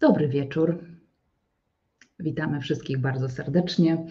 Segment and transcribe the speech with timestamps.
[0.00, 0.78] Dobry wieczór.
[2.18, 4.06] Witamy wszystkich bardzo serdecznie.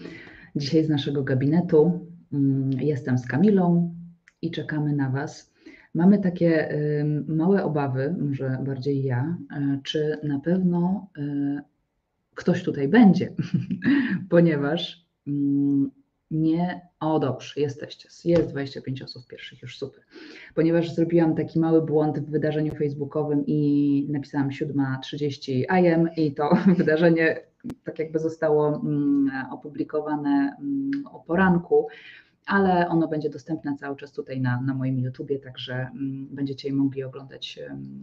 [0.56, 3.94] Dzisiaj z naszego gabinetu mm, jestem z Kamilą
[4.42, 5.54] i czekamy na Was.
[5.94, 6.68] Mamy takie
[7.28, 11.62] małe obawy, może bardziej ja, e, czy na pewno e,
[12.34, 13.32] ktoś tutaj będzie,
[14.30, 15.90] ponieważ mm,
[16.30, 16.80] nie.
[17.00, 18.08] O, dobrze, jesteście.
[18.24, 20.02] Jest 25 osób pierwszych, już super.
[20.54, 27.40] Ponieważ zrobiłam taki mały błąd w wydarzeniu facebookowym i napisałam 7.30 AM i to wydarzenie
[27.84, 31.88] tak jakby zostało mm, opublikowane mm, o poranku,
[32.46, 36.74] ale ono będzie dostępne cały czas tutaj na, na moim YouTubie, także mm, będziecie je
[36.74, 37.58] mogli oglądać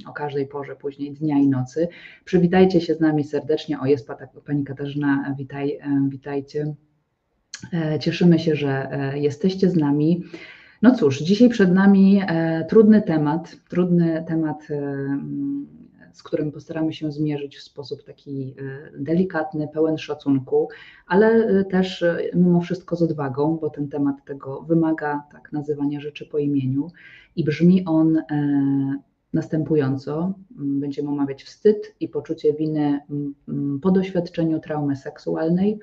[0.07, 1.87] o każdej porze później dnia i nocy.
[2.25, 3.79] Przywitajcie się z nami serdecznie.
[3.79, 4.07] O, jest
[4.45, 6.75] pani Katarzyna, witaj, witajcie.
[7.73, 10.23] E, cieszymy się, że e, jesteście z nami.
[10.81, 14.67] No cóż, dzisiaj przed nami e, trudny temat, trudny temat,
[16.13, 18.55] z którym postaramy się zmierzyć w sposób taki
[18.97, 20.69] delikatny, pełen szacunku,
[21.07, 26.37] ale też mimo wszystko z odwagą, bo ten temat tego wymaga tak nazywania rzeczy po
[26.37, 26.91] imieniu
[27.35, 28.17] i brzmi on
[29.33, 30.33] następująco.
[30.49, 32.99] Będziemy omawiać wstyd i poczucie winy
[33.81, 35.79] po doświadczeniu traumy seksualnej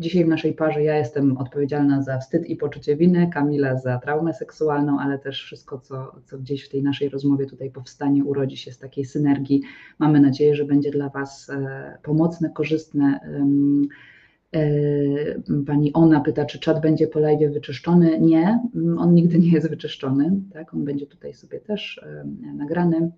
[0.00, 4.34] Dzisiaj w naszej parze ja jestem odpowiedzialna za wstyd i poczucie winy, Kamila za traumę
[4.34, 8.72] seksualną, ale też wszystko, co, co gdzieś w tej naszej rozmowie tutaj powstanie, urodzi się
[8.72, 9.62] z takiej synergii.
[9.98, 13.20] Mamy nadzieję, że będzie dla Was e, pomocne, korzystne.
[14.54, 18.20] E, pani Ona pyta, czy czat będzie po live wyczyszczony.
[18.20, 18.60] Nie,
[18.98, 20.40] on nigdy nie jest wyczyszczony.
[20.52, 20.74] Tak?
[20.74, 22.00] On będzie tutaj sobie też
[22.54, 23.10] nagrany.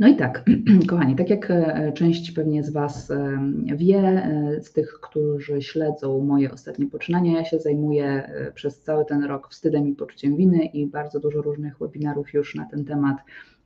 [0.00, 0.44] No i tak,
[0.90, 3.38] kochani, tak jak e, część pewnie z Was e,
[3.76, 9.24] wie, e, z tych, którzy śledzą moje ostatnie poczynania, ja się zajmuję przez cały ten
[9.24, 13.16] rok wstydem i poczuciem winy i bardzo dużo różnych webinarów już na ten temat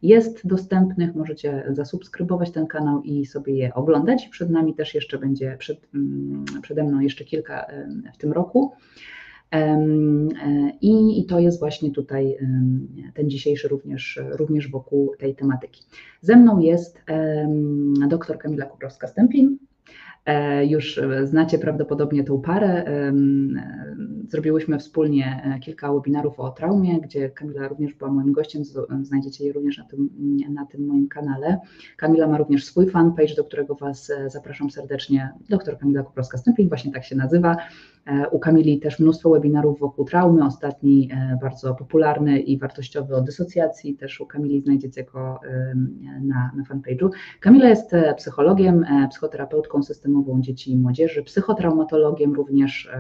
[0.02, 1.14] jest dostępnych.
[1.14, 4.28] Możecie zasubskrybować ten kanał i sobie je oglądać.
[4.28, 7.66] Przed nami też jeszcze będzie, przed, mm, przede mną jeszcze kilka
[8.14, 8.72] w tym roku.
[9.52, 9.78] E,
[10.80, 12.36] I, I, to jest właśnie tutaj
[13.14, 15.82] ten dzisiejszy również, również wokół tej tematyki.
[16.20, 17.02] Ze mną jest
[18.08, 19.56] dr Kamila Kuprowska-Stępień.
[20.26, 22.84] E, już znacie prawdopodobnie tą parę.
[24.28, 28.62] Zrobiłyśmy wspólnie e, kilka webinarów o traumie, gdzie Kamila również była moim gościem.
[29.02, 30.10] Znajdziecie je również na tym,
[30.50, 31.58] na tym moim kanale.
[31.96, 35.32] Kamila ma również swój fanpage, do którego Was zapraszam serdecznie.
[35.48, 37.56] Dr Kamila Kuprowska-Stępień, właśnie tak się nazywa.
[38.06, 43.20] E, u Kamili też mnóstwo webinarów wokół traumy, ostatni e, bardzo popularny i wartościowy o
[43.20, 45.40] dysocjacji, też u Kamili znajdziecie go
[46.20, 47.10] na, na fanpage'u.
[47.40, 52.90] Kamila jest e, psychologiem, psychoterapeutką systemową dzieci i młodzieży, psychotraumatologiem również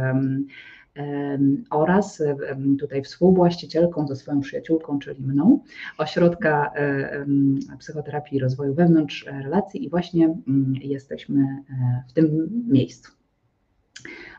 [1.70, 2.22] oraz
[2.78, 5.60] tutaj współwłaścicielką ze swoją przyjaciółką, czyli mną,
[5.98, 6.72] ośrodka
[7.78, 11.64] psychoterapii i rozwoju wewnątrz relacji i właśnie mm, jesteśmy
[12.08, 13.17] w tym miejscu.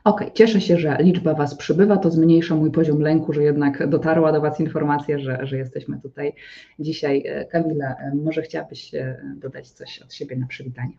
[0.03, 4.31] Ok, cieszę się, że liczba Was przybywa, to zmniejsza mój poziom lęku, że jednak dotarła
[4.31, 6.33] do Was informacja, że, że jesteśmy tutaj
[6.79, 7.23] dzisiaj.
[7.25, 10.93] E, Kamila, e, może chciałabyś e, dodać coś od siebie na przywitanie?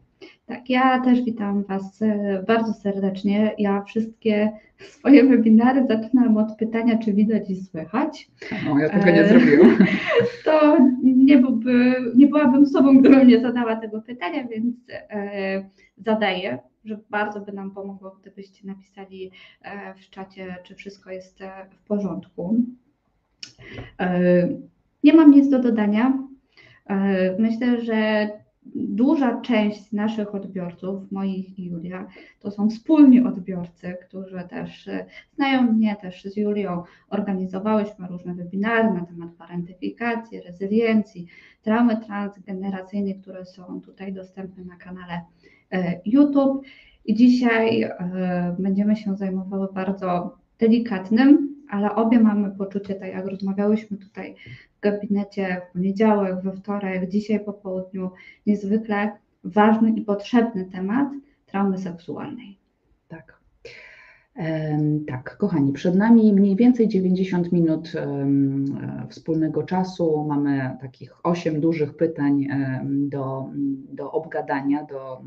[0.46, 2.00] Tak, ja też witam Was
[2.46, 3.54] bardzo serdecznie.
[3.58, 8.30] Ja wszystkie swoje webinary zaczynam od pytania, czy widać i słychać.
[8.72, 9.78] O, ja tego nie zrobiłam.
[10.44, 14.76] To nie, byłby, nie byłabym sobą, gdybym nie zadała tego pytania, więc
[15.98, 19.30] zadaję że bardzo by nam pomogło, gdybyście napisali
[19.62, 22.56] e, w czacie, czy wszystko jest e, w porządku.
[24.00, 24.48] E,
[25.04, 26.30] nie mam nic do dodania.
[27.38, 28.28] Myślę, że
[28.74, 32.06] duża część naszych odbiorców, moich i Julia,
[32.40, 34.88] to są wspólni odbiorcy, którzy też
[35.34, 41.26] znają mnie, też z Julią organizowałyśmy różne webinary na temat parentyfikacji, rezyliencji,
[41.62, 45.20] traumy transgeneracyjnej, które są tutaj dostępne na kanale
[46.04, 46.62] YouTube.
[47.04, 53.96] I dzisiaj e, będziemy się zajmowały bardzo delikatnym, ale obie mamy poczucie, tak jak rozmawiałyśmy
[53.96, 54.34] tutaj
[54.78, 58.10] w gabinecie w poniedziałek, we wtorek, dzisiaj po południu,
[58.46, 59.12] niezwykle
[59.44, 61.08] ważny i potrzebny temat
[61.46, 62.59] traumy seksualnej.
[65.06, 67.92] Tak, kochani, przed nami mniej więcej 90 minut
[69.08, 70.24] wspólnego czasu.
[70.28, 72.48] Mamy takich 8 dużych pytań
[72.84, 73.48] do,
[73.92, 75.22] do obgadania, do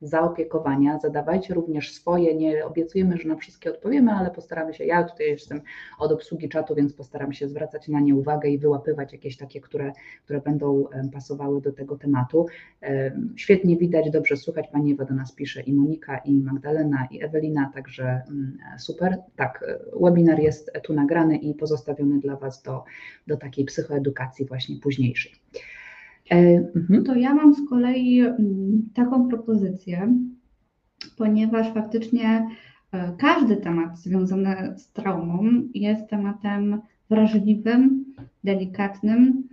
[0.00, 0.98] zaopiekowania.
[0.98, 2.34] Zadawajcie również swoje.
[2.34, 4.84] Nie obiecujemy, że na wszystkie odpowiemy, ale postaramy się.
[4.84, 5.60] Ja tutaj jestem
[5.98, 9.92] od obsługi czatu, więc postaram się zwracać na nie uwagę i wyłapywać jakieś takie, które,
[10.24, 12.46] które będą pasowały do tego tematu.
[13.36, 14.68] Świetnie widać, dobrze słuchać.
[14.72, 19.16] Pani Ewa do nas pisze i Monika, i Magdalena, i Ewelina, także mm, super.
[19.36, 19.64] Tak,
[20.00, 22.84] webinar jest tu nagrany i pozostawiony dla Was do,
[23.26, 25.32] do takiej psychoedukacji właśnie późniejszej.
[26.30, 27.04] E, mhm.
[27.04, 30.14] To ja mam z kolei mm, taką propozycję,
[31.16, 32.48] ponieważ faktycznie
[32.92, 35.44] e, każdy temat związany z traumą
[35.74, 36.80] jest tematem
[37.10, 38.04] wrażliwym,
[38.44, 39.48] delikatnym,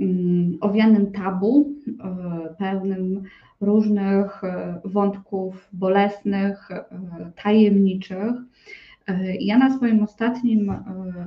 [0.00, 3.22] mm, owianym tabu, e, pełnym
[3.60, 4.42] różnych
[4.84, 6.68] wątków bolesnych,
[7.42, 8.32] tajemniczych.
[9.40, 10.72] Ja na swoim ostatnim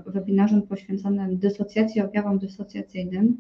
[0.06, 3.38] webinarze poświęconym dysocjacji, objawom dysocjacyjnym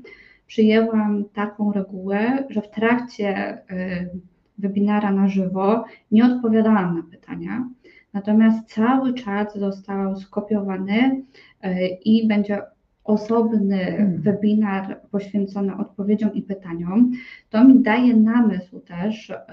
[0.53, 3.57] przyjęłam taką regułę, że w trakcie
[4.57, 7.69] webinara na żywo nie odpowiadałam na pytania,
[8.13, 11.23] natomiast cały czat został skopiowany
[11.61, 12.61] e, i będzie
[13.03, 14.21] osobny hmm.
[14.21, 17.11] webinar poświęcony odpowiedziom i pytaniom.
[17.49, 19.45] To mi daje namysł też e,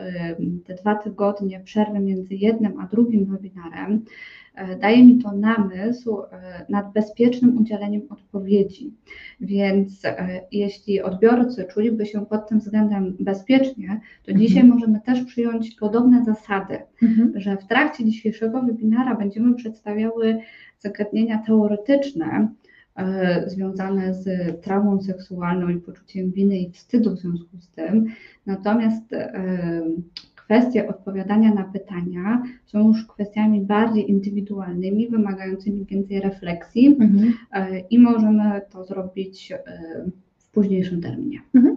[0.65, 4.05] te dwa tygodnie przerwy między jednym a drugim webinarem,
[4.55, 8.95] E, daje mi to namysł e, nad bezpiecznym udzieleniem odpowiedzi.
[9.41, 10.03] Więc
[10.53, 14.47] jeśli odbiorcy czuliby się pod tym względem bezpiecznie, to mhm.
[14.47, 17.33] dzisiaj możemy też przyjąć podobne zasady, mhm.
[17.41, 20.39] że w trakcie dzisiejszego webinara będziemy przedstawiały
[20.79, 22.49] zagadnienia teoretyczne,
[23.47, 24.29] związane z
[24.63, 28.07] traumą seksualną i poczuciem winy i wstydu w związku z tym.
[28.47, 29.05] Natomiast
[30.51, 37.33] kwestie odpowiadania na pytania są już kwestiami bardziej indywidualnymi, wymagającymi więcej refleksji mhm.
[37.53, 39.59] E, i możemy to zrobić e,
[40.39, 41.41] w późniejszym terminie.
[41.55, 41.77] Mhm.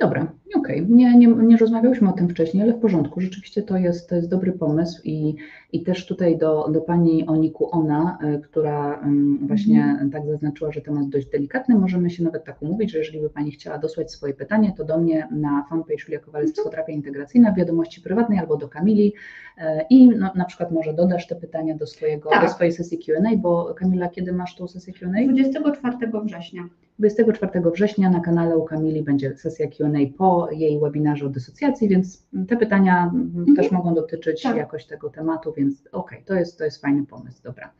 [0.00, 0.80] Dobra, okej.
[0.80, 0.96] Okay.
[0.96, 3.20] Nie, nie, nie rozmawiałyśmy o tym wcześniej, ale w porządku.
[3.20, 5.36] Rzeczywiście to jest, to jest dobry pomysł i,
[5.72, 9.04] i też tutaj do, do pani Oniku Ona, y, która
[9.40, 10.10] właśnie mm.
[10.10, 13.50] tak zaznaczyła, że temat dość delikatny, możemy się nawet tak umówić, że jeżeli by pani
[13.50, 16.54] chciała dosłać swoje pytanie, to do mnie na fanpage Julia Kowalec mhm.
[16.54, 19.12] Psychoterapia Integracyjna, wiadomości prywatnej albo do Kamili
[19.58, 22.44] y, i no, na przykład może dodasz te pytania do, swojego, tak.
[22.44, 25.32] do swojej sesji Q&A, bo Kamila, kiedy masz tą sesję Q&A?
[25.32, 26.62] 24 września.
[27.00, 32.26] 24 września na kanale u Kamili będzie sesja Q&A po jej webinarze o dysocjacji, więc
[32.48, 33.56] te pytania mhm.
[33.56, 34.56] też mogą dotyczyć tak.
[34.56, 37.72] jakoś tego tematu, więc okej, okay, to, jest, to jest fajny pomysł, dobra.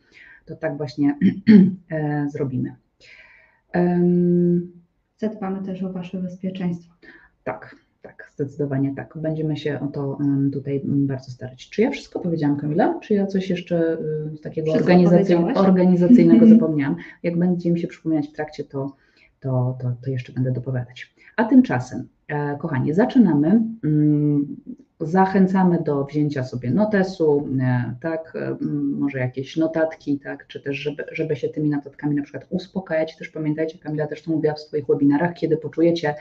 [0.44, 1.18] To tak właśnie
[1.90, 2.76] e, zrobimy.
[3.74, 4.72] Um,
[5.16, 6.94] Zadbamy też o Wasze bezpieczeństwo.
[7.44, 9.18] Tak, tak, zdecydowanie tak.
[9.18, 10.18] Będziemy się o to
[10.52, 11.70] tutaj bardzo starać.
[11.70, 12.98] Czy ja wszystko powiedziałam, Kamila?
[13.02, 13.98] Czy ja coś jeszcze
[14.32, 16.96] y, z takiego organizacyj organizacyjnego zapomniałam?
[17.22, 18.96] Jak będzie mi się przypominać w trakcie, to,
[19.40, 21.14] to, to, to jeszcze będę dopowiadać.
[21.36, 23.62] A tymczasem, e, kochani, zaczynamy.
[23.84, 24.56] Mm,
[25.00, 28.56] zachęcamy do wzięcia sobie notesu, e, tak, e,
[28.98, 33.16] może jakieś notatki, tak, czy też żeby, żeby się tymi notatkami na przykład uspokajać.
[33.16, 36.14] Też pamiętajcie, Kamila też to mówiła w swoich webinarach, kiedy poczujecie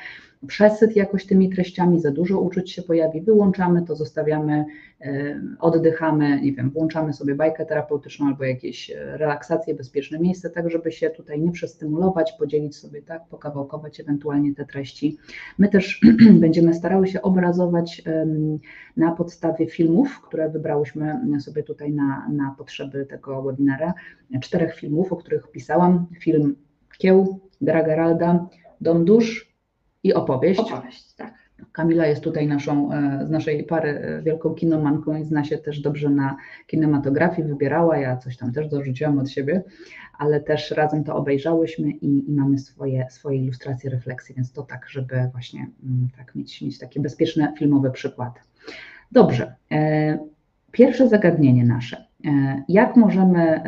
[0.48, 4.66] przesyt jakoś tymi treściami, za dużo uczuć się pojawi, wyłączamy to, zostawiamy,
[5.02, 10.92] e, oddychamy, nie wiem, włączamy sobie bajkę terapeutyczną albo jakieś relaksacje, bezpieczne miejsce, tak żeby
[10.92, 15.18] się tutaj nie przestymulować, podzielić sobie, tak, pokawałkować ewentualnie te treści.
[15.58, 16.02] My też
[16.44, 18.02] będziemy starały się obrazować
[18.98, 23.94] na podstawie filmów, które wybrałyśmy sobie tutaj na, na potrzeby tego webinara,
[24.42, 26.06] czterech filmów, o których pisałam.
[26.20, 26.56] Film
[26.98, 28.48] Kieł, Gra Geralda,
[28.82, 29.49] Dom Dusz
[30.04, 30.60] i Opowieść.
[30.60, 31.34] Opowieść, tak.
[31.72, 35.80] Kamila jest tutaj naszą, e, z naszej pary e, wielką kinomanką i zna się też
[35.80, 36.38] dobrze na
[36.68, 39.64] kinematografii, wybierała, ja coś tam też dorzuciłam od siebie,
[40.18, 44.90] ale też razem to obejrzałyśmy i, i mamy swoje, swoje ilustracje, refleksje, więc to tak,
[44.90, 48.40] żeby właśnie mm, tak mieć, mieć takie bezpieczne filmowe przykłady.
[49.12, 49.56] Dobrze.
[49.72, 50.20] E,
[50.72, 52.10] pierwsze zagadnienie nasze.
[52.68, 53.62] Jak możemy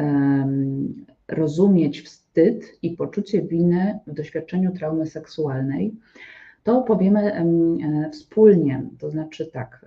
[1.27, 5.95] rozumieć wstyd i poczucie winy w doświadczeniu traumy seksualnej?
[6.63, 9.85] To powiemy e, wspólnie, to znaczy tak,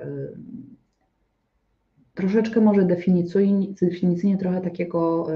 [2.15, 5.27] troszeczkę może definicyjnie trochę takiego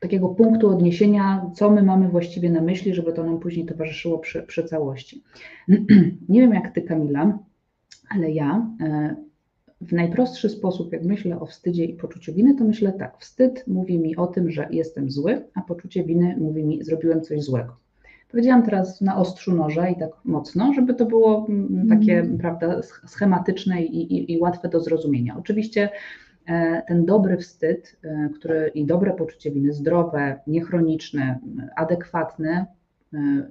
[0.00, 4.42] takiego punktu odniesienia, co my mamy właściwie na myśli, żeby to nam później towarzyszyło przy,
[4.42, 5.22] przy całości.
[6.28, 7.38] Nie wiem jak Ty, Kamila,
[8.10, 9.16] ale ja e,
[9.80, 13.18] w najprostszy sposób, jak myślę o wstydzie i poczuciu winy, to myślę tak.
[13.18, 17.42] Wstyd mówi mi o tym, że jestem zły, a poczucie winy mówi mi, zrobiłem coś
[17.42, 17.76] złego.
[18.30, 22.38] Powiedziałam teraz na ostrzu noża i tak mocno, żeby to było mm, takie, mm.
[22.38, 25.36] prawda, schematyczne i, i, i łatwe do zrozumienia.
[25.38, 25.88] Oczywiście
[26.48, 31.38] E, ten dobry wstyd e, który, i dobre poczucie winy, zdrowe, niechroniczne,
[31.76, 32.66] adekwatne,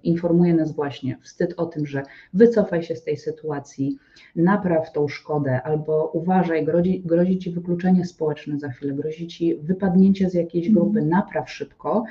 [0.03, 3.97] informuje nas właśnie wstyd o tym, że wycofaj się z tej sytuacji,
[4.35, 10.29] napraw tą szkodę, albo uważaj, grozi, grozi ci wykluczenie społeczne za chwilę, grozi ci wypadnięcie
[10.29, 11.09] z jakiejś grupy, mhm.
[11.09, 12.03] napraw szybko,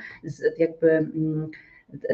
[0.57, 1.49] jakby mm,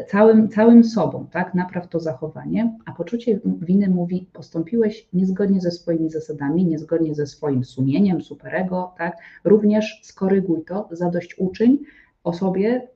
[0.08, 6.10] całym, całym sobą, tak, napraw to zachowanie, a poczucie winy mówi, postąpiłeś niezgodnie ze swoimi
[6.10, 11.78] zasadami, niezgodnie ze swoim sumieniem, superego, tak, również skoryguj to, zadośćuczyń,
[12.24, 12.88] osobie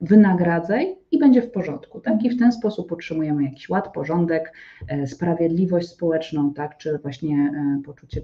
[0.00, 2.24] wynagradzaj i będzie w porządku, tak?
[2.24, 4.52] I w ten sposób utrzymujemy jakiś ład, porządek,
[4.88, 6.76] e, sprawiedliwość społeczną, tak?
[6.76, 8.20] Czy właśnie e, poczucie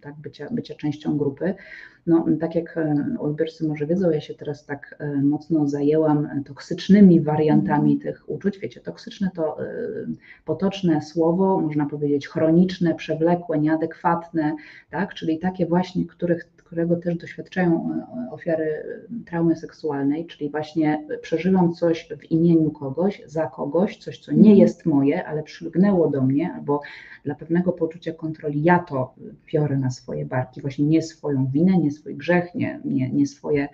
[0.00, 1.54] tak, bycia, bycia częścią grupy.
[2.06, 7.92] No, tak jak e, odbiorcy może wiedzą, ja się teraz tak mocno zajęłam toksycznymi wariantami
[7.92, 8.00] mhm.
[8.00, 8.58] tych uczuć.
[8.58, 9.56] Wiecie, toksyczne to
[10.44, 14.56] potoczne słowo, można powiedzieć chroniczne, przewlekłe, nieadekwatne,
[14.90, 15.14] tak?
[15.14, 18.84] Czyli takie właśnie, których którego też doświadczają e, ofiary
[19.26, 24.58] traumy seksualnej, czyli właśnie przeżywam coś w imieniu kogoś, za kogoś, coś, co nie mhm.
[24.58, 26.80] jest moje, ale przylgnęło do mnie, albo
[27.24, 29.14] dla pewnego poczucia kontroli ja to
[29.52, 33.68] biorę na swoje barki, właśnie nie swoją winę, nie swój grzech, nie, nie, nie, swoje,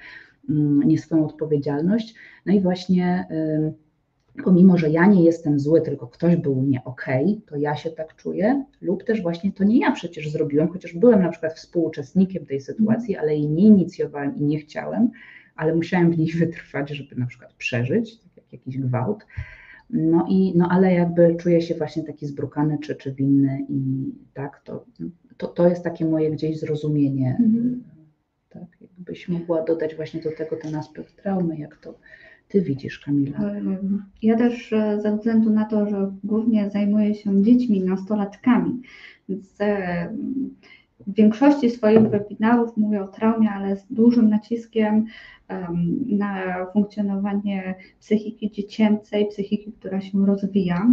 [0.48, 2.14] mm, nie swoją odpowiedzialność.
[2.46, 3.26] No i właśnie
[4.44, 7.90] pomimo, że ja nie jestem zły, tylko ktoś był nie okej, okay, to ja się
[7.90, 12.46] tak czuję, lub też właśnie to nie ja przecież zrobiłem, chociaż byłem na przykład współuczestnikiem
[12.46, 15.10] tej sytuacji, ale jej nie inicjowałem i nie chciałem,
[15.56, 19.26] ale musiałem w niej wytrwać, żeby na przykład przeżyć, tak jak jakiś gwałt.
[19.90, 24.60] No i, no ale jakby czuję się właśnie taki zbrukany czy, czy winny i tak,
[24.64, 24.84] to,
[25.36, 27.36] to, to jest takie moje gdzieś zrozumienie.
[27.40, 27.84] Mhm.
[28.48, 31.94] Tak, jakbyś mogła dodać właśnie do tego ten aspekt traumy, jak to
[32.52, 33.38] ty widzisz, Kamila?
[34.22, 38.82] Ja też e, ze względu na to, że głównie zajmuję się dziećmi, nastolatkami,
[39.28, 40.08] więc e,
[41.06, 45.06] w większości swoich webinarów mówię o traumie, ale z dużym naciskiem
[46.06, 50.86] na funkcjonowanie psychiki dziecięcej, psychiki, która się rozwija.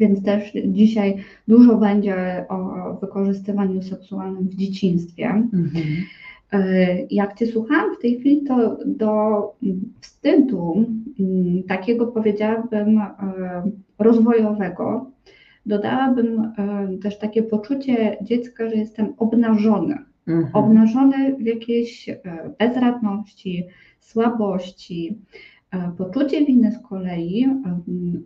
[0.00, 1.16] Więc też dzisiaj
[1.48, 5.26] dużo będzie o wykorzystywaniu seksualnym w dzieciństwie.
[5.28, 5.86] Mhm.
[6.52, 9.42] E, jak Cię słuchałam w tej chwili, to do
[10.00, 10.84] wstydu,
[11.20, 13.12] mm, takiego powiedziałabym e,
[13.98, 15.10] rozwojowego,
[15.66, 19.98] dodałabym e, też takie poczucie dziecka, że jestem obnażony.
[20.26, 20.50] Mhm.
[20.52, 22.10] Obnażony w jakiejś
[22.58, 23.64] bezradności,
[24.00, 25.18] słabości.
[25.98, 27.46] Poczucie winy z kolei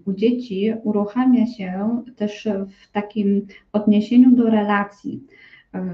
[0.05, 5.25] u dzieci uruchamia się też w takim odniesieniu do relacji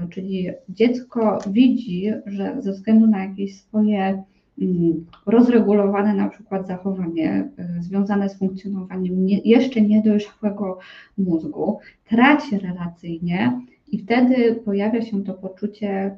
[0.09, 4.23] czyli dziecko widzi, że ze względu na jakieś swoje
[4.61, 10.79] mm, rozregulowane na przykład zachowanie e, związane z funkcjonowaniem nie, jeszcze niedojrzałego
[11.17, 13.61] mózgu, traci relacyjnie
[13.91, 16.17] i wtedy pojawia się to poczucie e,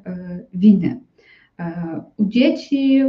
[0.54, 1.00] winy.
[2.16, 3.02] U dzieci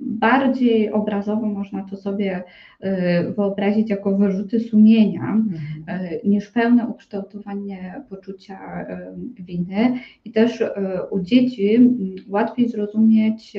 [0.00, 2.42] bardziej obrazowo można to sobie
[2.80, 5.60] e, wyobrazić jako wyrzuty sumienia, mhm.
[5.86, 9.98] E, niż pełne ukształtowanie poczucia e, winy.
[10.24, 10.64] I też
[11.10, 11.90] u dzieci
[12.28, 13.56] łatwiej zrozumieć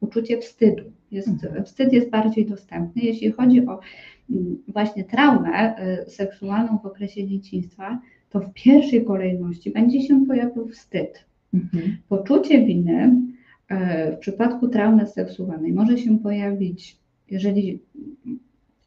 [0.00, 0.82] uczucie wstydu.
[1.10, 1.64] Jest, mhm.
[1.64, 3.02] Wstyd jest bardziej dostępny.
[3.02, 3.80] Jeśli chodzi o
[4.68, 5.74] właśnie traumę
[6.08, 11.24] seksualną w okresie dzieciństwa, to w pierwszej kolejności będzie się pojawił wstyd.
[11.54, 11.96] Mhm.
[12.08, 13.25] Poczucie winy E,
[14.12, 16.96] w przypadku traumy seksualnej może się pojawić,
[17.30, 17.82] jeżeli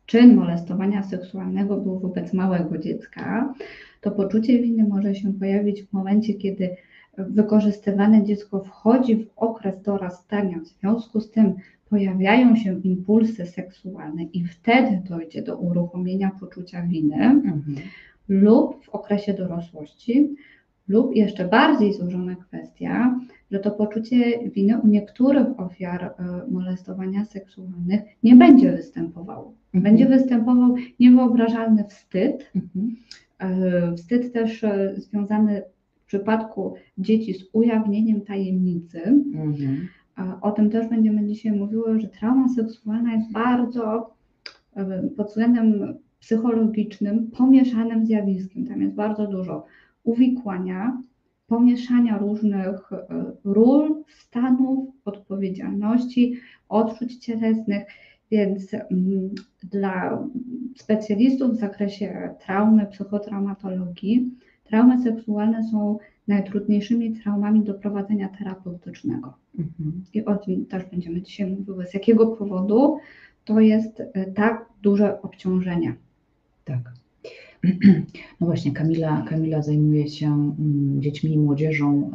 [0.05, 3.53] czyn molestowania seksualnego był wobec małego dziecka,
[4.01, 6.75] to poczucie winy może się pojawić w momencie, kiedy
[7.17, 11.53] wykorzystywane dziecko wchodzi w okres dorastania, w związku z tym
[11.89, 17.75] pojawiają się impulsy seksualne i wtedy dojdzie do uruchomienia poczucia winy, mhm.
[18.29, 20.35] lub w okresie dorosłości,
[20.89, 23.19] lub jeszcze bardziej złożona kwestia,
[23.51, 26.13] że to poczucie winy u niektórych ofiar e,
[26.51, 29.53] molestowania seksualnych nie będzie występowało.
[29.73, 29.83] Mhm.
[29.83, 32.51] Będzie występował niewyobrażalny wstyd.
[32.55, 32.95] Mhm.
[33.39, 35.63] E, wstyd też e, związany
[36.03, 39.01] w przypadku dzieci z ujawnieniem tajemnicy.
[39.03, 39.87] Mhm.
[40.41, 44.13] O tym też będziemy dzisiaj mówiły, że trauma seksualna jest bardzo
[45.17, 48.67] pod względem psychologicznym pomieszanym zjawiskiem.
[48.67, 49.65] Tam jest bardzo dużo
[50.03, 51.01] uwikłania,
[51.47, 53.05] pomieszania różnych e,
[53.43, 56.39] ról, stanów, odpowiedzialności,
[56.69, 57.83] odczuć cielesnych,
[58.31, 59.29] więc mm,
[59.63, 60.27] dla
[60.77, 64.31] specjalistów w zakresie traumy, psychotraumatologii,
[64.63, 69.33] traumy seksualne są najtrudniejszymi traumami do prowadzenia terapeutycznego.
[69.59, 70.03] Mhm.
[70.13, 71.87] I o tym też będziemy dzisiaj mówiły.
[71.87, 72.97] Z jakiego powodu
[73.45, 75.95] to jest e, tak duże obciążenie.
[76.65, 76.98] Tak.
[78.41, 82.11] No właśnie, Kamila, Kamila zajmuje się mm, dziećmi i młodzieżą,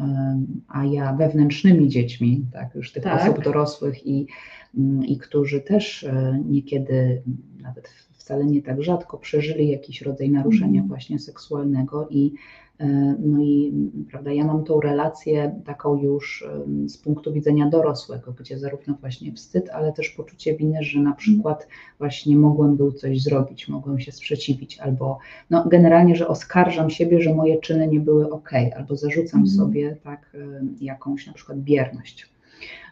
[0.69, 3.23] a ja wewnętrznymi dziećmi, tak, już tych tak.
[3.23, 4.27] osób dorosłych i,
[4.79, 7.23] mm, i którzy też e, niekiedy,
[7.63, 10.89] nawet wcale nie tak rzadko, przeżyli jakiś rodzaj naruszenia mm.
[10.89, 12.33] właśnie seksualnego i
[13.19, 13.73] no i
[14.11, 16.49] prawda, ja mam tą relację taką już
[16.87, 21.69] z punktu widzenia dorosłego, gdzie zarówno właśnie wstyd, ale też poczucie winy, że na przykład
[21.99, 25.19] właśnie mogłem był coś zrobić, mogłem się sprzeciwić, albo
[25.51, 29.47] no generalnie, że oskarżam siebie, że moje czyny nie były ok, albo zarzucam mhm.
[29.59, 30.37] sobie tak
[30.81, 32.35] jakąś na przykład bierność.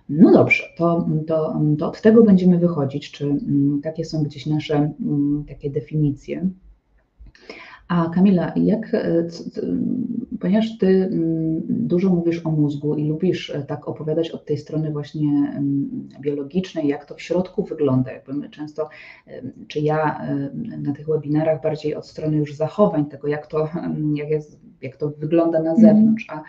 [0.09, 4.93] No dobrze, to, to, to od tego będziemy wychodzić, czy mm, takie są gdzieś nasze
[5.01, 6.49] mm, takie definicje.
[7.89, 9.27] A Kamila, jak, e,
[10.41, 14.91] ponieważ Ty mm, dużo mówisz o mózgu i lubisz e, tak opowiadać od tej strony
[14.91, 18.89] właśnie mm, biologicznej, jak to w środku wygląda, jakby my często,
[19.69, 20.27] czy ja
[20.79, 23.69] na tych webinarach bardziej od strony już zachowań tego, jak to,
[24.15, 25.81] jak, jest, jak to wygląda na mhm.
[25.81, 26.43] zewnątrz, a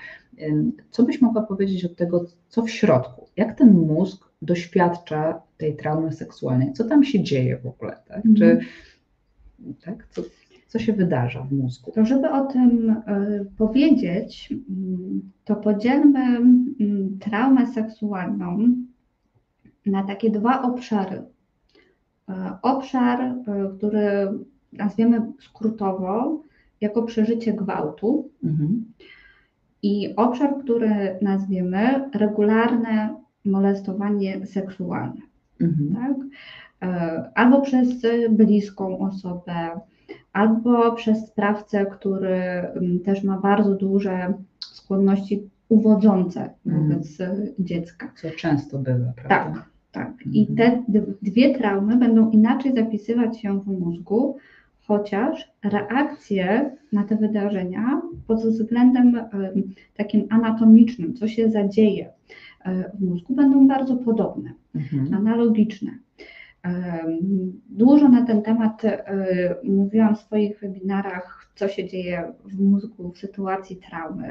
[0.91, 3.27] co byś mogła powiedzieć od tego, co w środku?
[3.37, 6.73] Jak ten mózg doświadcza tej traumy seksualnej?
[6.73, 7.97] Co tam się dzieje w ogóle?
[8.07, 8.23] Tak?
[8.37, 8.65] Czy, mhm.
[9.85, 10.07] tak?
[10.11, 10.21] Co,
[10.73, 11.91] co się wydarza w mózgu.
[11.91, 18.75] To żeby o tym y, powiedzieć, mm, to podzielmy mm, traumę seksualną
[19.85, 21.17] na takie dwa obszary.
[21.17, 24.29] Y, obszar, y, który
[24.73, 26.43] nazwiemy skrótowo
[26.81, 28.85] jako przeżycie gwałtu mhm.
[29.81, 33.15] i obszar, który nazwiemy regularne
[33.45, 35.21] molestowanie seksualne.
[35.61, 35.95] Mhm.
[35.95, 36.17] Tak?
[37.35, 39.79] Albo przez bliską osobę,
[40.33, 46.89] albo przez sprawcę, który mm, też ma bardzo duże skłonności uwodzące mhm.
[46.89, 47.47] wobec mm.
[47.59, 48.11] dziecka.
[48.21, 49.53] Co często bywa, prawda?
[49.53, 50.13] Tak, tak.
[50.31, 50.83] I mhm.
[50.85, 54.37] te dwie traumy będą inaczej zapisywać się w mózgu,
[54.81, 59.19] chociaż reakcje na te wydarzenia pod względem
[59.97, 62.09] takim anatomicznym, co się zadzieje
[62.65, 65.13] e, w mózgu, będą bardzo podobne, mhm.
[65.13, 65.91] analogiczne.
[67.69, 73.17] Dużo na ten temat e, mówiłam w swoich webinarach, co się dzieje w mózgu w
[73.17, 74.29] sytuacji traumy.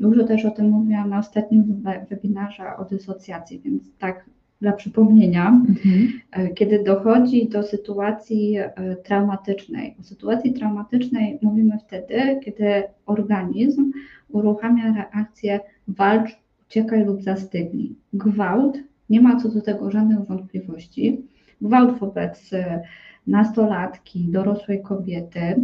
[0.00, 4.24] Dużo też o tym mówiłam na ostatnim webinarze o dysocjacji, więc tak
[4.60, 6.08] dla przypomnienia, mhm.
[6.30, 9.96] E, kiedy dochodzi do sytuacji e, traumatycznej.
[10.00, 13.92] O sytuacji traumatycznej mówimy wtedy, kiedy organizm
[14.28, 17.96] uruchamia reakcję walcz, uciekaj lub zastygnij.
[18.12, 18.78] Gwałt,
[19.10, 21.22] nie ma co do tego żadnych wątpliwości
[21.60, 22.82] gwałt wobec e,
[23.26, 25.56] nastolatki, dorosłej kobiety e,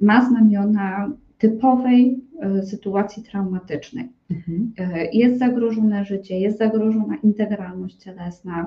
[0.00, 4.08] ma znamiona typowej e, sytuacji traumatycznej.
[4.30, 4.72] Mhm.
[5.12, 8.66] Jest zagrożone życie, jest zagrożona integralność cielesna.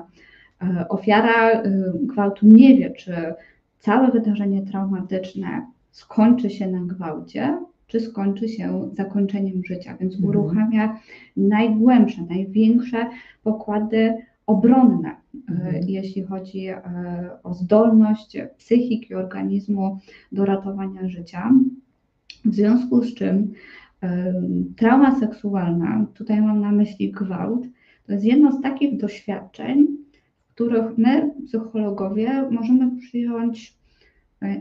[0.88, 1.62] Ofiara
[1.94, 3.12] gwałtu nie wie, czy
[3.78, 10.30] całe wydarzenie traumatyczne skończy się na gwałcie, czy skończy się zakończeniem życia, więc mhm.
[10.30, 11.00] uruchamia
[11.36, 13.06] najgłębsze, największe
[13.42, 14.14] pokłady
[14.48, 15.88] obronne, e, mhm.
[15.88, 16.82] jeśli chodzi e,
[17.42, 19.98] o zdolność psychiki organizmu
[20.32, 21.52] do ratowania życia.
[22.44, 23.52] W związku z czym
[24.02, 24.34] e,
[24.76, 27.66] trauma seksualna, tutaj mam na myśli gwałt,
[28.06, 29.86] to jest jedno z takich doświadczeń,
[30.48, 33.78] w których my, psychologowie, możemy przyjąć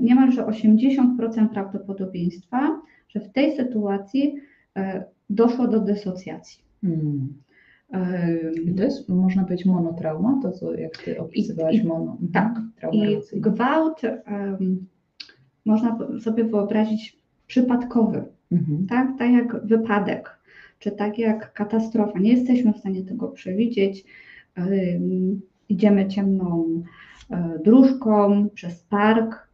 [0.01, 4.35] niemalże 80% prawdopodobieństwa, że w tej sytuacji
[5.29, 6.59] doszło do dysocjacji.
[6.81, 7.33] Hmm.
[8.77, 12.61] To jest, można powiedzieć, monotrauma, to co jak Ty opisywałaś, I, mono, tak.
[12.91, 14.85] I gwałt um,
[15.65, 18.87] można sobie wyobrazić przypadkowy, mhm.
[18.87, 19.07] tak?
[19.17, 20.39] tak jak wypadek,
[20.79, 22.19] czy tak jak katastrofa.
[22.19, 24.05] Nie jesteśmy w stanie tego przewidzieć.
[24.57, 26.65] Um, idziemy ciemną
[27.29, 29.47] um, dróżką przez park,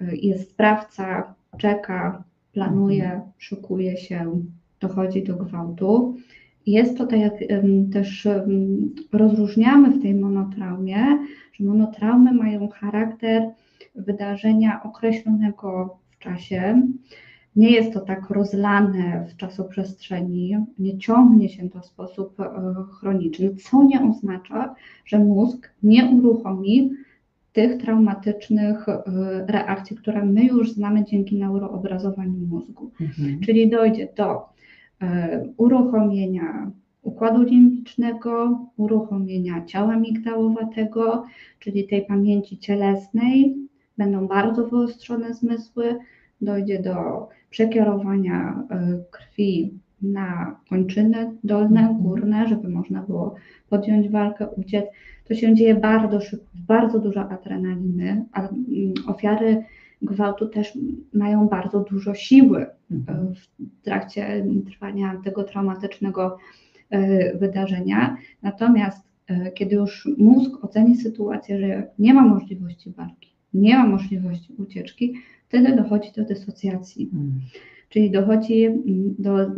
[0.00, 3.22] um, jest sprawca, czeka, planuje, mhm.
[3.38, 4.42] szykuje się,
[4.80, 6.16] dochodzi do gwałtu.
[6.66, 7.34] Jest to tak jak
[7.92, 8.28] też
[9.12, 10.96] rozróżniamy w tej monotraumie,
[11.52, 13.50] że monotraumy mają charakter
[13.94, 16.82] wydarzenia określonego w czasie.
[17.56, 22.50] Nie jest to tak rozlane w czasoprzestrzeni, nie ciągnie się to w sposób e,
[23.00, 24.74] chroniczny, co nie oznacza,
[25.04, 26.90] że mózg nie uruchomi
[27.52, 29.02] tych traumatycznych e,
[29.48, 32.90] reakcji, które my już znamy dzięki neuroobrazowaniu mózgu.
[33.00, 33.40] Mhm.
[33.40, 34.55] Czyli dojdzie do
[35.56, 36.70] uruchomienia
[37.06, 41.24] układu limbicznego, uruchomienia ciała migdałowatego,
[41.58, 43.56] czyli tej pamięci cielesnej.
[43.98, 45.96] Będą bardzo wyostrzone zmysły,
[46.40, 52.02] dojdzie do przekierowania e, krwi na kończyny dolne, mhm.
[52.02, 53.34] górne, żeby można było
[53.68, 54.84] podjąć walkę, uciec.
[55.28, 58.58] To się dzieje bardzo szybko, bardzo dużo adrenaliny, a mm,
[59.06, 59.64] ofiary
[60.02, 60.78] gwałtu też
[61.12, 63.34] mają bardzo dużo siły mhm.
[63.34, 66.38] w trakcie trwania tego traumatycznego
[66.90, 68.16] e, wydarzenia.
[68.42, 74.52] Natomiast e, kiedy już mózg oceni sytuację, że nie ma możliwości walki, nie ma możliwości
[74.58, 75.14] ucieczki,
[75.48, 77.10] wtedy dochodzi do dysocjacji.
[77.12, 77.40] Mhm.
[77.88, 78.68] Czyli dochodzi
[79.18, 79.50] do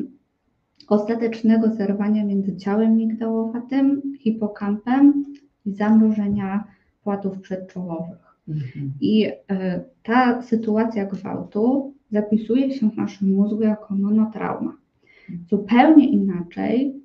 [0.89, 5.25] ostatecznego zerwania między ciałem migdałowatym, hipokampem
[5.67, 6.65] i zamrożenia
[7.03, 8.28] płatów przedczołowych.
[8.49, 8.93] Mhm.
[9.01, 14.77] I e, ta sytuacja gwałtu zapisuje się w naszym mózgu jako monotrauma.
[15.51, 17.01] Zupełnie inaczej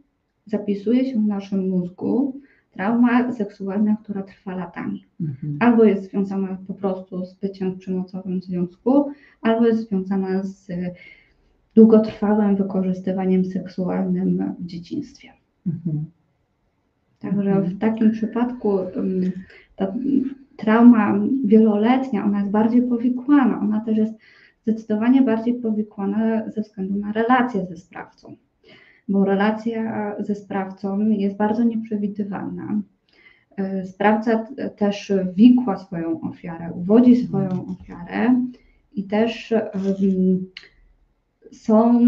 [0.46, 5.06] zapisuje się w naszym mózgu trauma seksualna, która trwa latami.
[5.22, 5.58] Mhm.
[5.60, 10.68] Albo jest związana po prostu z byciem w przemocowym związku, albo jest związana z
[11.76, 15.30] długotrwałym wykorzystywaniem seksualnym w dzieciństwie.
[15.68, 16.06] Mhm.
[17.20, 17.64] Także Mhm.
[17.64, 18.78] w takim przypadku
[19.76, 19.94] ta
[20.58, 24.14] trauma wieloletnia, ona jest bardziej powikłana, ona też jest
[24.62, 28.36] zdecydowanie bardziej powikłana ze względu na relację ze sprawcą,
[29.08, 32.82] bo relacja ze sprawcą jest bardzo nieprzewidywalna.
[33.60, 38.42] Y, Sprawca też wikła swoją ofiarę, uwodzi swoją ofiarę
[38.94, 39.54] i też
[41.52, 42.08] są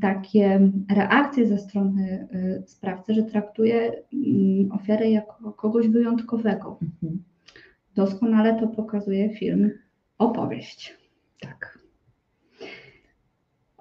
[0.00, 3.92] takie reakcje ze strony y, sprawcy, że traktuje
[4.70, 6.78] ofiarę jako kogoś wyjątkowego.
[6.82, 7.22] Mhm.
[7.94, 9.70] Doskonale to pokazuje film
[10.18, 10.94] Opowieść.
[11.40, 11.78] Tak.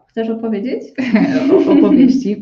[0.08, 0.84] Chcesz opowiedzieć?
[1.52, 2.41] o- opowieści.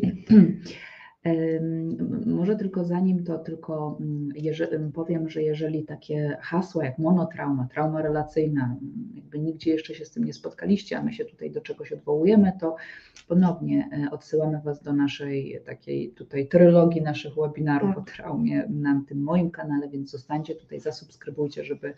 [2.26, 8.76] Może tylko zanim to tylko mm, powiem, że jeżeli takie hasła jak monotrauma, trauma relacyjna,
[9.14, 12.52] jakby nigdzie jeszcze się z tym nie spotkaliście, a my się tutaj do czegoś odwołujemy,
[12.60, 12.76] to
[13.28, 17.98] ponownie e, odsyłamy Was do naszej takiej tutaj trylogii naszych webinarów Tak.
[17.98, 21.94] o traumie na tym moim kanale, więc zostańcie tutaj, zasubskrybujcie, żeby,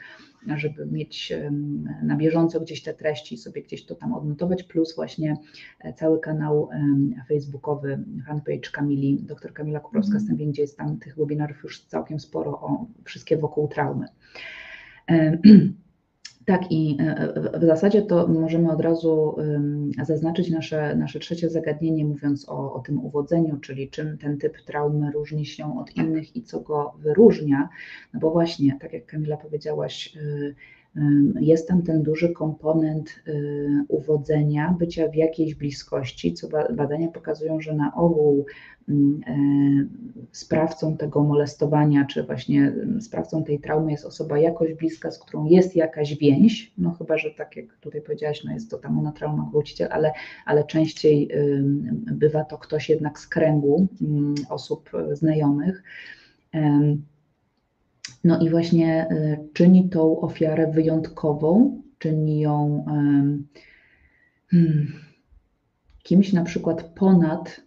[0.56, 1.32] żeby mieć
[2.02, 5.36] na bieżąco gdzieś te treści, sobie gdzieś to tam odnotować, plus właśnie
[5.80, 6.68] e, cały kanał
[7.28, 12.86] facebookowy, fanpage Kamili, dr Kamila Kuprowska-Stępień, gdzie jest tam tych webinarów już całkiem sporo o
[13.04, 14.06] wszystkie wokół traumy.
[15.06, 15.38] Em,
[16.46, 19.36] Tak, i e, w- zasadzie to możemy od razu
[20.02, 25.12] zaznaczyć nasze, nasze trzecie zagadnienie, mówiąc o, o tym uwodzeniu, czyli czym ten typ traumy
[25.12, 27.68] różni się od innych i co go wyróżnia.
[28.14, 30.54] No bo właśnie, tak jak Kamila powiedziałaś, y,
[31.40, 37.60] jest tam ten duży komponent y, uwodzenia, bycia w jakiejś bliskości, co ba- badania pokazują,
[37.60, 38.46] że na ogół
[38.88, 39.34] ym, e,
[40.32, 45.44] sprawcą tego molestowania, czy właśnie ym, sprawcą tej traumy jest osoba jakoś bliska, z którą
[45.44, 49.12] jest jakaś więź, no chyba, że tak jak tutaj powiedziałaś, no jest to tam ona
[49.12, 50.12] trauma gwałciciel, ale,
[50.46, 51.30] ale częściej
[52.12, 55.82] bywa to ktoś jednak z kręgu ym, osób y, znajomych.
[58.24, 62.84] No i właśnie y, czyni tą ofiarę wyjątkową, czyni ją
[64.50, 64.92] hmm,
[66.02, 67.60] kimś na przykład ponad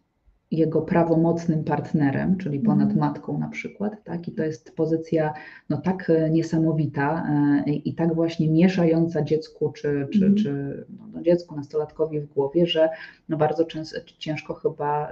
[0.51, 2.99] jego prawomocnym partnerem, czyli ponad Mhm.
[2.99, 4.27] matką na przykład, tak?
[4.27, 5.33] I to jest pozycja
[5.69, 7.27] no, tak e, niesamowita
[7.67, 10.35] e, i tak właśnie mieszająca dziecku czy, czy, Mhm.
[10.35, 12.89] czy no, no, dziecku, nastolatkowi w głowie, że
[13.29, 15.09] no, bardzo często, ciężko chyba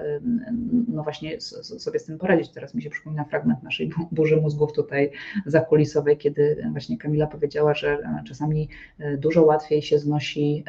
[0.87, 2.49] no właśnie sobie z tym poradzić.
[2.49, 5.11] Teraz mi się przypomina fragment naszej bu- burzy mózgów tutaj
[5.45, 8.69] zakulisowej, kiedy właśnie Kamila powiedziała, że e, czasami
[8.99, 10.63] e, dużo łatwiej się znosi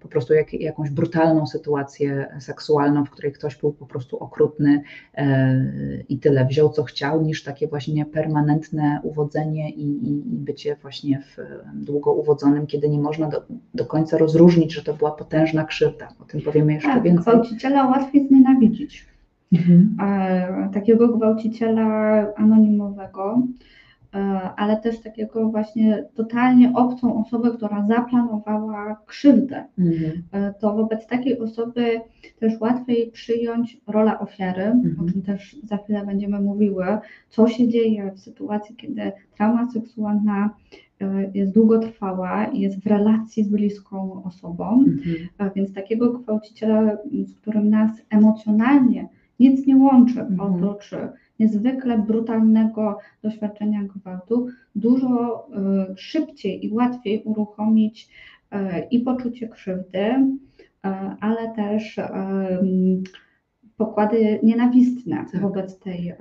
[0.00, 4.82] po prostu jak, jakąś brutalną sytuację seksualną, w której ktoś był po prostu okrutny
[5.14, 5.64] e,
[6.08, 11.36] i tyle, wziął co chciał, niż takie właśnie permanentne uwodzenie i, i, bycie właśnie w,
[11.74, 13.42] długo uwodzonym, kiedy nie można do,
[13.74, 16.08] do końca rozróżnić, że to była potężna krzywda.
[16.20, 17.22] O tym powiemy jeszcze Tak, więcej.
[17.22, 19.06] gwałciciela łatwiej znienawidzić.
[19.52, 19.96] Mhm.
[20.00, 23.42] E, takiego gwałciciela anonimowego,
[24.56, 29.64] ale też takiego właśnie totalnie obcą osobę, która zaplanowała krzywdę.
[29.78, 30.22] Mhm.
[30.32, 32.00] E, To wobec takiej osoby
[32.40, 34.96] też łatwiej przyjąć rolę ofiary, Mhm.
[35.00, 36.86] o czym też za chwilę będziemy mówiły,
[37.28, 40.50] co się dzieje w sytuacji, kiedy trauma seksualna
[41.00, 44.84] e, jest długotrwała i jest w relacji z bliską osobą.
[44.86, 45.52] Mhm.
[45.56, 46.96] Więc takiego gwałciciela,
[47.26, 49.08] z którym nas emocjonalnie
[49.40, 50.40] nic nie łączy, Mhm.
[50.54, 50.90] oprócz
[51.38, 58.08] niezwykle brutalnego doświadczenia gwałtu, dużo e, szybciej i łatwiej uruchomić
[58.50, 60.26] e, i poczucie krzywdy, e,
[61.20, 62.00] ale też
[63.76, 65.40] pokłady nienawistne Tak.
[65.40, 66.12] wobec tej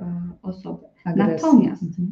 [0.41, 0.85] osoby.
[1.05, 1.33] Agresja.
[1.33, 2.11] Natomiast Mhm.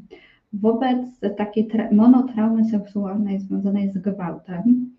[0.54, 4.90] wobec takiej tra- monotraumy seksualnej związanej z gwałtem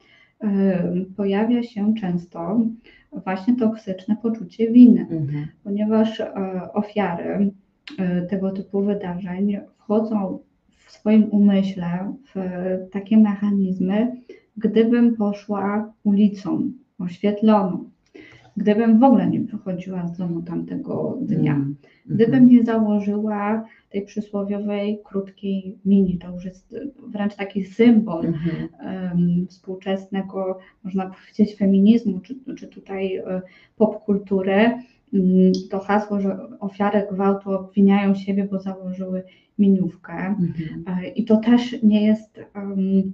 [0.41, 2.61] em, pojawia się często
[3.25, 5.47] właśnie toksyczne poczucie winy, Mhm.
[5.65, 6.23] ponieważ
[6.75, 7.51] ofiary
[8.31, 10.39] tego typu wydarzeń wchodzą
[10.87, 12.41] w swoim umyśle w
[12.93, 14.17] takie mechanizmy,
[14.57, 17.91] gdybym poszła ulicą oświetloną,
[18.57, 21.61] gdybym w ogóle nie wychodziła z domu tamtego dnia,
[22.07, 22.17] Mhm.
[22.17, 26.75] Gdybym nie założyła tej przysłowiowej krótkiej mini, to już jest
[27.09, 28.33] wręcz taki symbol
[28.79, 33.43] em, współczesnego, można powiedzieć, feminizmu, czy, czy tutaj e,
[33.77, 34.71] popkultury.
[35.15, 39.25] Mm, To hasło, że ofiary gwałtu obwiniają siebie, bo założyły
[39.59, 40.13] miniówkę.
[40.13, 40.85] Mhm.
[40.87, 43.13] E, I to też nie jest em,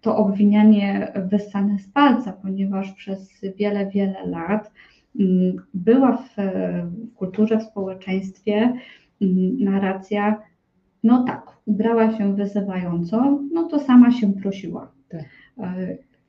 [0.00, 4.72] to obwinianie wyssane z palca, ponieważ przez wiele, wiele lat
[5.20, 8.72] mm, była w, w kulturze, w społeczeństwie
[9.20, 10.42] mm, narracja
[11.04, 14.92] no tak, ubrała się wyzywająco, no to sama się prosiła.
[15.08, 15.24] Tak.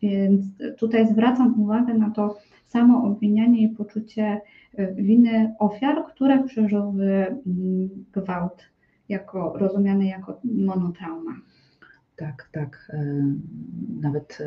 [0.02, 0.46] Więc
[0.78, 4.42] tutaj zwracam uwagę na to samo obwinianie i poczucie
[4.78, 8.64] e, winy ofiar, które przeżyły mm, gwałt
[9.10, 11.32] jako rozumiany jako monotrauma.
[12.20, 12.92] Tak, tak.
[14.02, 14.38] Nawet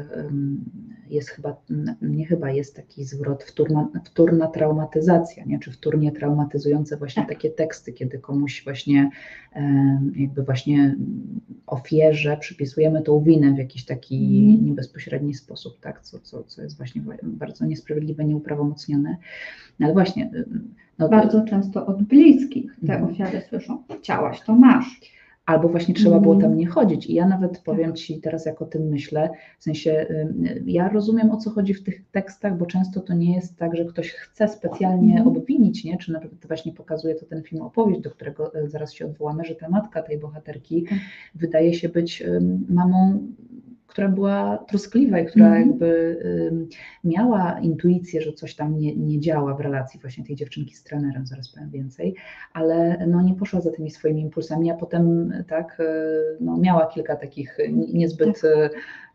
[1.11, 1.57] jest chyba,
[2.03, 5.59] nie chyba jest taki zwrot wtórna, wtórna traumatyzacja, nie?
[5.59, 7.29] czy wtórnie traumatyzujące właśnie Tak.
[7.33, 9.11] takie teksty, kiedy komuś właśnie
[10.17, 10.97] jakby właśnie
[11.67, 14.65] ofierze przypisujemy tą winę w jakiś taki Mhm.
[14.67, 16.01] niebezpośredni sposób, tak?
[16.01, 19.17] co, co, co jest właśnie bardzo niesprawiedliwe, nieuprawomocnione.
[19.81, 20.31] No ale właśnie,
[20.99, 23.11] no, Bardzo często od bliskich te Mhm.
[23.13, 25.01] ofiary słyszą, chciałaś, to masz.
[25.47, 26.51] Albo właśnie trzeba było Mhm.
[26.53, 27.07] tam nie chodzić.
[27.07, 30.07] I ja nawet powiem Ci teraz, jak o tym myślę, w sensie
[30.67, 33.85] ja rozumiem o co chodzi w tych tekstach, bo często to nie jest tak, że
[33.85, 35.29] ktoś chce specjalnie Mhm.
[35.37, 35.99] obwinić, nie?
[35.99, 39.55] Czy nawet właśnie pokazuje to ten film opowieść, do którego e, zaraz się odwołamy, że
[39.55, 40.99] ta matka tej bohaterki Tak.
[41.35, 42.23] wydaje się być
[42.69, 43.19] mamą,
[43.93, 45.69] która była troskliwa i która Mhm.
[45.69, 46.19] jakby
[46.53, 46.69] ym,
[47.05, 51.27] miała intuicję, że coś tam nie, nie działa w relacji właśnie tej dziewczynki z trenerem,
[51.27, 52.15] zaraz powiem więcej,
[52.53, 55.85] ale no nie poszła za tymi swoimi impulsami, a potem tak, y,
[56.41, 58.43] no miała kilka takich ni- niezbyt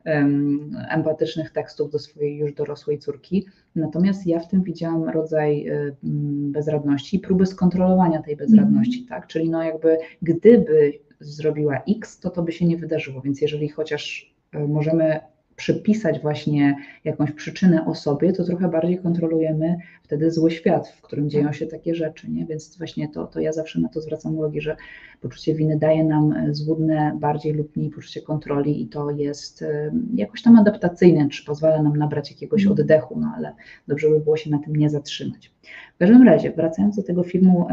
[0.03, 3.45] em, empatycznych tekstów do swojej już dorosłej córki.
[3.75, 9.27] Natomiast ja w tym widziałam rodzaj y, mm, bezradności i próby skontrolowania tej bezradności, tak?
[9.27, 14.36] Czyli no jakby gdyby zrobiła X, to to by się nie wydarzyło, więc jeżeli chociaż
[14.67, 15.19] możemy
[15.57, 21.53] przypisać właśnie jakąś przyczynę osobie, to trochę bardziej kontrolujemy wtedy zły świat, w którym dzieją
[21.53, 22.45] się takie rzeczy, nie?
[22.45, 24.75] Więc właśnie to, to ja zawsze na to zwracam uwagę, że
[25.21, 29.91] poczucie winy daje nam e, złudne bardziej lub mniej poczucie kontroli i to jest e,
[30.15, 32.79] jakoś tam adaptacyjne, czy pozwala nam nabrać jakiegoś Mhm.
[32.79, 33.53] oddechu, no ale
[33.87, 35.51] dobrze by było się na tym nie zatrzymać.
[35.95, 37.67] W każdym razie, wracając do tego filmu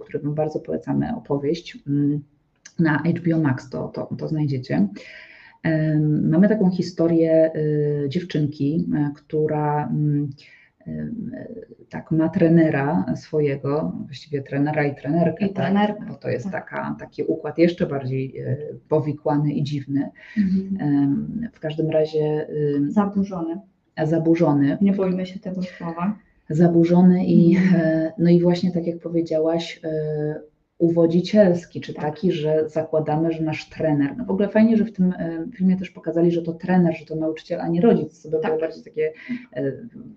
[0.00, 2.20] który wam bardzo polecamy, opowieść, mm,
[2.78, 4.88] na HBO Max to, to, to znajdziecie.
[6.22, 10.30] Mamy taką historię y, dziewczynki, y, która mm,
[10.86, 11.10] y,
[11.88, 16.52] tak ma trenera swojego, właściwie trenera i trenerkę, I tak, bo to jest tak.
[16.70, 18.34] taka, taki układ jeszcze bardziej
[18.88, 20.08] powikłany i dziwny.
[20.80, 22.46] Em, W każdym razie
[22.88, 23.60] Zaburzony.
[24.04, 26.16] zaburzony, Nie bójmy się tego słowa.
[26.50, 27.80] zaburzony i Mhm.
[27.82, 30.40] e, no i właśnie tak jak powiedziałaś, e,
[30.80, 32.04] uwodzicielski, czy Tak.
[32.04, 35.76] taki, że zakładamy, że nasz trener, no w ogóle fajnie, że w tym e, filmie
[35.76, 38.50] też pokazali, że to trener, że to nauczyciel, a nie rodzic, co by Tak.
[38.50, 39.12] było bardziej takie,
[39.56, 39.72] e,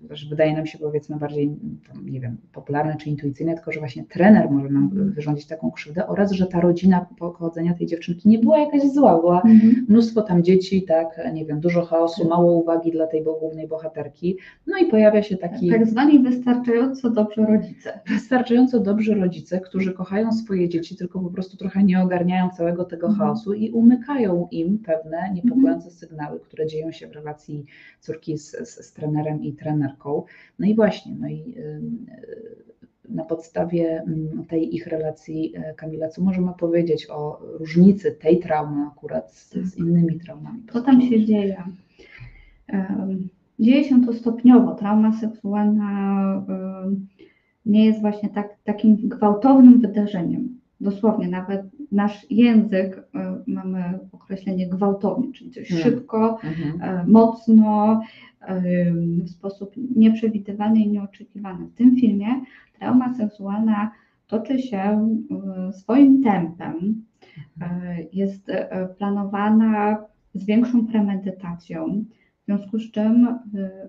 [0.10, 1.49] że wydaje nam się powiedzmy bardziej,
[1.88, 5.12] tam, nie wiem, popularne czy intuicyjne, tylko że właśnie trener może nam Mhm.
[5.12, 9.41] wyrządzić taką krzywdę oraz, że ta rodzina pochodzenia tej dziewczynki nie była jakaś zła, była
[9.41, 9.86] Mhm.
[9.89, 14.38] mnóstwo tam dzieci, tak, nie wiem, dużo chaosu, mało uwagi dla tej głównej bohaterki.
[14.67, 17.99] No i pojawia się taki Tak zwani wystarczająco dobrze rodzice.
[18.08, 23.07] wystarczająco dobrzy rodzice, którzy kochają swoje dzieci, tylko po prostu trochę nie ogarniają całego tego
[23.07, 23.27] Mhm.
[23.27, 27.65] chaosu i umykają im pewne niepokojące sygnały, które dzieją się w relacji
[27.99, 30.23] córki z, z, z trenerem i trenerką.
[30.59, 31.53] No i właśnie, no i
[33.09, 38.85] na podstawie mm, tej ich relacji, e, Kamila, co możemy powiedzieć o różnicy tej traumy
[38.87, 40.63] akurat z, z innymi traumami?
[40.73, 41.63] Co tam się dzieje?
[43.59, 44.75] Dzieje się to stopniowo.
[44.75, 46.45] Trauma seksualna
[47.65, 50.60] nie jest właśnie tak, takim gwałtownym wydarzeniem.
[50.82, 55.84] Dosłownie, nawet nasz język e, mamy określenie gwałtownie, czyli coś Hmm.
[55.84, 56.82] szybko, Mhm.
[56.82, 58.02] e, mocno,
[58.41, 61.65] em, w sposób nieprzewidywalny i nieoczekiwany.
[61.67, 62.28] W tym filmie
[62.80, 63.91] trauma seksualna
[64.28, 65.10] toczy się
[65.71, 67.04] swoim tempem,
[68.13, 68.52] jest
[68.97, 69.97] planowana
[70.34, 72.04] z większą premedytacją,
[72.41, 73.28] w związku z czym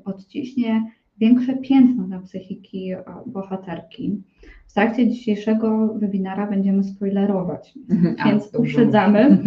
[0.04, 4.22] odciśnie większe piętno na psychiki e, bohaterki.
[4.66, 8.16] W trakcie dzisiejszego webinara będziemy spoilerować, Mhm.
[8.18, 9.38] A, więc uprzedzamy,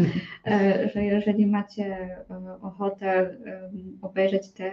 [0.48, 1.86] e, że jeżeli macie
[2.30, 3.38] e, ochotę
[4.02, 4.72] obejrzeć te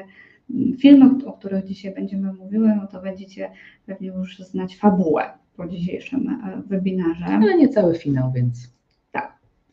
[0.51, 3.51] mm, filmy, o których dzisiaj będziemy mówiły, no to będziecie
[3.87, 5.25] pewnie już znać fabułę
[5.57, 7.27] po dzisiejszym webinarze.
[7.27, 8.75] Ale nie cały finał, więc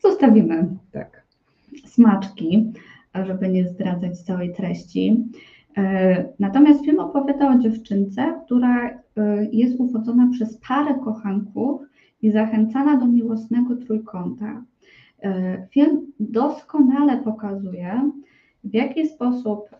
[0.02, 1.22] Zostawimy tak.
[1.86, 2.72] smaczki,
[3.26, 5.16] żeby nie zdradzać całej treści.
[5.76, 8.98] E, Natomiast film opowiada o dziewczynce, która e,
[9.52, 11.80] jest uwodzona przez parę kochanków
[12.22, 14.64] i zachęcana do miłosnego trójkąta.
[15.22, 18.10] E, Film doskonale pokazuje,
[18.64, 19.70] w jaki sposób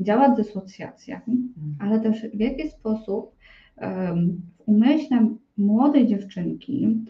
[0.00, 1.20] działa dysocjacja,
[1.80, 3.30] ale też w jaki sposób
[4.58, 7.04] w umyśle młodej dziewczynki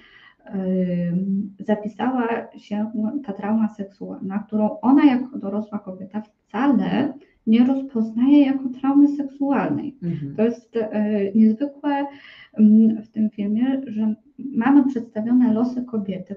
[1.59, 2.91] zapisała się
[3.25, 7.13] ta trauma seksualna, którą ona jako dorosła kobieta wcale
[7.49, 9.97] nie rozpoznaje jako traumy seksualnej.
[10.03, 10.37] Mhm.
[10.37, 12.07] To jest e, niezwykłe
[13.05, 16.35] w tym filmie, że mamy przedstawione losy kobiety,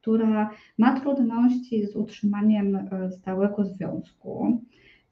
[0.00, 4.60] która ma trudności z utrzymaniem e, stałego związku,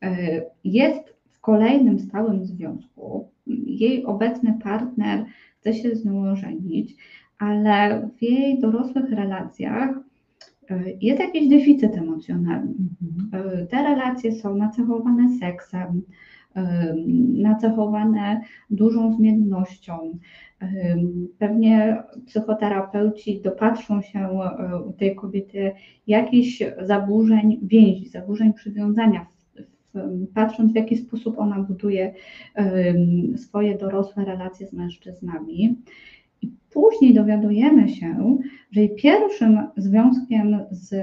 [0.02, 3.28] e, jest w kolejnym stałym związku,
[3.66, 5.24] jej obecny partner
[5.60, 6.96] chce się z nią ożenić,
[7.38, 9.90] ale w jej dorosłych relacjach
[10.70, 12.74] e, jest jakiś deficyt emocjonalny.
[13.02, 13.66] Mhm.
[13.66, 16.02] Te relacje są nacechowane seksem,
[17.34, 20.18] nacechowane dużą zmiennością.
[21.38, 25.72] Pewnie psychoterapeuci dopatrzą się e, u tej kobiety
[26.06, 29.26] jakichś zaburzeń więzi, zaburzeń przywiązania,
[30.34, 32.14] patrząc w jaki sposób ona buduje
[33.36, 35.76] swoje dorosłe relacje z mężczyznami.
[36.70, 38.38] Później dowiadujemy się,
[38.70, 40.94] że jej pierwszym związkiem z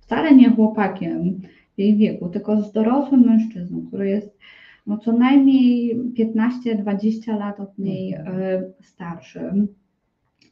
[0.00, 1.40] wcale nie chłopakiem
[1.76, 4.38] w jej wieku, tylko z dorosłym mężczyzną, który jest
[4.86, 8.24] no co najmniej 15-20 lat od niej e,
[8.82, 9.68] starszym.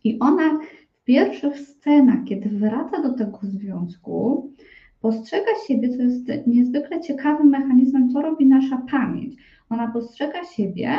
[0.04, 0.58] I ona
[1.00, 4.50] w pierwszych scenach, kiedy wraca do tego związku,
[5.00, 9.34] postrzega siebie, co jest niezwykle ciekawym mechanizmem, co robi nasza pamięć.
[9.70, 10.94] Ona postrzega siebie,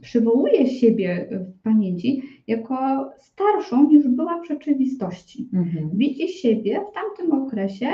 [0.00, 2.76] przywołuje siebie w pamięci jako
[3.18, 5.48] starszą niż była w rzeczywistości.
[5.54, 5.90] Mhm.
[5.94, 7.88] Widzi siebie w tamtym okresie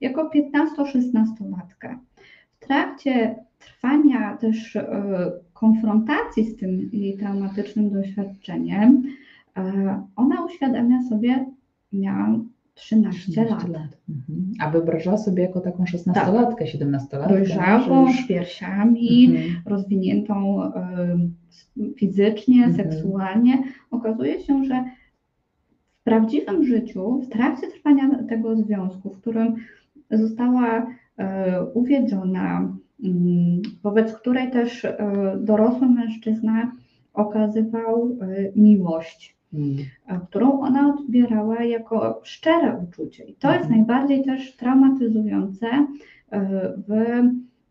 [0.00, 1.98] jako 15-16-latkę.
[2.52, 9.02] W trakcie trwania też e, konfrontacji z tym jej traumatycznym doświadczeniem,
[9.56, 11.46] e, ona uświadamia sobie,
[11.92, 12.48] miałam
[12.80, 13.98] 13 lat.
[14.08, 14.52] Mhm.
[14.60, 17.28] A wyobrażała sobie jako taką 16-latkę, 17-latkę.
[17.28, 19.62] Dojrzałą, że już- z piersiami, Mhm.
[19.66, 21.18] rozwiniętą e,
[21.96, 22.74] fizycznie, Mhm.
[22.76, 23.62] seksualnie.
[23.90, 24.84] Okazuje się, że
[26.00, 29.54] w prawdziwym życiu, w trakcie trwania tego związku, w którym
[30.10, 30.86] została
[31.18, 34.96] e, uwiedziona, mm, wobec której też e,
[35.40, 36.72] dorosły mężczyzna
[37.14, 39.36] okazywał e, miłość,
[40.28, 43.24] którą ona odbierała jako szczere uczucie.
[43.24, 43.78] I to jest Mhm.
[43.78, 45.86] najbardziej też traumatyzujące e,
[46.88, 46.92] w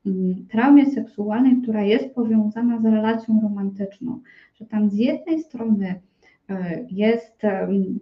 [0.06, 4.20] mm, traumie seksualnej, która jest powiązana z relacją romantyczną,
[4.56, 6.02] że tam z jednej strony
[6.50, 7.42] e, jest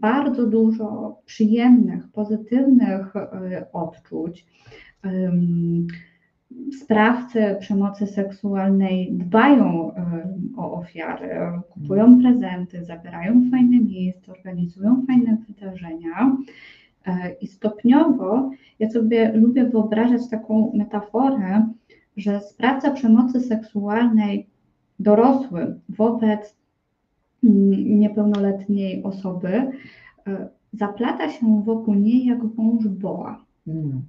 [0.02, 4.46] bardzo dużo przyjemnych, pozytywnych e, odczuć.
[6.82, 11.30] Sprawcy przemocy seksualnej dbają em, o ofiary,
[11.70, 16.38] kupują prezenty, zabierają fajne miejsca, organizują fajne wydarzenia.
[17.06, 21.70] E, I stopniowo ja sobie lubię wyobrażać taką metaforę,
[22.18, 24.48] że sprawca przemocy seksualnej
[25.00, 26.56] dorosły wobec
[27.44, 29.72] mm, niepełnoletniej osoby
[30.28, 33.46] e, zaplata się wokół niej jak wąż boa.
[33.68, 34.02] Mhm.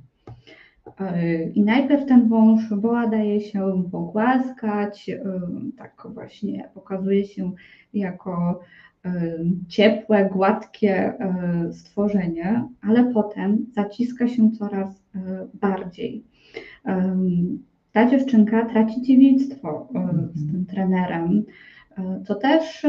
[1.01, 5.23] E, I najpierw ten wąż boa daje się pogłaskać, e,
[5.77, 7.53] tak właśnie pokazuje się
[7.95, 8.61] jako
[9.05, 11.13] e, ciepłe, gładkie
[11.73, 15.03] stworzenie, ale potem zaciska się coraz
[15.55, 16.25] bardziej.
[17.93, 19.89] Ta dziewczynka traci dziewictwo
[20.35, 21.45] z tym trenerem,
[22.27, 22.87] co też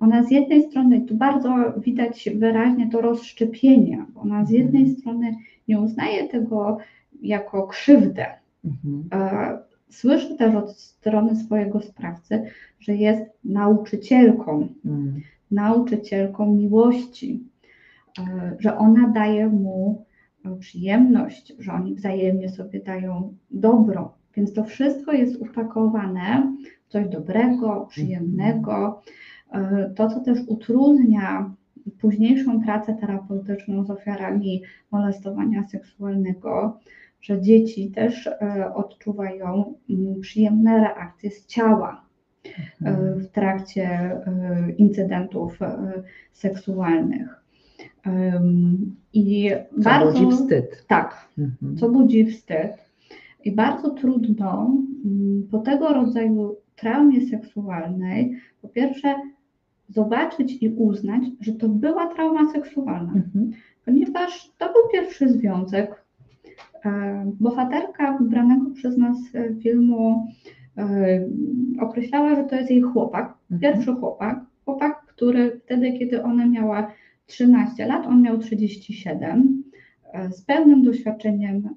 [0.00, 5.34] ona z jednej strony, tu bardzo widać wyraźnie to rozszczepienie, bo ona z jednej strony
[5.68, 6.78] nie uznaje tego
[7.20, 8.26] jako krzywdę.
[8.64, 9.08] Mhm.
[9.12, 9.58] E,
[9.90, 12.42] Słyszy też od strony swojego sprawcy,
[12.80, 15.20] że jest nauczycielką, Mhm.
[15.50, 17.42] nauczycielką miłości,
[18.18, 20.04] e, że ona daje mu
[20.44, 24.12] e, przyjemność, że oni wzajemnie sobie dają dobro.
[24.36, 26.52] Więc to wszystko jest upakowane
[26.88, 29.02] w coś dobrego, przyjemnego.
[29.52, 31.54] E, To, co też utrudnia
[32.00, 36.78] późniejszą pracę terapeutyczną z ofiarami molestowania seksualnego,
[37.20, 42.04] że dzieci też e, odczuwają mm, przyjemne reakcje z ciała
[42.44, 43.18] e, Mhm.
[43.20, 44.20] w trakcie e,
[44.78, 45.58] incydentów
[46.32, 47.42] seksualnych.
[49.12, 50.84] I Co bardzo budzi wstyd.
[50.88, 51.76] tak, Mhm.
[51.76, 52.72] co budzi wstyd.
[53.44, 54.70] I bardzo trudno
[55.04, 59.14] mm, po tego rodzaju traumie seksualnej, po pierwsze,
[59.88, 63.50] zobaczyć i uznać, że to była trauma seksualna Mhm.
[63.84, 66.04] ponieważ to był pierwszy związek.
[66.84, 70.26] E, Bohaterka wybranego przez nas e, filmu
[70.78, 71.28] e,
[71.80, 73.60] określała, że to jest jej chłopak, Mhm.
[73.60, 74.40] pierwszy chłopak.
[74.64, 76.92] Chłopak, który wtedy, kiedy ona miała
[77.26, 79.62] 13 lat, on miał 37,
[80.12, 81.68] e, z pełnym doświadczeniem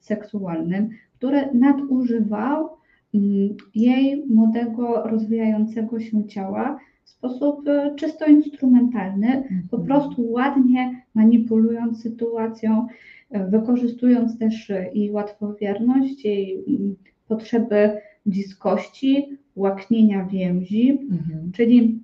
[0.00, 2.68] seksualnym, który nadużywał
[3.14, 9.86] mm, jej młodego, rozwijającego się ciała w sposób e, czysto instrumentalny, po Mhm.
[9.86, 12.86] prostu ładnie manipulując sytuacją,
[13.30, 16.96] e, wykorzystując też e, jej łatwowierność, jej mm,
[17.28, 17.90] potrzeby
[18.26, 21.52] bliskości, łaknienia więzi, Mhm.
[21.52, 22.02] czyli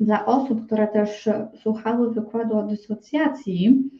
[0.00, 1.28] dla osób, które też
[1.62, 3.90] słuchały wykładu o dysocjacji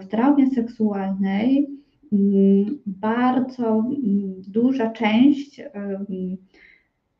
[0.00, 1.68] w traumie seksualnej,
[2.12, 5.60] mm, bardzo mm, duża część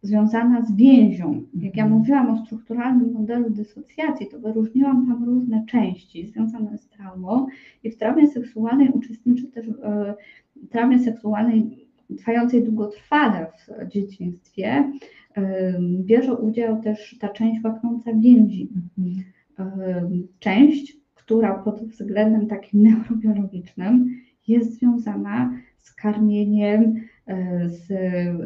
[0.02, 1.42] związana z więzią.
[1.54, 2.00] Jak ja mhm.
[2.00, 7.46] mówiłam o strukturalnym modelu dysocjacji, to wyróżniłam tam różne części związane z traumą
[7.84, 10.14] i w traumie seksualnej uczestniczy też e,
[10.56, 11.86] w traumie seksualnej
[12.18, 14.92] trwającej długotrwale w dzieciństwie
[15.34, 18.68] e, bierze udział też ta część łaknąca więzi.
[18.98, 19.24] Mhm.
[19.58, 24.10] E, część, która pod względem takim neurobiologicznym
[24.48, 27.11] jest związana z karmieniem, E,
[27.66, 27.88] z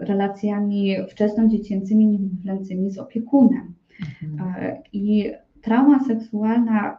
[0.08, 3.74] relacjami wczesnodziecięcymi, niemowlęcymi z opiekunem.
[4.22, 4.54] Mhm.
[4.54, 6.98] E, I trauma seksualna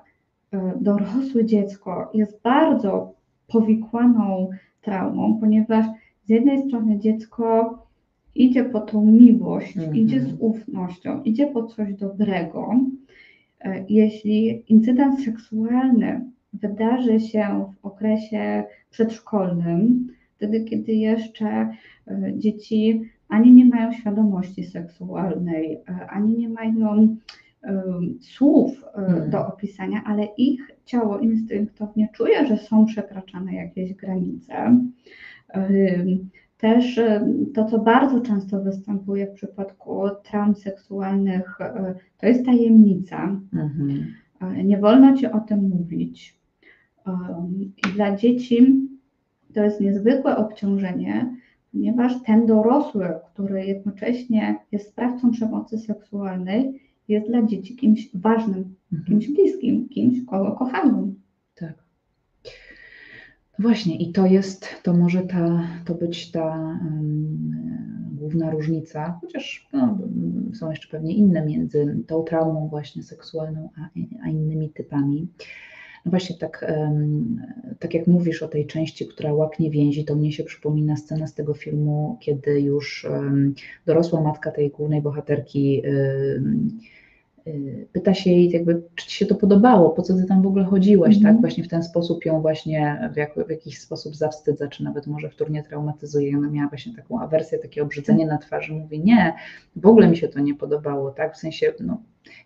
[0.51, 3.13] e, dorosłe dziecko jest bardzo
[3.47, 4.49] powikłaną
[4.82, 5.86] traumą, ponieważ
[6.23, 7.78] z jednej strony dziecko
[8.36, 9.95] idzie po tą miłość, mhm.
[9.95, 12.80] idzie z ufnością, idzie po coś dobrego.
[13.89, 20.07] Jeśli incydent seksualny wydarzy się w okresie przedszkolnym,
[20.38, 27.18] wtedy, kiedy jeszcze e, dzieci ani nie mają świadomości seksualnej, e, ani nie mają
[27.64, 27.84] e,
[28.22, 29.30] słów hmm.
[29.30, 34.80] do opisania, ale ich ciało instynktownie czuje, że są przekraczane jakieś granice.
[36.58, 37.00] Też
[37.54, 41.58] to, co bardzo często występuje w przypadku traum seksualnych,
[42.18, 43.40] to jest tajemnica.
[43.54, 44.14] Mhm.
[44.66, 46.40] Nie wolno ci o tym mówić.
[47.96, 48.88] Dla dzieci
[49.54, 51.36] to jest niezwykłe obciążenie,
[51.72, 59.06] ponieważ ten dorosły, który jednocześnie jest sprawcą przemocy seksualnej, jest dla dzieci kimś ważnym, mhm.
[59.08, 61.14] kimś bliskim, kimś, kogo kochają.
[61.56, 61.74] Tak.
[63.60, 67.52] Właśnie, i to jest, to może ta, to być ta um,
[68.12, 69.98] główna różnica, chociaż no,
[70.54, 73.89] są jeszcze pewnie inne między tą traumą właśnie seksualną a,
[74.24, 75.28] a innymi typami.
[76.06, 76.66] No właśnie tak,
[77.80, 81.34] tak jak mówisz o tej części, która łapnie więzi, to mnie się przypomina scena z
[81.34, 83.08] tego filmu, kiedy już
[83.86, 85.82] dorosła matka tej głównej bohaterki
[87.91, 90.66] pyta się jej, jakby, czy ci się to podobało, po co ty tam w ogóle
[90.66, 91.32] chodziłaś, mm tak?
[91.32, 91.41] Mhm.
[91.41, 95.30] Właśnie w ten sposób ją właśnie w, jak, w, jakiś sposób zawstydza, czy nawet może
[95.30, 96.30] wtórnie traumatyzuje.
[96.30, 98.74] I ona miała właśnie taką awersję, takie obrzydzenie na twarzy.
[98.74, 99.34] Mówi, nie,
[99.76, 101.36] w ogóle mi się to nie podobało, tak?
[101.36, 101.98] W sensie, no,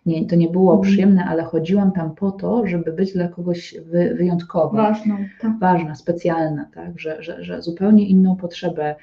[0.06, 0.82] nie, to nie było mm.
[0.82, 4.82] przyjemne, ale chodziłam tam po to, żeby być dla kogoś wy, wyjątkowa.
[4.82, 5.58] Ważną, tak.
[5.58, 7.00] Ważna, specjalna, tak?
[7.00, 8.94] Że, że, że zupełnie inną potrzebę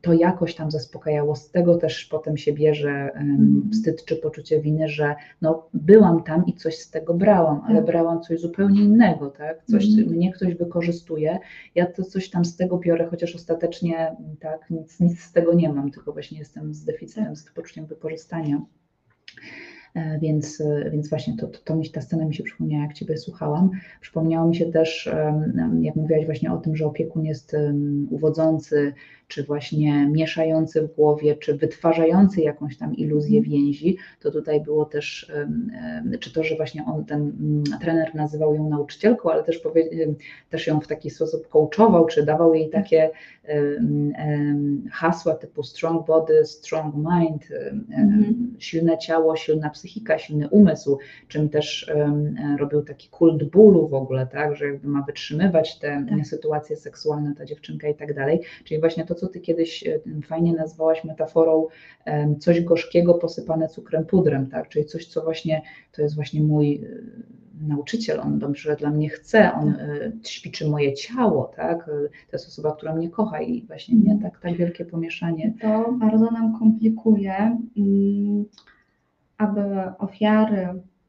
[0.00, 1.36] to jakoś tam zaspokajało.
[1.36, 3.70] Z tego też potem się bierze mhm.
[3.72, 7.86] wstyd czy poczucie winy, że no, byłam tam i coś z tego brałam, ale tak.
[7.86, 9.64] brałam coś zupełnie innego, tak?
[9.64, 10.10] Coś, mm.
[10.10, 11.38] mnie ktoś wykorzystuje,
[11.74, 15.72] ja to coś tam z tego biorę, chociaż ostatecznie tak, nic, nic z tego nie
[15.72, 17.38] mam, tylko właśnie jestem z deficytem, tak.
[17.38, 18.62] z poczuciem wykorzystania.
[19.96, 22.92] E, więc, e, więc właśnie to, to, to mi, ta scena mi się przypomniała, jak
[22.92, 23.70] Ciebie słuchałam.
[24.00, 25.10] Przypomniało mi się też,
[25.80, 27.56] jak mówiłaś właśnie o tym, że opiekun jest
[28.10, 28.92] uwodzący,
[29.28, 33.56] czy właśnie mieszający w głowie, czy wytwarzający jakąś tam iluzję mhm.
[33.56, 35.32] więzi, to tutaj było też,
[36.20, 39.60] czy to, że właśnie on, ten mm, trener nazywał ją nauczycielką, ale też,
[40.50, 43.10] też ją w taki sposób coachował, czy dawał jej takie
[44.92, 47.48] hasła typu strong body, strong mind,
[47.90, 48.54] mhm.
[48.58, 50.98] silne ciało, silna psychika, silny umysł,
[51.28, 51.92] czym też
[52.58, 56.26] robił taki kult bólu w ogóle, tak, że jakby ma wytrzymywać te tak.
[56.26, 60.52] sytuacje seksualne ta dziewczynka i tak dalej, czyli właśnie to, co Ty kiedyś e, fajnie
[60.52, 61.66] nazwałaś metaforą
[62.38, 64.68] coś gorzkiego posypane cukrem pudrem, tak?
[64.68, 65.62] Czyli coś, co właśnie,
[65.92, 66.88] to jest właśnie mój e,
[67.68, 71.86] nauczyciel, on dobrze dla mnie chce, on e, ćwiczy moje ciało, tak?
[71.86, 75.54] To jest osoba, która mnie kocha i właśnie nie tak, tak wielkie pomieszanie.
[75.60, 78.44] To bardzo nam komplikuje, mm,
[79.38, 79.60] aby
[79.98, 80.68] ofiary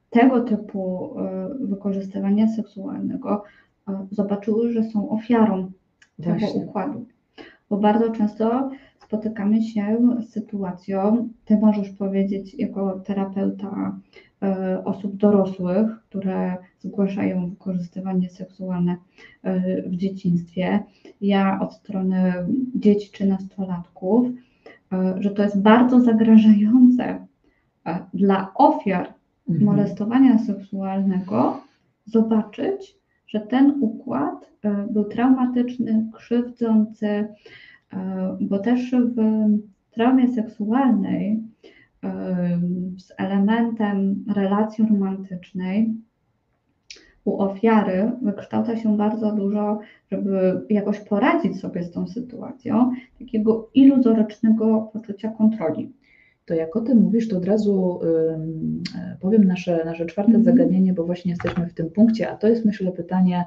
[0.10, 1.16] tego typu
[1.60, 3.43] wykorzystywania seksualnego
[4.12, 5.72] zobaczyły, że są ofiarą
[6.24, 7.05] tego układu
[7.70, 13.99] bo bardzo często spotykamy się z sytuacją, ty możesz powiedzieć jako terapeuta
[14.43, 18.95] e, osób dorosłych, które zgłaszają wykorzystywanie seksualne
[19.43, 20.84] e, w dzieciństwie,
[21.22, 22.34] ja od strony
[22.76, 24.28] dzieci czy nastolatków,
[24.93, 27.28] e, że to jest bardzo zagrażające
[28.13, 29.13] dla ofiar
[29.49, 29.65] mhm.
[29.65, 31.61] molestowania seksualnego
[32.05, 32.97] zobaczyć,
[33.28, 37.28] że ten układ e, był traumatyczny, krzywdzący, e,
[38.41, 39.15] bo też w
[39.91, 41.43] traumie seksualnej
[42.03, 42.59] e,
[42.97, 45.93] z elementem relacji romantycznej
[47.28, 49.80] u ofiary wykształca się bardzo dużo,
[50.11, 55.93] żeby jakoś poradzić sobie z tą sytuacją, takiego iluzorycznego poczucia kontroli.
[56.48, 58.00] To jak o tym mówisz, to od razu
[58.34, 58.84] ym,
[59.20, 60.43] powiem nasze, nasze czwarte Mhm.
[60.45, 63.45] zagadnienie, bo właśnie jesteśmy w tym punkcie, a to jest myślę pytanie,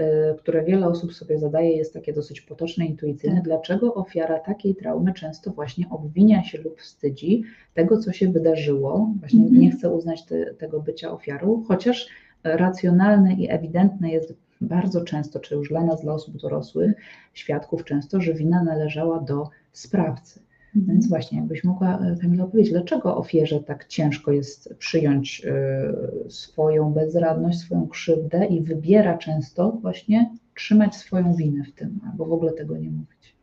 [0.00, 0.04] y,
[0.38, 3.36] które wiele osób sobie zadaje, jest takie dosyć potoczne, intuicyjne.
[3.36, 3.44] Tak.
[3.44, 7.42] Dlaczego ofiara takiej traumy często właśnie obwinia się lub wstydzi
[7.74, 9.60] tego, co się wydarzyło, właśnie Mhm.
[9.60, 12.08] nie chce uznać te, tego bycia ofiarą, chociaż
[12.44, 16.92] racjonalne i ewidentne jest bardzo często, czy już dla nas, dla osób dorosłych,
[17.34, 20.40] świadków często, że wina należała do sprawcy.
[20.74, 26.92] Więc właśnie, jakbyś mogła, e, Kamila, powiedzieć, dlaczego ofierze tak ciężko jest przyjąć e, swoją
[26.92, 32.52] bezradność, swoją krzywdę i wybiera często właśnie trzymać swoją winę w tym, albo w ogóle
[32.52, 33.34] tego nie mówić.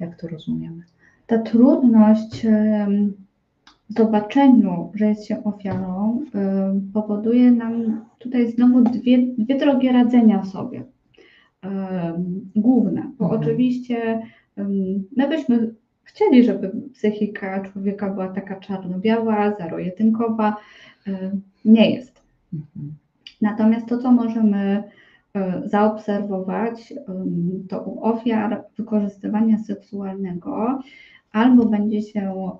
[0.00, 0.82] Jak to rozumiemy?
[1.26, 2.46] Ta trudność
[3.90, 6.20] w zobaczeniu, że jest się ofiarą,
[6.92, 10.82] powoduje nam tutaj znowu dwie, dwie drogi radzenia sobie.
[12.56, 13.42] Główne, bo Mhm.
[13.42, 14.22] oczywiście
[15.16, 15.74] my byśmy
[16.04, 20.56] chcieli, żeby psychika człowieka była taka czarno-biała, zero-jedynkowa.
[21.06, 22.22] Em, Nie jest.
[22.52, 22.94] Mhm.
[23.40, 24.82] Natomiast to, co możemy
[25.34, 30.80] e, zaobserwować, em, to u ofiar wykorzystywania seksualnego
[31.32, 32.50] albo będzie się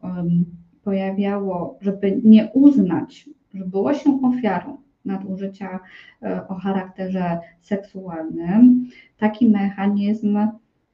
[0.84, 5.80] pojawiało, żeby nie uznać, że było się ofiarą nadużycia
[6.22, 8.86] e, o charakterze seksualnym,
[9.18, 10.38] taki mechanizm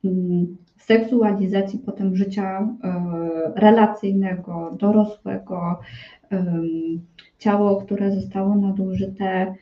[0.05, 2.95] mm, seksualizacji potem życia e,
[3.55, 5.81] relacyjnego, dorosłego,
[7.39, 9.55] ciało, które zostało nadużyte,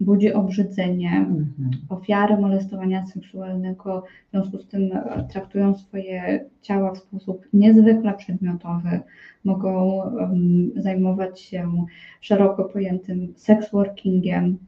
[0.00, 1.10] budzi obrzydzenie.
[1.10, 1.70] Mhm.
[1.88, 9.00] Ofiary molestowania seksualnego w związku z tym e, traktują swoje ciała w sposób niezwykle przedmiotowy,
[9.44, 10.02] mogą
[10.76, 11.84] zajmować się
[12.20, 14.58] szeroko pojętym sexworkingiem.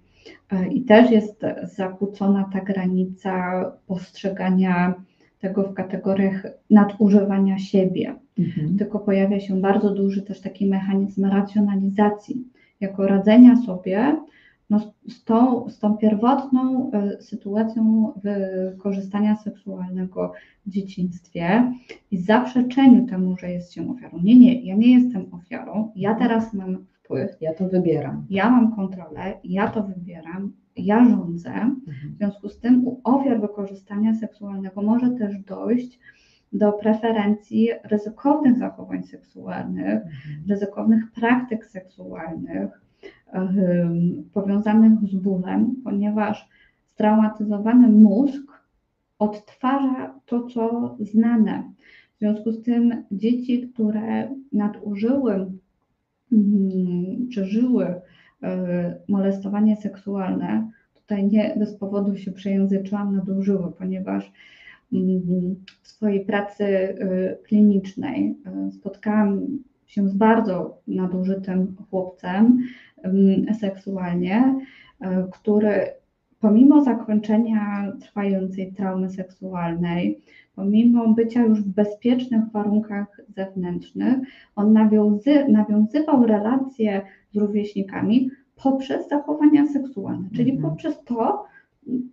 [0.52, 4.94] E, I też jest zakłócona ta granica postrzegania
[5.42, 8.78] tego w kategoriach nadużywania siebie Mhm.
[8.78, 12.48] tylko pojawia się bardzo duży też taki mechanizm racjonalizacji,
[12.80, 14.16] jako radzenia sobie
[14.70, 20.32] no, z, tą, z tą pierwotną e, sytuacją wykorzystania seksualnego
[20.66, 21.72] w dzieciństwie
[22.10, 24.18] i zaprzeczeniu temu, że jest się ofiarą.
[24.22, 28.26] Nie, nie, ja nie jestem ofiarą, ja teraz mam wpływ, Ja to wybieram.
[28.30, 31.50] ja mam kontrolę, ja to wybieram, ja rządzę.
[31.50, 32.14] W Mhm.
[32.16, 35.98] związku z tym u ofiar wykorzystania seksualnego może też dojść
[36.52, 40.48] do preferencji ryzykownych zachowań seksualnych, Mhm.
[40.48, 42.80] ryzykownych praktyk seksualnych
[44.32, 46.48] powiązanych z bólem, ponieważ
[46.86, 48.62] straumatyzowany mózg
[49.18, 51.62] odtwarza to, co znane.
[52.16, 55.50] W związku z tym dzieci, które nadużyły
[57.28, 57.94] przeżyły
[58.42, 64.32] e, molestowanie seksualne, tutaj nie bez powodu się przejęzyczyłam, nadużyły, ponieważ
[64.92, 69.46] mm, w swojej pracy e, klinicznej e, spotkałam
[69.86, 72.58] się z bardzo nadużytym chłopcem
[73.02, 74.54] mm, seksualnie,
[75.32, 76.01] który
[76.42, 80.20] pomimo zakończenia trwającej traumy seksualnej,
[80.56, 84.18] pomimo bycia już w bezpiecznych warunkach zewnętrznych,
[84.56, 88.30] on nawiązy, nawiązywał relacje z rówieśnikami
[88.62, 90.70] poprzez zachowania seksualne, czyli Mhm.
[90.70, 91.44] poprzez to,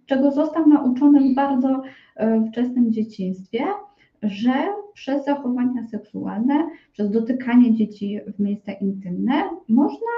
[0.05, 1.82] czego został nauczony w bardzo
[2.15, 3.63] e, wczesnym dzieciństwie,
[4.23, 4.53] że
[4.93, 10.11] przez zachowania seksualne, przez dotykanie dzieci w miejsca intymne można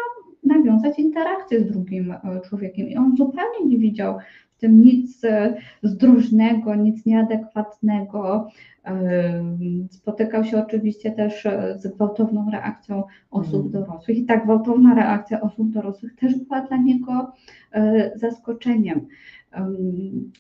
[0.43, 2.87] nawiązać interakcję z drugim e, człowiekiem.
[2.87, 4.17] I on zupełnie nie widział
[4.51, 8.47] w tym nic e, zdrożnego, nic nieadekwatnego.
[8.83, 13.71] Em, Spotykał się oczywiście też e, z gwałtowną reakcją osób Mm.
[13.71, 17.31] dorosłych i ta gwałtowna reakcja osób dorosłych też była dla niego
[17.71, 19.07] e, zaskoczeniem.
[19.51, 20.31] Em,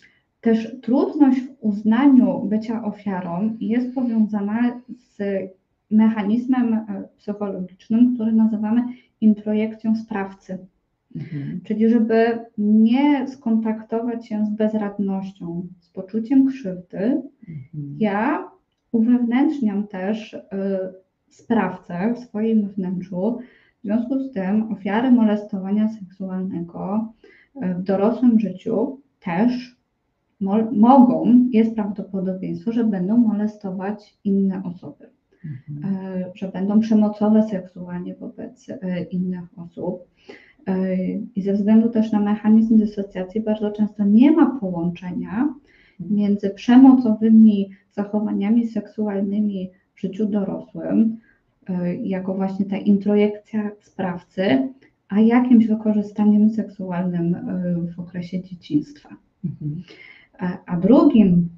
[0.41, 5.17] Też trudność w uznaniu bycia ofiarą jest powiązana z
[5.91, 8.83] mechanizmem e, psychologicznym, który nazywamy
[9.21, 10.57] introjekcją sprawcy.
[11.15, 11.61] Mhm.
[11.63, 17.95] Czyli żeby nie skontaktować się z bezradnością, z poczuciem krzywdy, Mhm.
[17.99, 18.49] ja
[18.91, 20.39] uwewnętrzniam też y,
[21.29, 23.39] sprawcę w swoim wnętrzu.
[23.79, 27.13] W związku z tym ofiary molestowania seksualnego
[27.55, 29.77] y, w dorosłym życiu też
[30.39, 35.09] mo- mogą, jest prawdopodobieństwo, że będą molestować inne osoby,
[35.45, 35.95] Mhm.
[35.95, 38.75] y, że będą przemocowe seksualnie wobec y,
[39.11, 40.07] innych osób.
[40.69, 45.53] Y, I ze względu też na mechanizm dysocjacji bardzo często nie ma połączenia
[45.99, 51.17] między przemocowymi zachowaniami seksualnymi w życiu dorosłym,
[52.01, 54.69] jako właśnie ta introjekcja sprawcy,
[55.09, 57.37] a jakimś wykorzystaniem seksualnym
[57.95, 59.09] w okresie dzieciństwa.
[59.45, 59.81] Mhm.
[60.65, 61.49] A drugim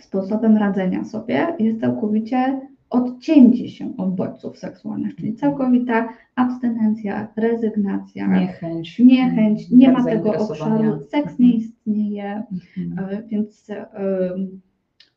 [0.00, 2.60] sposobem radzenia sobie jest całkowicie
[2.90, 8.98] odcięcie się od bodźców seksualnych, czyli całkowita abstynencja, rezygnacja, Niechęć.
[8.98, 12.42] niechęć, nie brak ma tego obszaru, seks nie istnieje,
[12.78, 13.08] Mhm.
[13.14, 13.66] E, Więc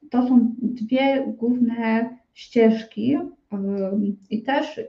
[0.10, 3.16] to są dwie główne ścieżki.
[3.52, 4.80] em, I też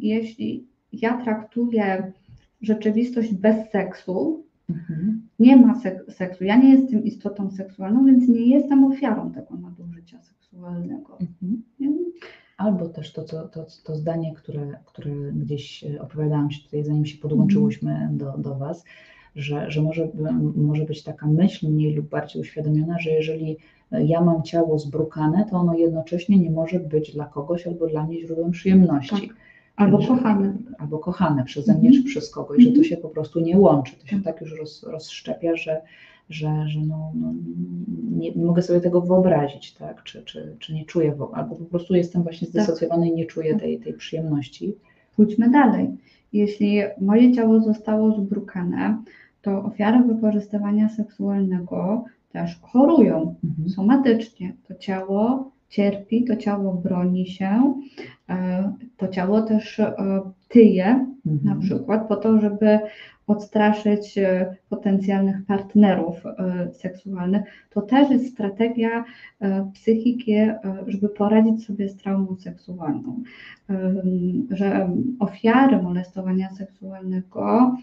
[0.00, 2.12] jeśli ja traktuję
[2.60, 5.28] rzeczywistość bez seksu, Mhm.
[5.38, 10.22] nie ma sek- seksu, ja nie jestem istotą seksualną, więc nie jestem ofiarą tego nadużycia
[10.22, 11.18] seksualnego.
[11.20, 11.62] Mhm.
[12.56, 17.06] Albo też to, to, to, to zdanie, które, które gdzieś e, opowiadałam Ci tutaj, zanim
[17.06, 18.84] się podłączyłyśmy do, do Was,
[19.36, 20.08] że, że może,
[20.56, 23.56] może być taka myśl mniej lub bardziej uświadomiona, że jeżeli
[23.92, 28.06] e, ja mam ciało zbrukane, to ono jednocześnie nie może być dla kogoś albo dla
[28.06, 29.28] mnie źródłem przyjemności.
[29.28, 29.36] Tak.
[29.76, 30.58] Albo kochany.
[30.78, 32.04] Albo kochane przeze mnie Mhm.
[32.04, 32.84] czy przez kogoś, że to Mhm.
[32.84, 33.96] się po prostu nie łączy.
[33.96, 34.24] To się Tak.
[34.24, 35.82] tak już roz, rozszczepia, że,
[36.30, 37.32] że, że no, no,
[38.18, 40.02] nie, nie mogę sobie tego wyobrazić, tak?
[40.02, 43.60] czy, czy, czy nie czuję, albo po prostu jestem właśnie zdysocjowany i nie czuję Tak.
[43.62, 44.74] tej, tej przyjemności.
[45.16, 45.88] Pójdźmy dalej.
[46.32, 49.02] Jeśli moje ciało zostało zbrukane,
[49.42, 53.34] to ofiary wykorzystywania seksualnego też chorują.
[53.44, 53.68] Mhm.
[53.70, 54.52] somatycznie.
[54.68, 57.74] To ciało cierpi, to ciało broni się,
[58.28, 59.94] e, to ciało też e,
[60.48, 61.44] tyje Mhm.
[61.44, 62.78] na przykład po to, żeby
[63.26, 66.16] odstraszyć e, potencjalnych partnerów
[66.72, 67.42] seksualnych.
[67.70, 69.04] To też jest strategia
[69.74, 70.34] psychiki,
[70.86, 73.22] żeby poradzić sobie z traumą seksualną.
[74.50, 77.76] Że ofiary molestowania seksualnego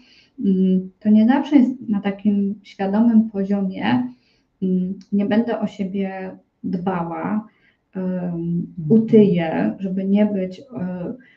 [0.44, 4.08] mm, to nie zawsze jest na takim świadomym poziomie,
[4.62, 7.46] mm, nie będę o siebie dbała,
[8.88, 10.64] utyję, żeby nie być e,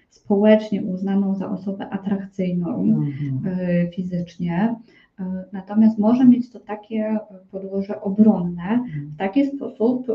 [0.09, 3.41] społecznie uznaną za osobę atrakcyjną Mhm.
[3.59, 4.75] e, fizycznie.
[5.19, 7.17] E, Natomiast może mieć to takie
[7.51, 8.83] podłoże obronne.
[9.15, 10.07] W taki sposób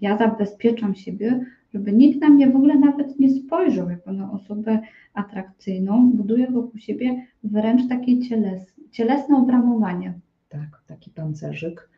[0.00, 1.40] ja zabezpieczam siebie,
[1.74, 4.80] żeby nikt na mnie w ogóle nawet nie spojrzał jako na osobę
[5.14, 6.10] atrakcyjną.
[6.12, 10.14] Buduję wokół siebie wręcz takie cieles, cielesne obramowanie.
[10.48, 11.88] Tak, taki pancerzyk,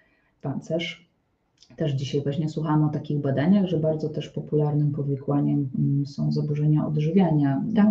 [0.43, 1.10] pancerz.
[1.77, 6.87] Też dzisiaj właśnie słuchałam o takich badaniach, że bardzo też popularnym powikłaniem mm, są zaburzenia
[6.87, 7.87] odżywiania, Tak.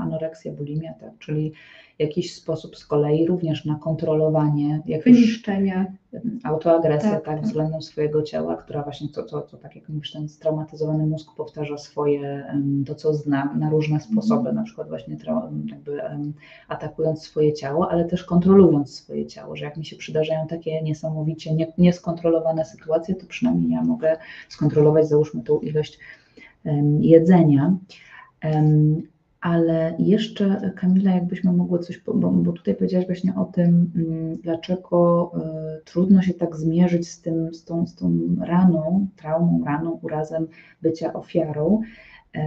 [0.00, 1.52] No, anoreksja, bulimia, tak, czyli
[2.00, 5.92] jakiś sposób z kolei również na kontrolowanie, jak Wyniszczenie.
[6.44, 7.44] autoagresja Tak, tak, tak.
[7.44, 11.78] względem swojego ciała, która właśnie to, to, to tak jak mówisz, ten straumatyzowany mózg powtarza
[11.78, 12.46] swoje,
[12.86, 15.16] to co zna na różne sposoby, na przykład właśnie
[15.66, 16.00] jakby
[16.68, 21.54] atakując swoje ciało, ale też kontrolując swoje ciało, że jak mi się przydarzają takie niesamowicie
[21.54, 24.16] nie, nieskontrolowane sytuacje, to przynajmniej ja mogę
[24.48, 25.98] skontrolować załóżmy tą ilość
[27.00, 27.76] jedzenia.
[29.40, 35.32] Ale jeszcze, Kamila, jakbyśmy mogły coś, bo, bo tutaj powiedziałaś właśnie o tym, mm, dlaczego
[35.78, 40.46] y, trudno się tak zmierzyć z, tym, z, tą, z tą raną, traumą, raną, urazem
[40.82, 41.80] bycia ofiarą.
[42.36, 42.40] Y,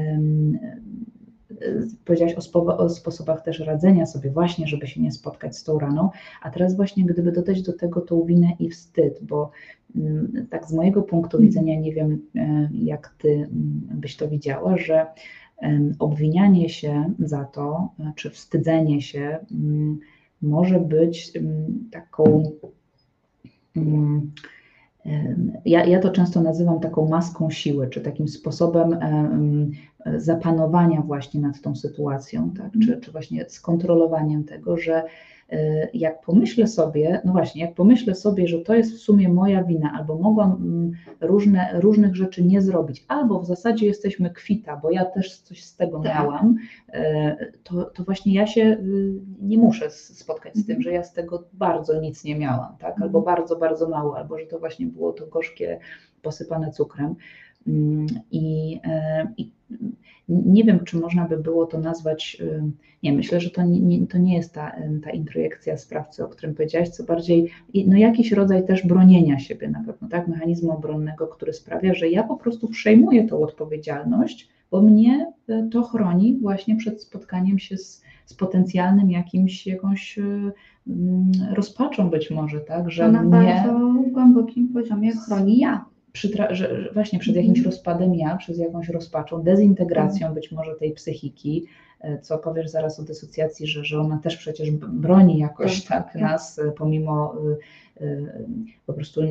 [2.06, 5.80] Powiedziałaś o, spo, o sposobach też radzenia sobie, właśnie, żeby się nie spotkać z tą
[5.80, 6.10] raną.
[6.42, 9.52] A teraz, właśnie, gdyby dodać do tego tą winę i wstyd, bo
[9.96, 11.50] mm, tak z mojego punktu Mhm.
[11.50, 15.06] widzenia, nie wiem, y, jak ty mm, byś to widziała, że
[16.00, 20.00] obwinianie się za to, e, czy wstydzenie się mm,
[20.42, 21.34] może być
[21.92, 22.44] taką.
[23.76, 24.32] mm,
[25.66, 29.72] Ja, ja to często nazywam taką maską siły, czy takim sposobem em,
[30.18, 32.72] zapanowania właśnie nad tą sytuacją, tak?
[32.86, 35.04] czy, czy właśnie skontrolowaniem tego, że
[35.94, 39.92] jak pomyślę sobie, no właśnie, jak pomyślę sobie, że to jest w sumie moja wina,
[39.98, 40.92] albo mogłam mm,
[41.22, 45.76] różne, różnych rzeczy nie zrobić, albo w zasadzie jesteśmy kwita, bo ja też coś z
[45.76, 46.06] tego Tak.
[46.16, 46.56] miałam,
[46.94, 50.82] e, to, to właśnie ja się y, nie muszę spotkać z tym, Mhm.
[50.82, 53.02] że ja z tego bardzo nic nie miałam, tak?
[53.02, 53.36] albo Mhm.
[53.36, 55.80] bardzo, bardzo mało, albo że to właśnie było to gorzkie,
[56.22, 57.16] posypane cukrem.
[57.68, 59.52] Mm, I, e, i
[60.30, 62.64] nie wiem, czy można by było to nazwać, y,
[63.04, 66.56] nie, myślę, że to nie, to nie jest ta, y, ta introjekcja sprawcy, o którym
[66.56, 67.50] powiedziałaś, co bardziej
[67.88, 72.24] no jakiś rodzaj też bronienia siebie na pewno, tak, mechanizmu obronnego, który sprawia, że ja
[72.24, 78.04] po prostu przejmuję tą odpowiedzialność, bo mnie y, to chroni właśnie przed spotkaniem się z,
[78.26, 80.20] z potencjalnym jakimś, jakąś
[80.88, 85.93] mm, rozpaczą być może, tak, że To na mnie bardzo głębokim poziomie chroni ja.
[86.14, 87.48] Przytra- że, właśnie przed Mhm.
[87.48, 91.66] jakimś rozpadem ja, przez jakąś rozpaczą, dezintegracją być może tej psychiki,
[92.22, 96.22] co powiesz zaraz o dysocjacji, że, że ona też przecież broni jakoś Tak, tak, tak.
[96.22, 97.36] nas, e, pomimo
[98.86, 99.22] po prostu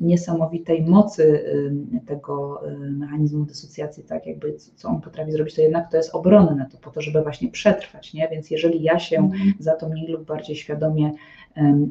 [0.00, 1.44] niesamowitej mocy
[2.06, 6.78] tego mechanizmu dysocjacji, tak jakby co on potrafi zrobić, to jednak to jest obronne, to
[6.78, 8.28] po to, żeby właśnie przetrwać, nie?
[8.28, 9.52] Więc jeżeli ja się mhm.
[9.58, 11.12] za to mniej lub bardziej świadomie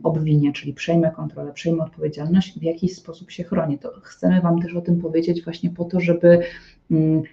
[0.03, 4.75] obwinię, czyli przejmę kontrolę, przejmę odpowiedzialność, w jakiś sposób się chronię, to chcemy Wam też
[4.75, 6.39] o tym powiedzieć właśnie po to, żeby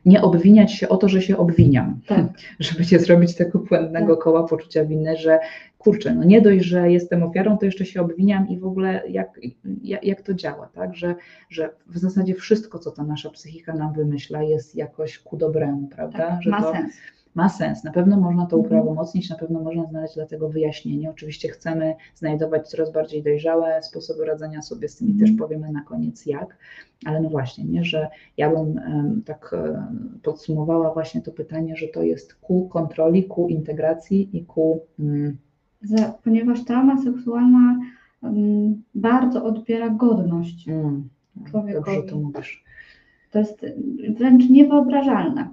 [0.05, 2.27] nie obwiniać się o to, że się obwiniam, tak.
[2.61, 4.25] żeby nie zrobić tego błędnego tak.
[4.25, 5.39] koła poczucia winy, że
[5.79, 9.41] kurczę, no nie dość, że jestem ofiarą, to jeszcze się obwiniam i w ogóle jak,
[9.83, 11.15] jak, jak to działa, tak, że,
[11.51, 16.19] że w zasadzie wszystko, co ta nasza psychika nam wymyśla jest jakoś ku dobremu, prawda,
[16.19, 16.95] tak, że ma to, sens
[17.35, 17.85] ma sens.
[17.85, 18.67] Na pewno można to Mhm.
[18.67, 21.11] uprawomocnić, na pewno można znaleźć dla tego wyjaśnienie.
[21.11, 25.39] Oczywiście chcemy znajdować coraz bardziej dojrzałe sposoby radzenia sobie z tym i też Mhm.
[25.39, 26.57] powiemy na koniec jak,
[27.05, 28.81] ale no właśnie, nie, że ja bym
[29.27, 29.55] tak
[30.23, 35.37] podsumowała właśnie to pytanie, że to jest ku kontroli, ku integracji i ku mm,
[35.83, 37.79] Za, ponieważ trauma seksualna
[38.95, 41.09] bardzo odbiera godność mm,
[41.51, 41.97] człowiekowi.
[41.97, 42.65] dobrze to mówisz.
[43.31, 43.67] To jest
[44.19, 45.49] wręcz niewyobrażalne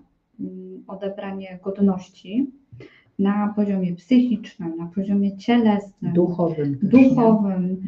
[0.87, 2.51] odebranie godności
[3.19, 6.79] na poziomie psychicznym, na poziomie cielesnym, duchowym.
[6.83, 7.81] duchowym.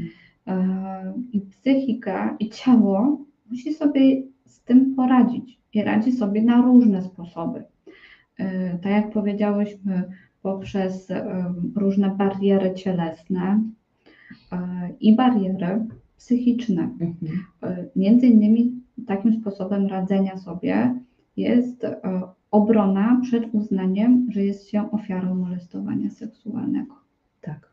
[0.47, 7.01] E, I psychika i ciało musi sobie z tym poradzić i radzi sobie na różne
[7.01, 7.63] sposoby.
[8.37, 10.03] E, tak jak powiedziałyśmy,
[10.41, 13.63] poprzez e, różne bariery cielesne
[14.99, 15.85] i bariery
[16.17, 16.81] psychiczne.
[16.81, 17.17] Mhm.
[17.95, 20.95] Między innymi takim sposobem radzenia sobie
[21.37, 21.85] jest
[22.51, 26.95] obrona przed uznaniem, że jest się ofiarą molestowania seksualnego.
[27.41, 27.71] Tak.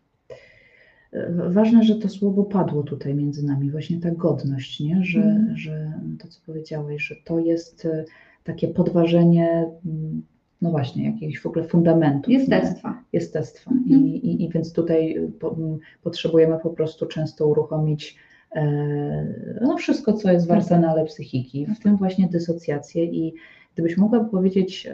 [1.48, 5.04] Ważne, że to słowo padło tutaj między nami, właśnie ta godność, nie?
[5.04, 5.56] Że, mm.
[5.56, 8.04] że to, co powiedziałeś, że to jest e,
[8.44, 10.22] takie podważenie, mm,
[10.62, 12.30] no właśnie, jakiegoś w ogóle fundamentu.
[12.30, 13.02] Jestestwa.
[13.12, 13.70] Jestestwa.
[13.70, 13.84] Mm.
[13.86, 15.56] I, i, I więc tutaj po,
[16.02, 18.16] potrzebujemy po prostu często uruchomić
[18.52, 20.56] e, no wszystko, co jest w tak.
[20.56, 23.34] arsenale psychiki, w tym właśnie dysocjację i
[23.78, 24.88] Gdybyś mogła powiedzieć,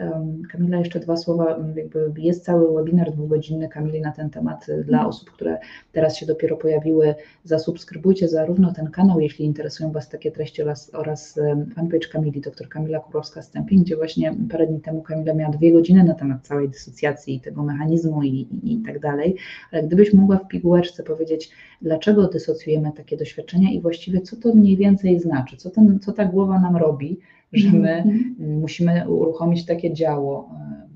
[0.51, 4.97] Kamila, jeszcze dwa słowa, jakby jest cały webinar dwugodzinny Kamili na ten temat y, dla
[4.97, 5.09] mhm.
[5.09, 5.57] osób, które
[5.91, 7.15] teraz się dopiero pojawiły.
[7.43, 11.39] Zasubskrybujcie zarówno ten kanał, jeśli interesują Was takie treści oraz, oraz
[11.75, 16.13] fanpage Kamili, dr Kamila Kurowska-Stępień, gdzie właśnie parę dni temu Kamila miała dwie godziny na
[16.13, 19.35] temat całej dysocjacji i tego mechanizmu i, i, i tak dalej.
[19.71, 24.77] Ale gdybyś mogła w pigułeczce powiedzieć, dlaczego dysocjujemy takie doświadczenia i właściwie co to mniej
[24.77, 27.19] więcej znaczy, co, ten, co ta głowa nam robi,
[27.55, 28.59] że my -hmm.
[28.61, 30.87] musimy uruchomić takie działo, e,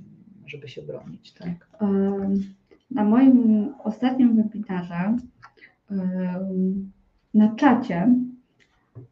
[0.46, 1.34] żeby się bronić.
[1.34, 1.70] Tak?
[2.92, 5.16] Na moim ostatnim webinarze
[7.34, 8.16] na czacie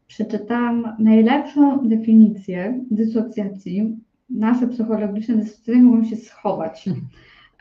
[0.06, 3.96] przeczytałam najlepszą definicję dysocjacji.
[4.30, 6.88] Nasze psychologiczne dysocjacje mogą się schować.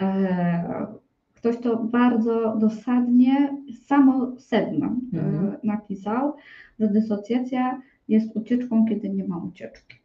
[0.01, 0.87] E,
[1.33, 5.57] ktoś to bardzo dosadnie, samo sedno e, mhm.
[5.63, 6.33] napisał,
[6.79, 9.95] że dysocjacja jest ucieczką, kiedy nie ma ucieczki.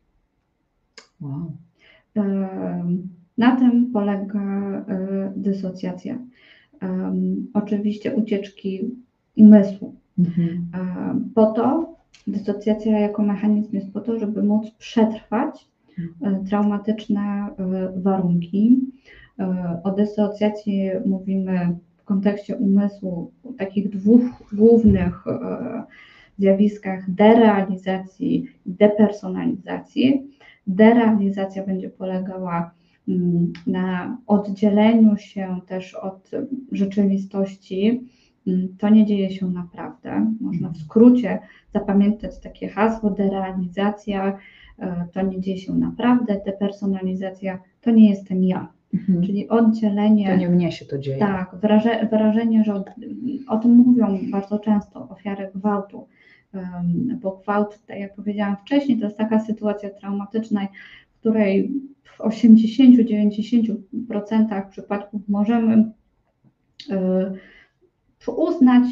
[1.21, 1.53] Wow.
[3.39, 6.19] Na tym polega e, dysocjacja.
[7.55, 8.91] Oczywiście ucieczki
[9.37, 9.95] umysłu.
[10.19, 10.67] Mhm.
[11.35, 11.95] Po to,
[12.27, 15.67] dysocjacja jako mechanizm jest po to, żeby móc przetrwać
[15.99, 16.35] mhm.
[16.35, 18.81] e, traumatyczne e, warunki.
[19.85, 24.23] O dysocjacji mówimy w kontekście umysłu, takich dwóch
[24.53, 25.25] głównych
[26.39, 30.31] zjawiskach derealizacji i depersonalizacji.
[30.67, 32.71] Derealizacja będzie polegała
[33.09, 36.31] mm, na oddzieleniu się też od
[36.73, 38.01] rzeczywistości.
[38.47, 40.35] Mm, to nie dzieje się naprawdę.
[40.41, 41.39] Można w skrócie
[41.73, 44.39] zapamiętać takie hasło derealizacja.
[44.79, 46.41] E, to nie dzieje się naprawdę.
[46.47, 48.69] Depersonalizacja to nie jestem ja.
[48.95, 49.23] Mhm.
[49.23, 50.29] Czyli oddzielenie.
[50.29, 51.19] To nie mnie się to dzieje.
[51.19, 52.85] Tak, wraże, wrażenie, że o,
[53.49, 56.07] o tym mówią bardzo często ofiary gwałtu,
[57.23, 60.69] bo gwałt, tak jak powiedziałam wcześniej, to jest taka sytuacja traumatyczna,
[61.15, 61.73] w której
[62.03, 65.93] w 80-90% przypadków możemy
[66.91, 67.33] e,
[68.37, 68.85] uznać,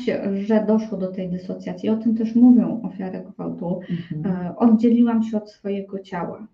[0.46, 1.88] że doszło do tej dysocjacji.
[1.88, 3.80] O tym też mówią ofiary gwałtu.
[3.90, 4.46] Mhm.
[4.46, 6.46] E, oddzieliłam się od swojego ciała.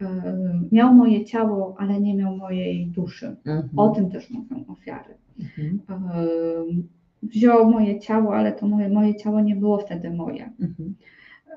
[0.00, 0.22] E,
[0.72, 3.26] miał moje ciało, ale nie miał mojej duszy.
[3.26, 3.68] Mhm.
[3.76, 5.14] O tym też mówią ofiary.
[5.40, 5.80] Mhm
[7.24, 10.50] wziął moje ciało, ale to moje, moje ciało nie było wtedy moje.
[10.60, 10.94] Mhm.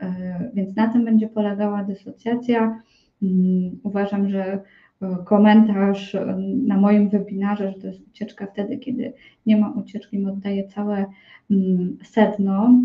[0.01, 2.81] E, więc na tym będzie polegała dysocjacja.
[3.23, 4.59] Mm, uważam, że
[5.01, 9.13] e, komentarz e, na moim webinarze, że to jest ucieczka wtedy, kiedy
[9.45, 11.05] nie ma ucieczki, oddaje całe
[11.51, 12.81] mm, sedno.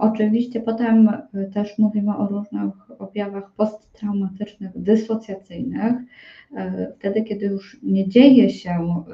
[0.00, 1.10] Oczywiście potem
[1.54, 5.94] też mówimy o różnych objawach posttraumatycznych, dysocjacyjnych.
[6.98, 9.04] Wtedy, kiedy już nie dzieje się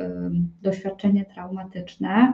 [0.63, 2.33] doświadczenie traumatyczne,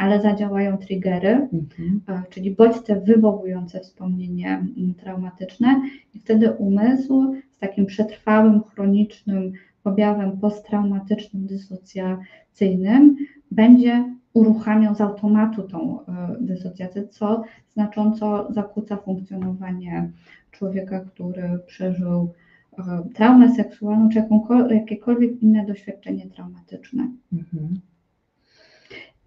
[0.00, 2.00] ale zadziałają triggery, Mhm.
[2.08, 5.82] e, czyli bodźce wywołujące wspomnienie mm, traumatyczne
[6.14, 9.52] i wtedy umysł z takim przetrwałym, chronicznym
[9.84, 13.16] objawem posttraumatycznym, dysocjacyjnym
[13.50, 20.10] będzie uruchamiał z automatu tą e, dysocjację, co znacząco zakłóca funkcjonowanie
[20.50, 22.32] człowieka, który przeżył
[22.78, 24.22] e, traumę seksualną czy
[24.70, 27.10] jakiekolwiek inne doświadczenie traumatyczne.
[27.32, 27.80] Mhm.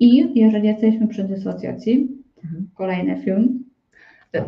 [0.03, 2.07] I jeżeli jesteśmy przy dysocjacji,
[2.43, 2.67] Mhm.
[2.75, 3.52] kolejny film,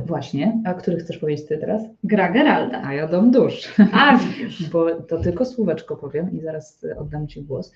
[0.06, 1.84] Właśnie, a który chcesz powiedzieć ty teraz?
[2.04, 2.82] gra Geralda.
[2.86, 3.74] A ja dom dusz.
[3.94, 4.20] A.
[4.72, 7.72] Bo to tylko słóweczko powiem i zaraz oddam Ci głos,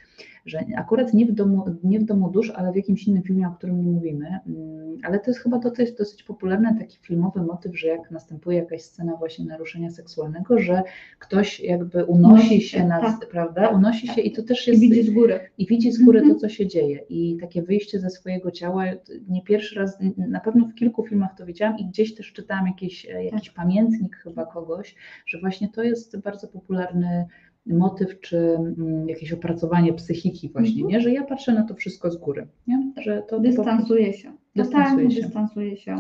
[0.45, 3.51] że akurat nie w domu, nie w domu dusz, ale w jakimś innym filmie, o
[3.51, 7.88] którym nie mówimy, mm, ale to jest chyba dosyć, dosyć popularny taki filmowy motyw, że
[7.88, 10.82] jak następuje jakaś scena właśnie naruszenia seksualnego, że
[11.20, 13.30] ktoś jakby unosi się nad, tak.
[13.30, 15.39] prawda, unosi się i to też I jest widzi z góry.
[15.57, 16.36] i widzi z góry Mhm.
[16.36, 16.99] to, co się dzieje.
[17.10, 18.84] I takie wyjście ze swojego ciała,
[19.28, 23.05] nie pierwszy raz, na pewno w kilku filmach to widziałam i gdzieś też czytałam jakiś,
[23.09, 24.95] e, jakiś pamiętnik chyba kogoś,
[25.25, 27.25] że właśnie to jest bardzo popularny
[27.65, 30.87] motyw, czy mm, jakieś opracowanie psychiki właśnie, Mhm.
[30.91, 31.01] nie?
[31.01, 32.91] Że ja patrzę na to wszystko z góry, nie?
[33.01, 34.31] Że to prostu- Dystansuje się.
[34.55, 35.21] Dystansuje się.
[35.21, 35.95] dystansuje się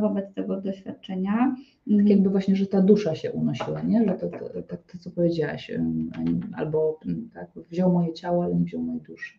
[0.00, 1.56] wobec tego doświadczenia.
[1.98, 4.04] Tak jakby właśnie, że ta dusza się unosiła, nie?
[4.04, 5.70] Że to, to, tak to, co powiedziałaś,
[6.56, 9.38] albo mm, tak, wziął moje ciało, ale nie wziął mojej duszy.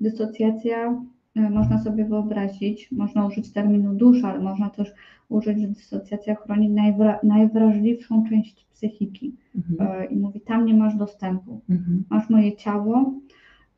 [0.00, 1.02] Dysocjacja
[1.36, 4.92] e, można sobie wyobrazić, można użyć terminu dusza, ale można też
[5.32, 10.02] użyć, że dysocjacja chroni najwra, najwrażliwszą część psychiki Mhm.
[10.02, 11.60] e, i mówi, tam nie masz dostępu.
[11.70, 12.04] Mhm.
[12.10, 13.14] Masz moje ciało,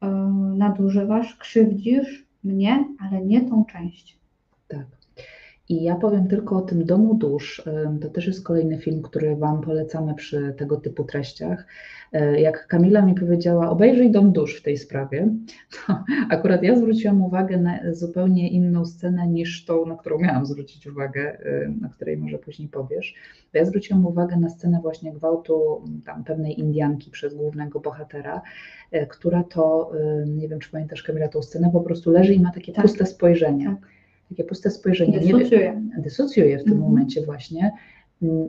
[0.00, 0.08] e,
[0.56, 4.18] nadużywasz, krzywdzisz mnie, ale nie tą część.
[4.68, 4.86] Tak.
[5.68, 7.62] I ja powiem tylko o tym Domu Dusz.
[8.00, 11.66] To też jest kolejny film, który Wam polecamy przy tego typu treściach.
[12.12, 15.28] E, Jak Kamila mi powiedziała, obejrzyj Dom Dusz w tej sprawie,
[15.86, 20.86] to akurat ja zwróciłam uwagę na zupełnie inną scenę niż tą, na którą miałam zwrócić
[20.86, 21.38] uwagę,
[21.80, 23.14] na której może później powiesz.
[23.52, 28.42] Bo Ja zwróciłam uwagę na scenę właśnie gwałtu tam pewnej Indianki przez głównego bohatera,
[28.90, 29.92] e, która to,
[30.26, 32.84] nie wiem czy pamiętasz Kamila tą scenę, po prostu leży i ma takie Tak.
[32.84, 33.64] puste spojrzenie.
[33.66, 33.94] Tak.
[34.28, 35.18] Takie puste spojrzenie.
[35.20, 35.80] Nie Dysocjuje.
[35.98, 36.90] dysocjuje w tym Mhm.
[36.90, 37.72] momencie właśnie.
[38.24, 38.46] Mm,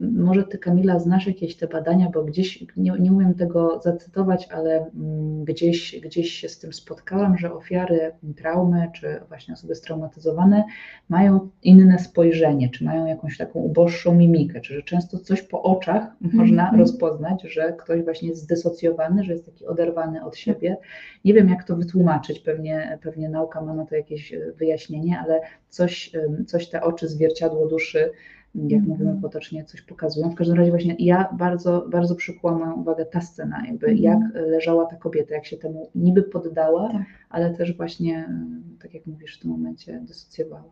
[0.00, 4.48] mm, Może ty, Kamila, znasz jakieś te badania, bo gdzieś, nie, nie umiem tego zacytować,
[4.52, 10.64] ale mm, gdzieś, gdzieś się z tym spotkałam, że ofiary traumy, czy właśnie osoby straumatyzowane
[11.08, 16.06] mają inne spojrzenie, czy mają jakąś taką uboższą mimikę, czy że często coś po oczach
[16.20, 16.80] można Mhm.
[16.80, 20.76] rozpoznać, że ktoś właśnie jest zdysocjowany, że jest taki oderwany od siebie.
[21.24, 25.40] Nie wiem, jak to wytłumaczyć, pewnie, pewnie nauka ma na to jakieś e, wyjaśnienie, ale
[25.68, 26.12] coś,
[26.46, 28.10] coś te oczy, zwierciadło duszy,
[28.54, 28.88] jak Mhm.
[28.88, 30.30] mówimy potocznie, coś pokazują.
[30.30, 34.02] W każdym razie właśnie ja bardzo, bardzo przykuła moją uwagę ta scena, jakby Mhm.
[34.02, 37.02] jak leżała ta kobieta, jak się temu niby poddała, Tak.
[37.30, 40.64] ale też właśnie, em, tak jak mówisz, w tym momencie dysocjowała.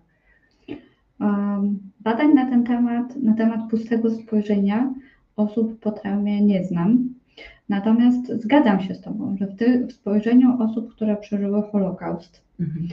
[2.01, 4.95] Badań na ten temat, na temat pustego spojrzenia
[5.37, 7.15] osób po traumie nie znam.
[7.69, 12.89] Natomiast zgadzam się z Tobą, że w, ty, w spojrzeniu osób, które przeżyły Holokaust, Mhm.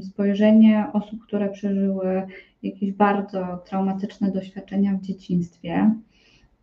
[0.00, 2.22] Spojrzenie osób, które przeżyły
[2.62, 5.90] jakieś bardzo traumatyczne doświadczenia w dzieciństwie,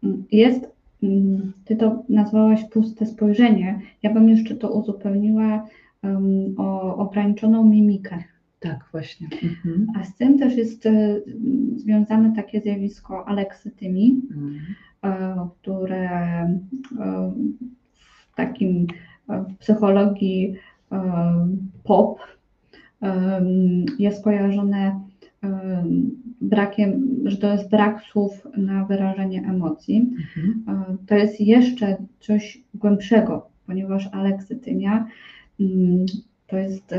[0.03, 0.71] mm, jest,
[1.03, 3.81] mm, Ty to nazwałaś puste spojrzenie.
[4.03, 5.67] Ja bym jeszcze to uzupełniła
[6.03, 8.23] em, o ograniczoną mimikę.
[8.59, 9.27] Tak, właśnie.
[9.43, 9.87] Mhm.
[9.95, 11.21] A z tym też jest e,
[11.75, 14.59] związane takie zjawisko aleksytymii, Mhm.
[15.03, 16.59] e, które e,
[18.31, 18.87] w takim
[19.27, 20.55] w psychologii
[21.85, 22.19] pop
[23.01, 23.41] e,
[23.99, 24.99] jest kojarzone
[25.43, 25.83] e,
[26.41, 30.09] brakiem, że to jest brak słów na wyrażenie emocji.
[30.37, 30.63] Mhm.
[30.67, 35.07] E, To jest jeszcze coś głębszego, ponieważ aleksytymia
[35.59, 36.05] mm,
[36.47, 36.95] to jest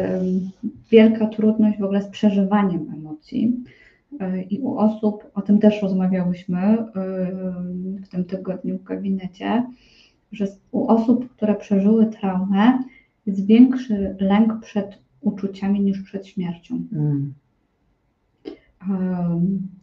[0.91, 3.65] wielka trudność w ogóle z przeżywaniem emocji.
[4.21, 6.87] E, I u osób, o tym też rozmawiałyśmy em,
[8.05, 9.67] w tym tygodniu w gabinecie,
[10.33, 12.79] że u osób, które przeżyły traumę,
[13.27, 16.81] jest większy lęk przed uczuciami niż przed śmiercią.
[16.93, 17.35] Mm.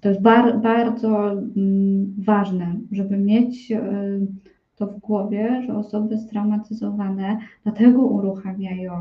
[0.02, 4.28] To jest bar, bardzo mm, ważne, żeby mieć em,
[4.76, 8.91] to w głowie, że osoby straumatyzowane dlatego uruchamiają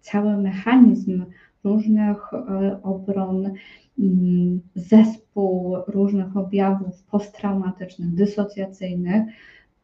[0.00, 1.24] cały mechanizm
[1.64, 3.50] różnych e, obron,
[3.98, 9.22] mm, zespół różnych objawów posttraumatycznych, dysocjacyjnych,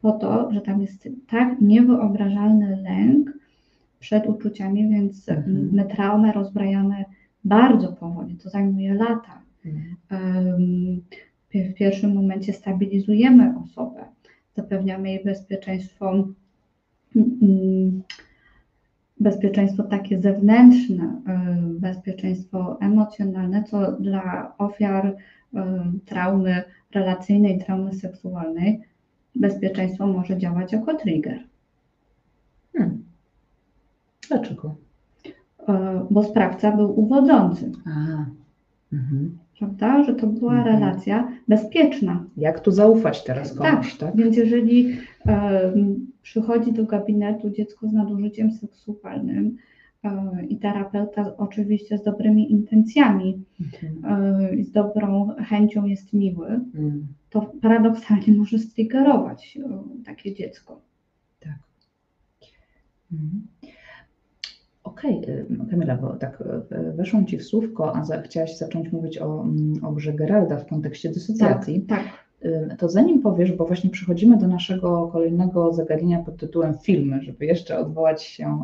[0.01, 3.38] po to, że tam jest tak niewyobrażalny lęk
[3.99, 5.69] przed uczuciami, więc Mhm.
[5.73, 7.05] my traumę rozbrajamy
[7.43, 9.41] bardzo powoli, to zajmuje lata.
[10.09, 11.01] Em,
[11.53, 14.05] w pierwszym momencie stabilizujemy osobę,
[14.55, 16.23] zapewniamy jej bezpieczeństwo
[19.19, 21.21] bezpieczeństwo takie zewnętrzne,
[21.79, 25.15] bezpieczeństwo emocjonalne, co dla ofiar
[26.05, 28.79] traumy relacyjnej, traumy seksualnej,
[29.35, 31.43] bezpieczeństwo może działać jako trigger.
[32.73, 33.08] Hmm.
[34.29, 34.75] Dlaczego?
[36.09, 37.71] Bo sprawca był uwodzący.
[37.85, 38.25] Aha.
[38.93, 39.37] Mhm.
[39.59, 40.03] Prawda?
[40.03, 40.75] Że to była mhm.
[40.75, 42.25] relacja bezpieczna.
[42.37, 44.09] Jak tu zaufać teraz komuś, tak?
[44.09, 44.17] tak?
[44.17, 44.97] Więc jeżeli
[46.21, 49.57] przychodzi do gabinetu dziecko z nadużyciem seksualnym,
[50.03, 54.59] e, i terapeuta oczywiście z dobrymi intencjami mhm.
[54.59, 57.07] i z dobrą chęcią jest miły, mhm.
[57.29, 60.81] to paradoksalnie może striggerować e, takie dziecko.
[61.39, 61.59] Tak.
[63.11, 63.47] Mhm.
[64.89, 65.45] Okej, okay.
[65.69, 66.43] Kamila, bo tak
[66.95, 70.67] weszłam Ci w słówko, a za, chciałaś zacząć mówić o, mm, o grze Geralda w
[70.67, 71.81] kontekście dysocjacji.
[71.81, 72.29] Tak, tak
[72.77, 77.79] to zanim powiesz, bo właśnie przechodzimy do naszego kolejnego zagadnienia pod tytułem filmy, żeby jeszcze
[77.79, 78.63] odwołać się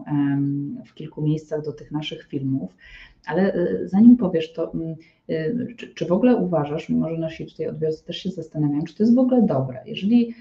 [0.86, 2.76] w kilku miejscach do tych naszych filmów,
[3.26, 4.96] ale e, zanim powiesz, to mm,
[5.78, 9.04] czy, czy w ogóle uważasz, mimo że nasi tutaj odbiorcy też się zastanawiają, czy to
[9.04, 10.34] jest w ogóle dobre, jeżeli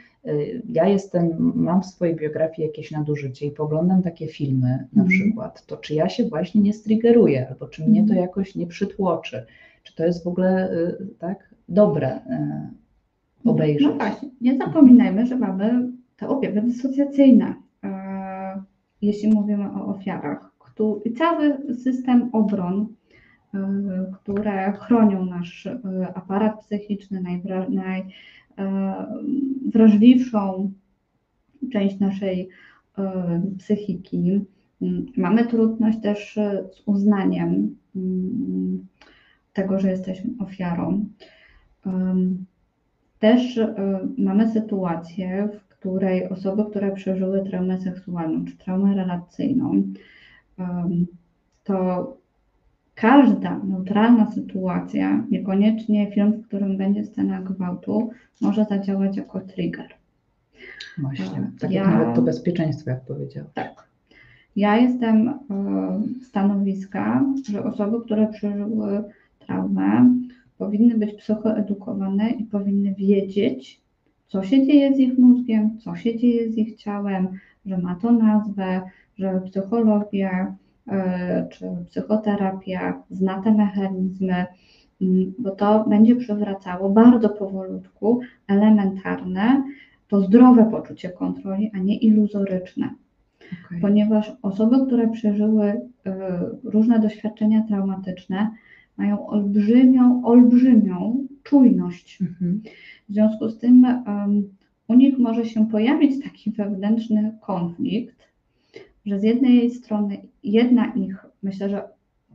[0.68, 5.09] ja jestem, mam w swojej biografii jakieś nadużycie i poglądam takie filmy na mm.
[5.09, 8.20] przykład, to czy ja się właśnie nie striggeruję, albo czy mnie to mhm.
[8.20, 9.47] jakoś nie przytłoczy,
[9.83, 10.70] czy to jest w ogóle
[11.18, 12.20] tak dobre
[13.45, 13.87] obejrzeć.
[13.87, 17.55] No właśnie, nie zapominajmy, że mamy te objawy dysocjacyjne,
[17.85, 18.62] e,
[19.03, 20.55] jeśli mówimy o ofiarach.
[21.05, 22.87] I cały system obron,
[23.55, 23.59] e,
[24.14, 25.79] które chronią nasz e,
[26.14, 27.20] aparat psychiczny,
[28.57, 30.73] najwrażliwszą
[31.73, 32.49] część naszej
[33.59, 34.41] psychiki.
[35.17, 36.35] Mamy trudność też
[36.73, 37.77] z uznaniem
[39.53, 41.09] tego, że jesteśmy ofiarą.
[43.19, 43.75] Też y,
[44.19, 49.83] mamy sytuację, w której osoby, które przeżyły traumę seksualną czy traumę relacyjną,
[51.65, 52.17] to
[52.95, 59.89] każda neutralna sytuacja, niekoniecznie film, w którym będzie scena gwałtu, może zadziałać jako trigger.
[60.99, 63.45] Właśnie, tak ja, jak nawet to bezpieczeństwo, jak powiedział.
[63.55, 63.89] Tak.
[64.57, 65.35] Ja jestem y,
[66.25, 69.03] stanowiska, że osoby, które przeżyły
[69.39, 70.15] traumę,
[70.59, 73.81] powinny być psychoedukowane i powinny wiedzieć,
[74.29, 77.29] co się dzieje z ich mózgiem, co się dzieje z ich ciałem,
[77.67, 78.83] że ma to nazwę,
[79.19, 80.55] że psychologia e,
[81.51, 84.45] czy psychoterapia zna te mechanizmy,
[85.03, 89.62] mm, bo to będzie przywracało bardzo powolutku elementarne,
[90.09, 92.91] to zdrowe poczucie kontroli, a nie iluzoryczne.
[93.66, 93.80] Okay.
[93.80, 95.80] Ponieważ osoby, które przeżyły e,
[96.64, 98.51] różne doświadczenia traumatyczne,
[98.97, 102.22] mają olbrzymią, olbrzymią czujność.
[102.22, 102.62] Mhm.
[103.09, 104.49] W związku z tym um,
[104.89, 108.16] u nich może się pojawić taki wewnętrzny konflikt,
[109.07, 111.89] że z jednej strony jedna ich, myślę, że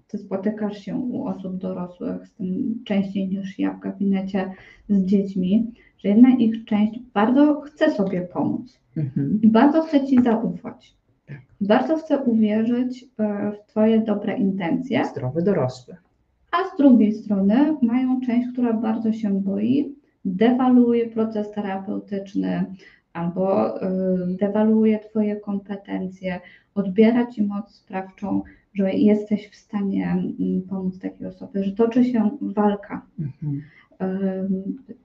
[0.07, 4.51] ty spotykasz się u osób dorosłych z tym częściej niż ja w gabinecie
[4.89, 9.39] z dziećmi, że jedna ich część bardzo chce sobie pomóc mhm.
[9.43, 10.93] i bardzo chce ci zaufać.
[11.25, 11.41] Tak.
[11.61, 15.05] Bardzo chce uwierzyć e, w Twoje dobre intencje.
[15.05, 15.95] Zdrowy dorosły
[16.51, 19.95] a z drugiej strony mają część, która bardzo się boi,
[20.25, 22.65] dewaluuje proces terapeutyczny
[23.13, 26.41] albo y, dewaluuje Twoje kompetencje,
[26.75, 28.43] odbiera Ci moc sprawczą,
[28.73, 33.01] że jesteś w stanie mm, pomóc takiej osobie, że toczy się walka.
[33.19, 33.61] Mhm.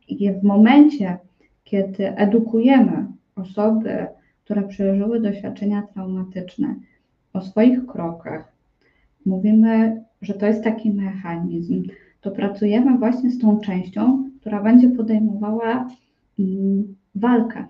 [0.08, 1.18] I w momencie,
[1.64, 4.06] kiedy edukujemy osoby,
[4.44, 6.74] które przeżyły doświadczenia traumatyczne
[7.32, 8.52] o swoich krokach,
[9.26, 11.82] mówimy że to jest taki mechanizm,
[12.20, 15.88] to pracujemy właśnie z tą częścią, która będzie podejmowała
[16.38, 17.64] mm, walkę.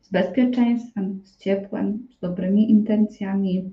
[0.00, 3.72] Z bezpieczeństwem, z ciepłem, z dobrymi intencjami,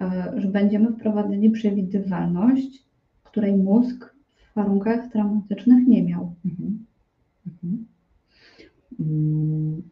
[0.00, 2.84] e, że będziemy wprowadzali przewidywalność,
[3.24, 4.14] której mózg
[4.52, 6.34] w warunkach traumatycznych nie miał.
[6.44, 6.84] Mhm.
[7.46, 7.86] Mhm.
[9.00, 9.82] Mm,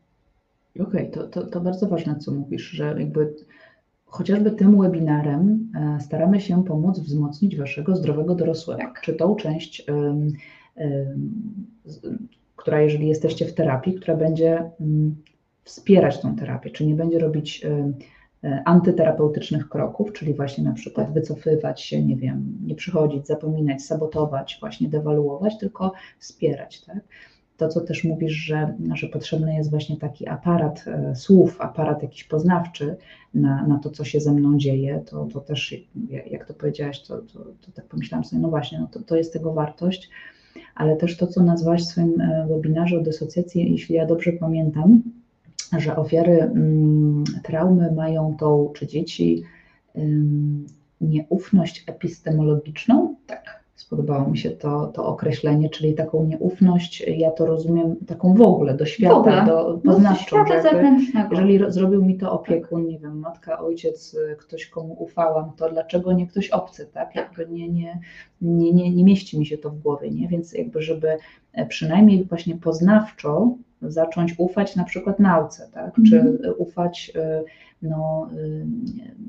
[0.75, 3.35] okej, okay, to, to, to bardzo ważne, co mówisz, że jakby
[4.07, 9.01] chociażby tym webinarem e, staramy się pomóc wzmocnić Waszego zdrowego dorosłego, tak.
[9.01, 9.87] czy tą część,
[12.57, 15.17] która jeżeli jesteście w terapii, która będzie mm,
[15.65, 21.83] wspierać tą terapię, czy nie będzie robić e, antyterapeutycznych kroków, czyli właśnie na przykład wycofywać
[21.83, 27.01] się, nie wiem, nie przychodzić, zapominać, sabotować, właśnie dewaluować, tylko wspierać, tak?
[27.57, 32.25] to, co też mówisz, że, że potrzebny jest właśnie taki aparat e, słów, aparat jakiś
[32.25, 32.97] poznawczy
[33.35, 35.75] na, na to, co się ze mną dzieje, to, to też,
[36.31, 39.33] jak to powiedziałaś, to, to, to tak pomyślałam sobie, no właśnie, no to, to jest
[39.33, 40.11] tego wartość,
[40.75, 45.03] ale też to, co nazwałaś w swoim e, webinarze o dysocjacji, jeśli ja dobrze pamiętam,
[45.79, 49.45] że ofiary mm, traumy mają tą, czy dzieci,
[51.01, 53.16] nieufność epistemologiczną.
[53.87, 53.99] Tak.
[53.99, 58.75] Spodobało mi się to, to określenie, czyli taką nieufność, ja to rozumiem taką w ogóle
[58.75, 59.45] do świata, ogóle.
[59.47, 60.37] do No, poznawczą.
[60.37, 61.29] jakby- zewnętrznego.
[61.31, 66.13] jeżeli ro- zrobił mi to opiekun, nie wiem, matka, ojciec, ktoś komu ufałam, to dlaczego
[66.13, 67.15] nie ktoś obcy, tak?
[67.15, 68.01] Jakby nie, nie,
[68.41, 70.29] nie, nie, nie mieści mi się to w głowie, nie?
[70.29, 71.17] Więc jakby, żeby
[71.53, 75.95] e, przynajmniej właśnie poznawczo zacząć ufać na przykład nauce, tak?
[76.11, 76.55] Czy Mhm.
[76.59, 77.45] ufać y,
[77.83, 78.67] no, y,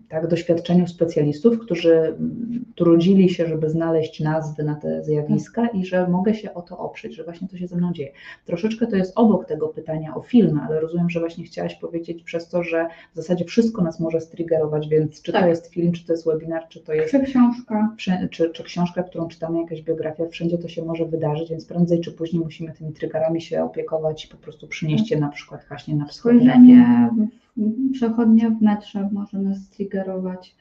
[0.10, 6.08] tak, doświadczeniu specjalistów, którzy mm, trudzili się, żeby znaleźć nazwy na te zjawiska i że
[6.08, 8.12] mogę się o to oprzeć, że właśnie to się ze mną dzieje.
[8.46, 12.50] Troszeczkę to jest obok tego pytania o filmy, ale rozumiem, że właśnie chciałaś powiedzieć przez
[12.50, 15.50] to, że w zasadzie wszystko nas może striggerować, więc czy to Tak.
[15.50, 17.96] jest film, czy to jest webinar, czy to jest Czy książka.
[18.32, 22.12] Czy, czy książka, którą czytamy, jakaś biografia, wszędzie to się może wydarzyć, więc prędzej czy
[22.12, 26.06] później musimy tymi triggerami się opiekować i po prostu przynieść je na przykład właśnie na
[26.06, 26.50] psychoterapię.
[26.52, 27.10] Spojrzenie
[27.58, 30.56] w- przechodnie w metrze może nas triggerować.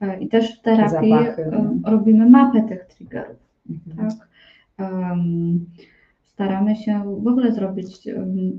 [0.00, 1.42] E, I też w terapii Zapachy.
[1.42, 3.36] e, robimy mapę tych triggerów.
[3.70, 4.10] Mhm.
[4.10, 4.28] Tak?
[4.78, 5.66] Em,
[6.24, 8.08] staramy się w ogóle zrobić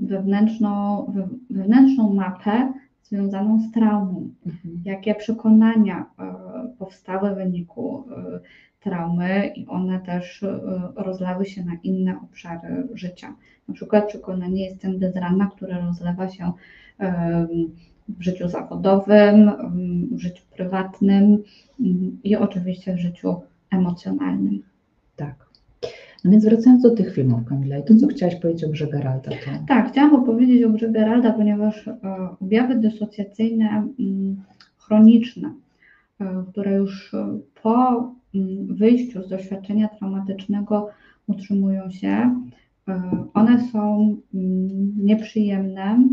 [0.02, 2.72] wewnętrzną, we- wewnętrzną mapę
[3.02, 4.28] związaną z traumą.
[4.46, 4.80] Mhm.
[4.84, 6.34] Jakie przekonania e,
[6.78, 8.04] powstały w wyniku
[8.84, 10.60] traumy i one też e,
[10.96, 13.34] rozlały się na inne obszary życia.
[13.68, 16.52] Na przykład przekonanie jestem bezranna, które rozlewa się
[18.08, 19.50] w życiu zawodowym,
[20.10, 21.42] w życiu prywatnym
[21.80, 23.34] em, i oczywiście w życiu
[23.70, 24.62] emocjonalnym.
[25.16, 25.46] Tak.
[26.24, 29.30] No więc wracając do tych filmów, Kamila, i to, co chciałaś powiedzieć o grze Geralta,
[29.30, 29.36] to
[29.68, 31.94] Tak, chciałam opowiedzieć o grze Geralda, ponieważ e,
[32.40, 34.42] objawy dysocjacyjne mm,
[34.78, 35.54] chroniczne,
[36.50, 40.88] które już e, po mm, wyjściu z doświadczenia traumatycznego
[41.26, 42.40] utrzymują się,
[42.88, 46.08] e, one są mm, nieprzyjemne,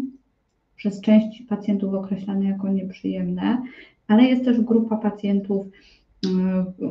[0.81, 3.61] przez część pacjentów określane jako nieprzyjemne,
[4.07, 5.67] ale jest też grupa pacjentów,
[6.25, 6.29] y,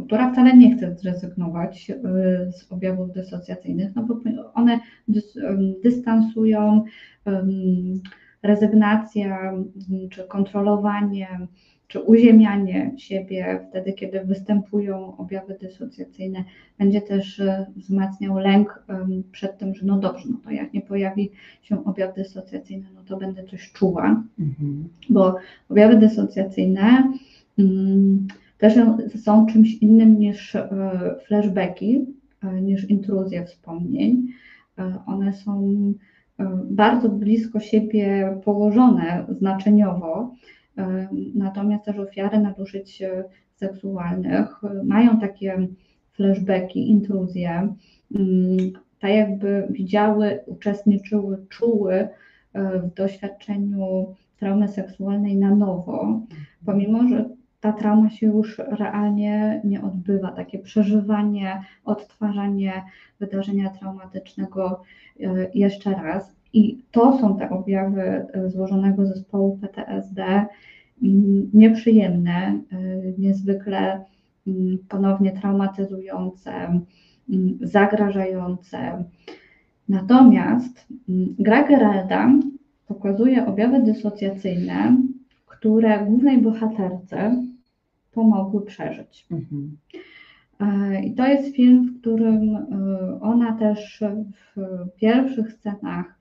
[0.06, 1.92] która wcale nie chce zrezygnować
[2.52, 4.20] z objawów dysocjacyjnych, no bo
[4.54, 4.80] one
[5.82, 6.84] dystansują,
[8.42, 11.28] rezygnacja ym, czy kontrolowanie,
[11.90, 16.44] czy uziemianie siebie wtedy, kiedy występują objawy dysocjacyjne,
[16.78, 18.82] będzie też y, wzmacniał lęk
[19.32, 21.30] przed tym, że no dobrze, no to jak nie pojawi
[21.62, 24.88] się objaw dysocjacyjny, no to będę coś czuła, mhm.
[25.08, 25.36] bo
[25.68, 27.12] objawy dysocjacyjne
[27.58, 28.26] mm,
[28.58, 28.74] też
[29.16, 30.68] są czymś innym niż e,
[31.26, 32.06] flashbacki,
[32.42, 34.26] e, niż intruzje wspomnień.
[34.78, 35.72] E, One są
[36.38, 40.59] e, bardzo blisko siebie położone znaczeniowo, e,
[41.34, 43.24] natomiast też ofiary nadużyć e,
[43.56, 45.68] seksualnych e, mają takie
[46.12, 47.74] flashbacki, intruzje,
[48.14, 52.08] mm, tak jakby widziały, uczestniczyły, czuły e,
[52.78, 56.20] w doświadczeniu traumy seksualnej na nowo,
[56.66, 57.24] pomimo że
[57.60, 60.32] ta trauma się już realnie nie odbywa.
[60.32, 62.82] Takie przeżywanie, odtwarzanie
[63.18, 64.82] wydarzenia traumatycznego
[65.54, 66.39] jeszcze raz.
[66.52, 70.22] I to są te objawy e, złożonego zespołu PTSD,
[71.02, 72.78] mm, nieprzyjemne, e,
[73.18, 74.04] niezwykle
[74.46, 76.52] mm, ponownie traumatyzujące,
[77.30, 79.04] mm, zagrażające.
[79.88, 80.86] Natomiast
[81.38, 82.30] gra Geralda
[82.86, 84.96] pokazuje objawy dysocjacyjne,
[85.46, 87.44] które głównej bohaterce
[88.12, 89.26] pomogły przeżyć.
[89.30, 89.76] Mhm.
[90.60, 92.56] E, I to jest film, w którym
[93.20, 94.04] ona też
[94.56, 94.60] w
[95.00, 96.19] pierwszych scenach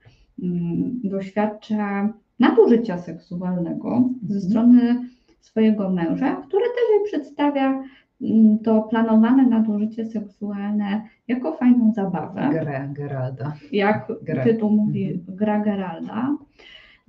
[1.03, 4.41] doświadcza nadużycia seksualnego ze Mhm.
[4.51, 5.09] strony
[5.39, 7.83] swojego męża, który też jej przedstawia
[8.21, 13.53] mm, to planowane nadużycie seksualne jako fajną zabawę Grę Geralda.
[13.71, 14.43] jak Grę.
[14.43, 16.37] tytuł mówi, gra Geralda.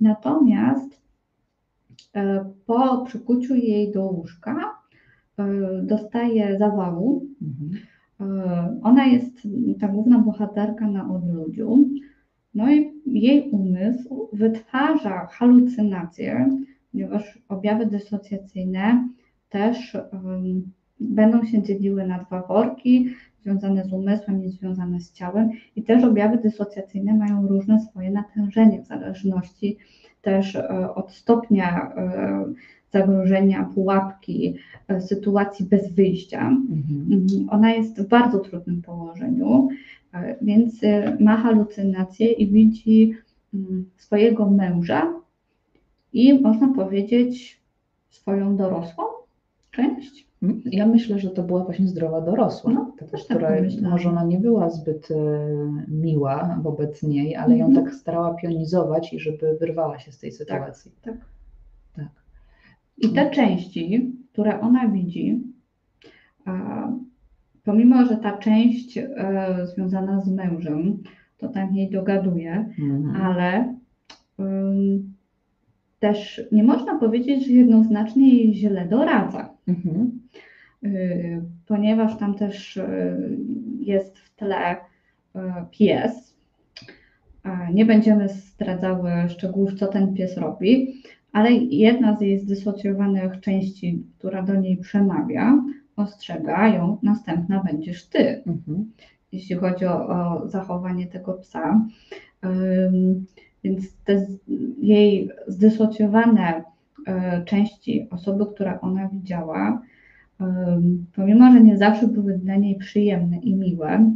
[0.01, 1.01] Natomiast
[2.15, 4.55] e, po przykuciu jej do łóżka
[5.39, 5.45] e,
[5.83, 7.25] dostaje zawału.
[7.41, 7.81] Mhm.
[8.21, 9.47] E, Ona jest
[9.79, 11.77] ta główna bohaterka na odludziu.
[12.53, 16.49] No i jej umysł wytwarza halucynacje,
[16.91, 19.09] ponieważ objawy dysocjacyjne
[19.49, 23.09] też em, będą się dzieliły na dwa worki,
[23.43, 25.49] związane z umysłem i związane z ciałem.
[25.75, 29.77] I też objawy dysocjacyjne mają różne swoje natężenie w zależności
[30.21, 32.45] też e, od stopnia e,
[32.91, 34.55] zagrożenia, pułapki,
[34.87, 36.41] e, sytuacji bez wyjścia.
[36.49, 37.07] Mhm.
[37.11, 37.49] Mhm.
[37.49, 39.69] Ona jest w bardzo trudnym położeniu,
[40.13, 43.13] e, więc e, ma halucynacje i widzi
[43.53, 45.13] mm, swojego męża
[46.13, 47.61] i można powiedzieć
[48.09, 49.03] swoją dorosłą
[49.71, 50.31] część.
[50.65, 53.91] Ja myślę, że to była właśnie zdrowa dorosła, No, taka, też tak która pomyślałam.
[53.91, 55.07] może ona nie była zbyt
[55.87, 57.85] miła wobec niej, ale ją Mhm.
[57.85, 60.91] tak starała pionizować i żeby wyrwała się z tej sytuacji.
[61.01, 61.15] tak.
[61.95, 62.07] Tak.
[63.01, 65.43] I te części które ona widzi,
[67.63, 69.07] pomimo że ta część e,
[69.65, 71.03] związana z mężem,
[71.37, 73.15] to tam jej dogaduje, mhm.
[73.15, 73.75] ale
[75.99, 79.49] też nie można powiedzieć, że jednoznacznie jej źle doradza.
[79.67, 80.19] Mhm.
[80.83, 83.37] Y, ponieważ tam też y,
[83.79, 85.39] jest w tle y,
[85.71, 86.31] pies.
[87.73, 94.43] Nie będziemy zdradzały szczegółów, co ten pies robi, ale jedna z jej zdysocjowanych części, która
[94.43, 95.63] do niej przemawia,
[95.95, 98.43] ostrzega ją, następna będziesz ty.
[98.47, 98.91] Mhm.
[99.31, 101.85] Jeśli chodzi o, o, zachowanie tego psa.
[103.63, 104.27] Więc te
[104.81, 106.63] jej zdysocjowane
[107.45, 109.81] części osoby, które ona widziała,
[111.15, 114.11] pomimo, że nie zawsze były dla niej przyjemne i miłe,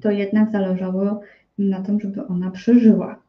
[0.00, 1.20] to jednak zależało
[1.58, 3.23] na tym, żeby ona przeżyła.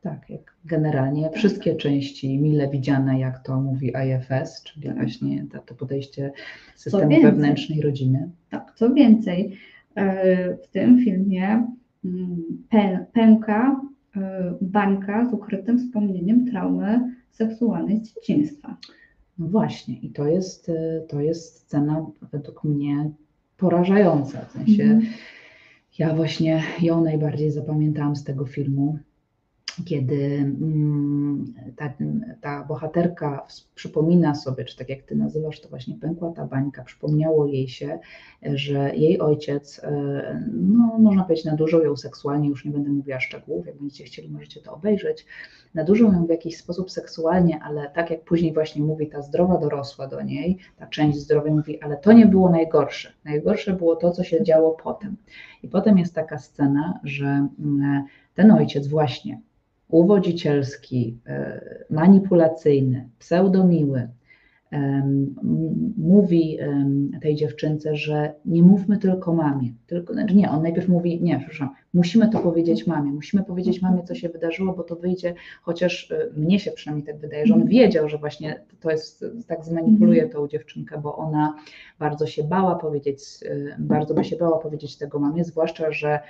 [0.00, 4.96] Tak, jak generalnie wszystkie części mile widziane, jak to mówi IFS, czyli tak.
[4.96, 6.32] właśnie to, to podejście
[6.76, 8.30] systemu wewnętrznej rodziny.
[8.50, 9.58] Tak, co więcej,
[9.94, 11.66] e, w tym filmie
[12.04, 12.44] mm,
[13.12, 13.80] pęka
[14.16, 18.76] e, bańka z ukrytym wspomnieniem traumy seksualnej z dzieciństwa.
[19.38, 23.10] No właśnie, i to jest, y, to jest scena według mnie
[23.56, 24.44] porażająca.
[24.44, 25.02] W sensie mm.
[25.98, 28.98] ja właśnie ją najbardziej zapamiętałam z tego filmu
[29.84, 31.92] kiedy mm, ta,
[32.40, 37.46] ta, bohaterka przypomina sobie, czy tak jak ty nazywasz, to właśnie pękła ta bańka, przypomniało
[37.46, 37.98] jej się,
[38.42, 43.66] że jej ojciec, e, no, można powiedzieć, nadużył ją seksualnie, już nie będę mówiła szczegółów,
[43.66, 45.26] jak będziecie chcieli, możecie to obejrzeć,
[45.74, 50.06] nadużył ją w jakiś sposób seksualnie, ale tak jak później właśnie mówi ta zdrowa dorosła
[50.06, 53.12] do niej, ta część zdrowej mówi, ale to nie było najgorsze.
[53.24, 55.16] Najgorsze było to, co się działo potem.
[55.62, 59.40] I potem jest taka scena, że mm, ten ojciec właśnie
[59.88, 61.60] uwodzicielski, e,
[61.90, 64.08] manipulacyjny, pseudomiły,
[65.96, 66.58] mówi
[67.22, 69.72] tej dziewczynce, że nie mówmy tylko mamie.
[69.86, 74.02] Tylko, znaczy nie, on najpierw mówi, nie, przepraszam, musimy to powiedzieć mamie, musimy powiedzieć mamie,
[74.02, 77.60] co się wydarzyło, bo to wyjdzie, chociaż e, mnie się przynajmniej tak wydaje, że on
[77.60, 77.70] mhm.
[77.70, 80.32] wiedział, że właśnie to jest, tak zmanipuluje mhm.
[80.32, 81.54] tą dziewczynkę, bo ona
[81.98, 86.20] bardzo się bała powiedzieć, e, bardzo by się bała powiedzieć tego mamie, zwłaszcza, że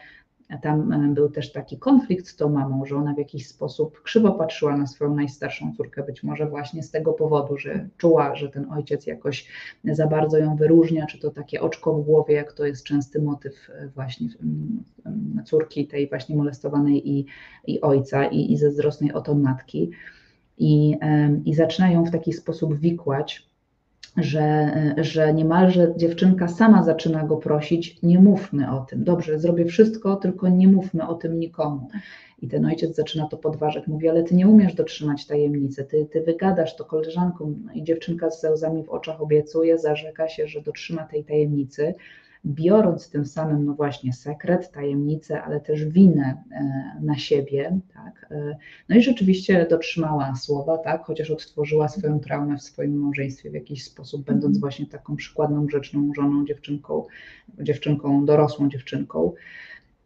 [0.57, 4.33] tam e, był też taki konflikt z tą mamą, że ona w jakiś sposób krzywo
[4.33, 8.73] patrzyła na swoją najstarszą córkę, być może właśnie z tego powodu, że czuła, że ten
[8.73, 9.49] ojciec jakoś
[9.85, 13.71] za bardzo ją wyróżnia, czy to takie oczko w głowie, jak to jest częsty motyw
[13.71, 14.29] e, właśnie
[15.45, 17.27] córki tej właśnie molestowanej i,
[17.67, 19.91] i ojca i, i zazdrosnej o tą matki.
[20.61, 20.97] I,
[21.45, 23.48] I zaczynają w taki sposób wikłać
[24.17, 29.05] że, że niemalże dziewczynka sama zaczyna go prosić, nie mówmy o tym.
[29.05, 31.89] Dobrze, zrobię wszystko, tylko nie mówmy o tym nikomu.
[32.43, 36.21] I ten ojciec zaczyna to podważać, mówi, ale ty nie umiesz dotrzymać tajemnicy, ty, ty
[36.21, 37.63] wygadasz to koleżankom.
[37.67, 41.95] No I dziewczynka z łzami w oczach obiecuje, zarzeka się, że dotrzyma tej tajemnicy
[42.47, 48.27] biorąc tym samym, no właśnie, sekret, tajemnicę, ale też winę e, na siebie, tak.
[48.31, 48.57] E,
[48.89, 53.85] no i rzeczywiście dotrzymała słowa, tak, chociaż odtworzyła swoją traumę w swoim małżeństwie w jakiś
[53.85, 54.61] sposób, będąc mhm.
[54.61, 57.05] właśnie taką przykładną, grzeczną żoną, dziewczynką,
[57.61, 59.33] dziewczynką, dorosłą dziewczynką.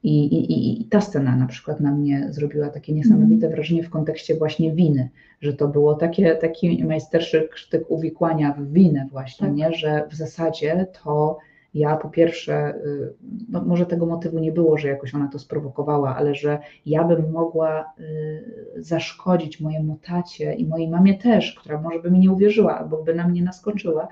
[0.04, 3.52] I, i, I ta scena na przykład na mnie zrobiła takie niesamowite mhm.
[3.52, 5.09] wrażenie w kontekście właśnie winy,
[5.40, 9.56] że to było takie, taki majsterszy sztyk uwikłania w winę właśnie, tak.
[9.56, 9.72] nie?
[9.72, 11.38] że w zasadzie to
[11.74, 13.14] ja po pierwsze, y,
[13.48, 17.30] no może tego motywu nie było, że jakoś ona to sprowokowała, ale że ja bym
[17.30, 22.78] mogła y, zaszkodzić mojemu tacie i mojej mamie też, która może by mi nie uwierzyła
[22.78, 24.08] albo by na mnie naskoczyła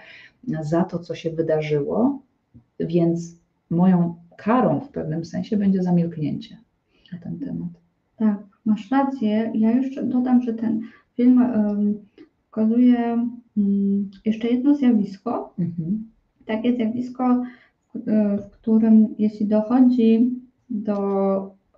[0.60, 2.18] za to, co się wydarzyło,
[2.80, 3.36] więc
[3.70, 6.56] moją karą w pewnym sensie będzie zamilknięcie
[7.12, 7.68] na ten temat.
[8.16, 9.52] Tak, masz rację.
[9.54, 10.80] Ja jeszcze dodam, że ten
[11.16, 11.94] film um,
[12.50, 13.26] pokazuje
[13.56, 16.10] um, jeszcze jedno zjawisko, mhm
[16.50, 17.42] takie zjawisko,
[18.38, 20.30] w którym jeśli dochodzi
[20.70, 20.96] do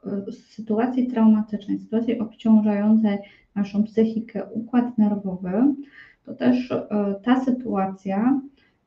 [0.07, 3.19] e, sytuacji traumatycznej, sytuacji obciążającej
[3.55, 5.53] naszą psychikę, układ nerwowy,
[6.25, 6.87] to też e,
[7.23, 8.41] ta sytuacja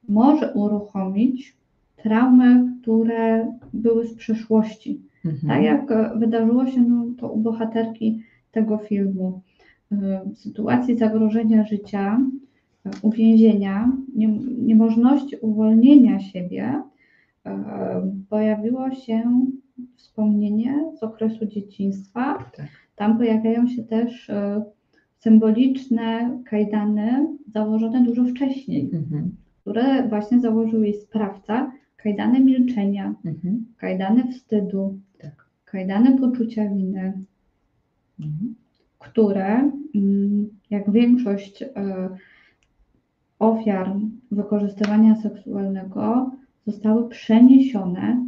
[0.10, 1.58] może uruchomić
[1.96, 5.02] traumy, które były z przeszłości.
[5.26, 5.48] Mhm.
[5.48, 9.42] Tak jak wydarzyło się no, to u bohaterki tego filmu.
[9.92, 12.20] W sytuacji zagrożenia życia
[13.02, 16.82] uwięzienia, nie, niemożności uwolnienia siebie,
[17.46, 19.46] e, pojawiło się
[19.96, 22.38] wspomnienie z okresu dzieciństwa.
[22.58, 22.68] Tak.
[22.96, 24.64] Tam pojawiają się też e,
[25.20, 29.36] symboliczne kajdany założone dużo wcześniej, mhm.
[29.62, 31.72] które właśnie założył jej sprawca.
[31.98, 33.66] Kajdany milczenia, mhm.
[33.78, 35.46] kajdany wstydu, tak.
[35.66, 37.14] kajdany poczucia winy,
[38.20, 38.56] mhm.
[39.00, 41.68] które, mm, jak większość e,
[43.52, 43.92] ofiar
[44.32, 46.32] wykorzystywania seksualnego
[46.68, 48.26] zostały przeniesione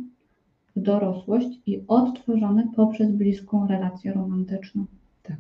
[0.76, 4.86] w dorosłość i odtworzone poprzez bliską relację romantyczną.
[5.24, 5.36] Tak.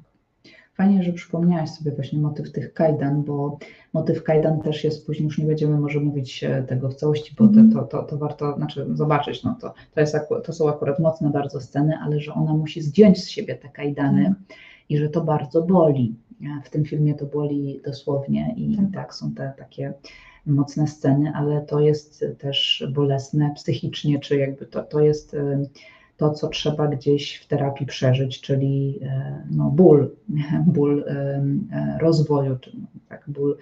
[0.74, 3.58] Fajnie, że przypomniałaś sobie właśnie motyw tych kajdan, bo
[3.94, 7.44] motyw kajdan też jest, później już nie będziemy może mówić e, tego w całości, bo
[7.44, 7.72] Mhm.
[7.72, 11.62] to, to, to warto znaczy zobaczyć, no to, to, jest, to są akurat mocne bardzo
[11.62, 14.36] sceny, ale że ona musi zdjąć z siebie te kajdany Mhm.
[14.90, 16.16] I że to bardzo boli.
[16.44, 18.86] E, W tym filmie to boli dosłownie i Tak.
[18.94, 19.94] tak, są te takie
[20.46, 25.66] mocne sceny, ale to jest też bolesne psychicznie, czy jakby to, to jest e,
[26.18, 30.12] to, co trzeba gdzieś w terapii przeżyć, czyli e, no, ból,
[30.76, 31.06] ból
[32.00, 33.58] rozwoju, czy no, tak, ból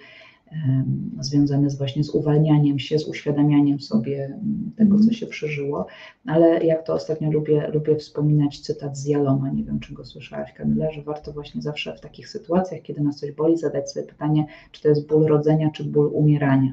[0.52, 4.38] em, związany z właśnie z uwalnianiem się, z uświadamianiem sobie
[4.76, 5.12] tego, co Mhm.
[5.14, 5.86] się przeżyło.
[6.26, 10.52] Ale jak to ostatnio lubię, lubię wspominać cytat z Jaloma, nie wiem, czy go słyszałaś,
[10.52, 14.46] Kamila, że warto właśnie zawsze w takich sytuacjach, kiedy nas coś boli, zadać sobie pytanie,
[14.72, 16.72] czy to jest ból rodzenia, czy ból umierania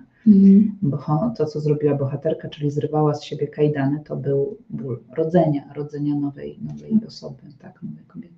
[0.81, 5.73] bo cho- to, co zrobiła bohaterka, czyli zrywała z siebie kajdany, to był ból rodzenia,
[5.75, 8.33] rodzenia nowej, nowej osoby, tak, nowej kobiety.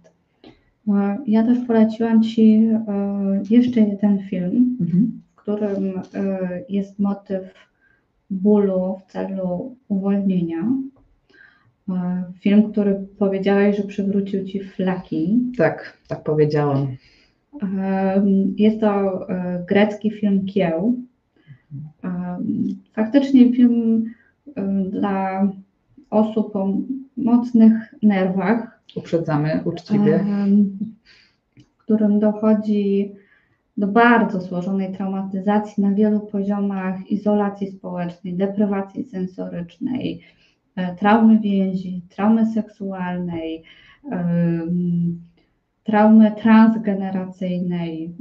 [1.28, 2.56] Ja też poleciłam Ci
[2.88, 5.22] e, jeszcze jeden film, Mhm.
[5.46, 7.54] Którym e, jest motyw
[8.30, 10.64] bólu w celu uwolnienia.
[11.90, 15.40] E, Film, który powiedziałeś, że przywrócił Ci flaki.
[15.58, 16.88] Tak, tak powiedziałam.
[17.78, 18.26] E,
[18.58, 19.20] Jest to
[19.68, 20.96] grecki film Kieł.
[22.94, 24.06] Faktycznie film
[24.90, 25.48] dla
[26.10, 26.78] osób o
[27.18, 30.26] mocnych nerwach, Uprzedzamy uczciwie.
[31.58, 33.12] w którym dochodzi
[33.78, 40.22] do bardzo złożonej traumatyzacji na wielu poziomach izolacji społecznej, deprywacji sensorycznej,
[40.76, 43.64] e, traumy więzi, traumy seksualnej,
[45.84, 48.14] traumy transgeneracyjnej.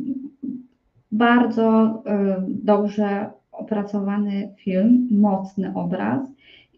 [1.13, 6.21] Bardzo em, dobrze opracowany film, mocny obraz.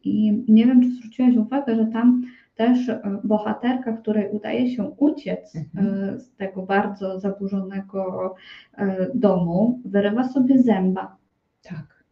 [0.05, 2.23] I nie wiem, czy zwróciłaś uwagę, że tam
[2.56, 6.14] też e, bohaterka, której udaje się uciec Mhm.
[6.14, 8.34] e, z tego bardzo zaburzonego
[8.78, 11.16] e, domu, wyrywa sobie zęba.
[11.62, 12.04] Tak,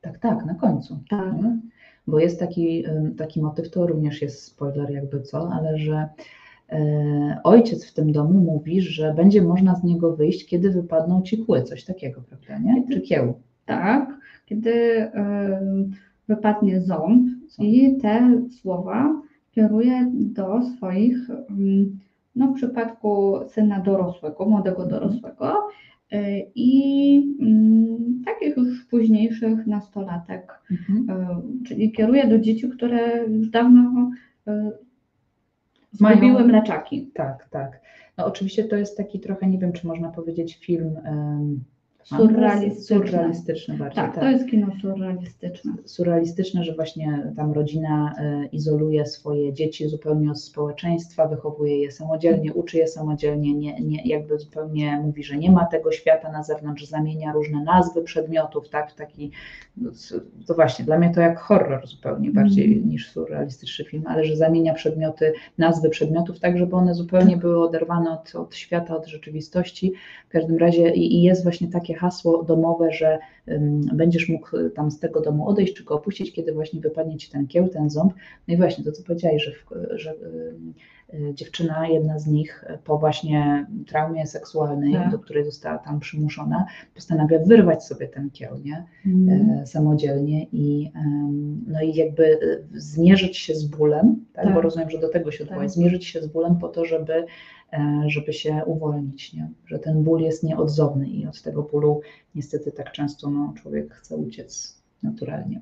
[0.00, 0.98] tak, tak, na końcu.
[1.10, 1.34] Tak.
[1.42, 1.58] nie?
[2.06, 2.84] Bo jest taki,
[3.16, 6.08] taki motyw, to również jest spoiler jakby co, ale że
[7.44, 11.62] ojciec w tym domu mówi, że będzie można z niego wyjść, kiedy wypadną ci kły,
[11.62, 12.88] coś takiego, prawda, nie?
[12.92, 13.34] Czy kieł.
[13.66, 14.72] Tak, kiedy
[16.28, 17.28] wypadnie ząb
[17.58, 19.22] i te słowa
[19.62, 21.98] kieruje do swoich, mm,
[22.36, 25.68] no w przypadku syna dorosłego, młodego dorosłego
[26.12, 31.06] e, i mm, takich już późniejszych nastolatek, Mhm.
[31.10, 34.10] e, czyli kieruje do dzieci, które już dawno
[34.46, 34.70] e,
[36.00, 37.10] Mają- zgubiły mleczaki.
[37.14, 37.80] Tak, tak.
[38.18, 41.60] No oczywiście to jest taki trochę, nie wiem, czy można powiedzieć film um,
[42.16, 42.96] Surrealistyczne.
[42.96, 44.04] surrealistyczny bardziej.
[44.04, 45.72] Tak, to jest kino surrealistyczne.
[45.84, 52.54] surrealistyczne, że właśnie tam rodzina e, izoluje swoje dzieci zupełnie od społeczeństwa, wychowuje je samodzielnie,
[52.54, 56.84] uczy je samodzielnie, nie, nie, jakby zupełnie mówi, że nie ma tego świata na zewnątrz,
[56.84, 59.30] zamienia różne nazwy przedmiotów, tak, w taki,
[59.76, 59.90] no,
[60.46, 62.88] to właśnie, dla mnie to jak horror zupełnie bardziej Mhm.
[62.88, 68.10] niż surrealistyczny film, ale że zamienia przedmioty, nazwy przedmiotów tak, żeby one zupełnie były oderwane
[68.10, 69.92] od, od świata, od rzeczywistości,
[70.28, 73.18] w każdym razie i, i jest właśnie takie hasło domowe, że
[73.92, 77.46] będziesz mógł tam z tego domu odejść czy go opuścić, kiedy właśnie wypadnie ci ten
[77.46, 78.12] kieł, ten ząb.
[78.48, 79.52] No i właśnie to, co powiedziałeś, że,
[79.98, 80.14] że
[81.14, 85.10] y, dziewczyna, jedna z nich y, po właśnie traumie seksualnej, Tak.
[85.10, 88.84] do której została tam przymuszona, postanawia wyrwać sobie ten kieł, nie?
[89.62, 90.92] e, samodzielnie i,
[91.66, 92.38] no i jakby e,
[92.72, 94.44] zmierzyć się z bólem, tak?
[94.44, 94.54] Tak.
[94.54, 95.70] bo rozumiem, że do tego się odwołać, Tak.
[95.74, 97.26] zmierzyć się z bólem po to, żeby, e,
[98.06, 99.48] żeby się uwolnić, nie?
[99.66, 102.00] że ten ból jest nieodzowny i od tego bólu
[102.34, 105.60] niestety tak często no, człowiek chce uciec naturalnie.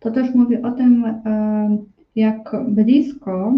[0.00, 1.04] To też mówi o tym,
[2.16, 3.54] jak blisko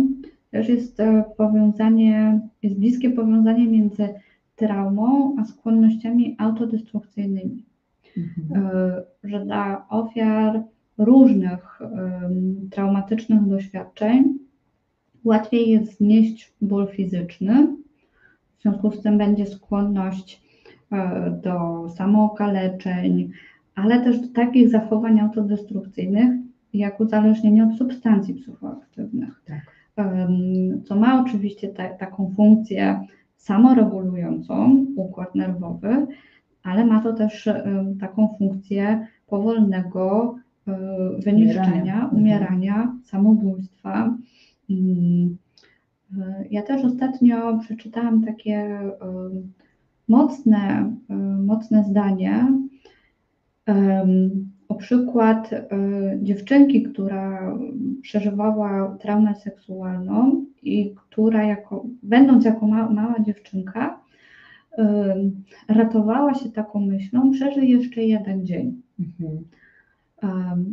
[0.51, 4.09] też jest e, powiązanie, jest bliskie powiązanie między
[4.57, 7.65] traumą a skłonnościami autodestrukcyjnymi.
[8.17, 8.67] Mhm.
[8.67, 10.63] E, Że dla ofiar
[10.99, 11.81] różnych
[12.71, 14.39] traumatycznych doświadczeń
[15.24, 17.77] łatwiej jest znieść ból fizyczny,
[18.59, 20.43] w związku z tym będzie skłonność
[20.93, 23.31] e, do samookaleczeń,
[23.74, 26.31] ale też do takich zachowań autodestrukcyjnych,
[26.74, 29.43] jak uzależnienie od substancji psychoaktywnych.
[29.47, 29.78] Tak.
[30.85, 33.01] Co ma oczywiście ta, taką funkcję
[33.36, 36.07] samoregulującą układ nerwowy,
[36.62, 37.49] ale ma to też
[38.01, 40.35] taką funkcję powolnego
[40.69, 40.78] e,
[41.24, 42.09] wyniszczenia, Umierania.
[42.12, 44.16] umierania, samobójstwa.
[44.70, 45.36] Mm,
[46.19, 48.81] e, Ja też ostatnio przeczytałam takie
[50.09, 50.93] mocne,
[51.47, 52.53] mocne zdanie
[54.69, 55.51] o przykład
[56.23, 57.57] dziewczynki, która
[58.03, 64.01] przeżywała traumę seksualną i która jako, będąc jako ma, mała dziewczynka,
[65.69, 68.82] ratowała się taką myślą, przeżyj jeszcze jeden dzień.
[69.01, 69.45] Mhm.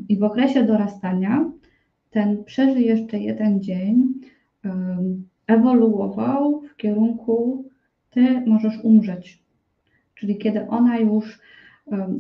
[0.10, 1.52] I w okresie dorastania
[2.16, 4.14] ten przeżyj jeszcze jeden dzień
[5.48, 7.66] ewoluował w kierunku
[8.10, 9.44] ty możesz umrzeć.
[10.16, 11.40] Czyli kiedy ona już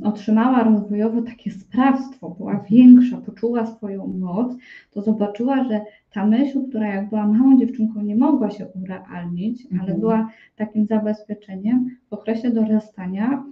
[0.03, 4.55] otrzymała rozwojowo takie sprawstwo, była większa, poczuła swoją moc,
[4.91, 5.81] to zobaczyła, że
[6.13, 9.99] ta myśl, która jak była małą dziewczynką nie mogła się urealnić, ale mhm.
[9.99, 13.43] była takim zabezpieczeniem, w okresie dorastania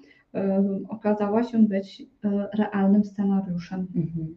[0.89, 3.87] okazała się być e, realnym scenariuszem.
[3.95, 4.35] Mhm.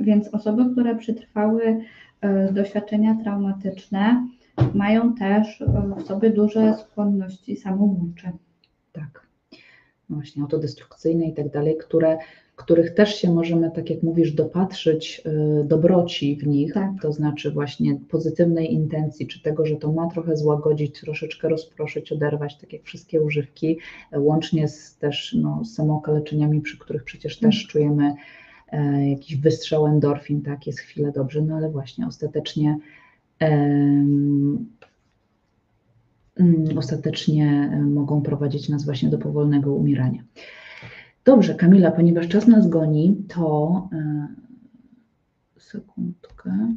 [0.00, 1.80] Więc osoby, które przetrwały
[2.20, 4.28] e, doświadczenia traumatyczne,
[4.74, 8.32] mają też e, w sobie duże skłonności samobójcze.
[8.92, 9.28] Tak.
[10.10, 12.18] No właśnie autodestrukcyjne i tak dalej, które,
[12.56, 15.22] których też się możemy, tak jak mówisz, dopatrzyć
[15.64, 16.90] dobroci w nich, tak.
[17.02, 22.58] to znaczy właśnie pozytywnej intencji, czy tego, że to ma trochę złagodzić, troszeczkę rozproszyć, oderwać,
[22.58, 23.78] tak jak wszystkie używki,
[24.16, 27.68] łącznie z też no, samookaleczeniami, przy których przecież też mhm.
[27.68, 28.14] czujemy e,
[29.10, 32.78] jakiś wystrzał endorfin, tak, jest chwilę dobrze, no ale właśnie ostatecznie
[36.38, 40.22] Mm, ostatecznie e, mogą prowadzić nas właśnie do powolnego umierania.
[41.24, 44.28] Dobrze, Kamila, ponieważ czas nas goni, to e,
[45.58, 46.74] sekundkę.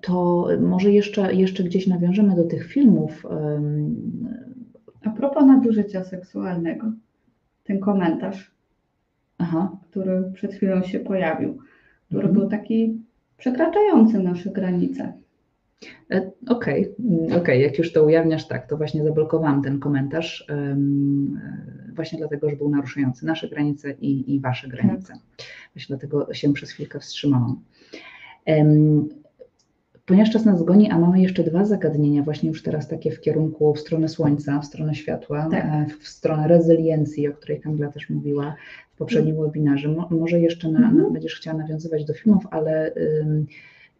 [0.00, 3.26] To może jeszcze, jeszcze gdzieś nawiążemy do tych filmów.
[5.04, 6.92] A propos nadużycia seksualnego,
[7.64, 8.54] ten komentarz,
[9.42, 9.76] Aha.
[9.90, 11.58] który przed chwilą się pojawił,
[12.06, 12.34] który mhm.
[12.34, 13.00] był taki
[13.36, 15.12] przekraczający nasze granice.
[16.10, 16.94] E, okej,
[17.26, 21.40] okay, okay, jak już to ujawniasz, tak, to właśnie zablokowałam ten komentarz, um,
[21.94, 25.14] właśnie dlatego, że był naruszający nasze granice i, i wasze granice.
[25.74, 27.60] Właśnie dlatego się przez chwilkę wstrzymałam.
[28.46, 29.08] Um,
[30.06, 33.74] ponieważ czas nas goni, a mamy jeszcze dwa zagadnienia, właśnie już teraz takie w kierunku
[33.74, 35.64] w stronę słońca, w stronę światła, tak.
[35.64, 38.54] E, w stronę rezyliencji, o której Kamila też mówiła
[39.02, 39.46] poprzednim mm.
[39.46, 39.88] webinarze.
[39.88, 42.92] Mo, może jeszcze na, na, będziesz chciała nawiązywać do filmów, ale.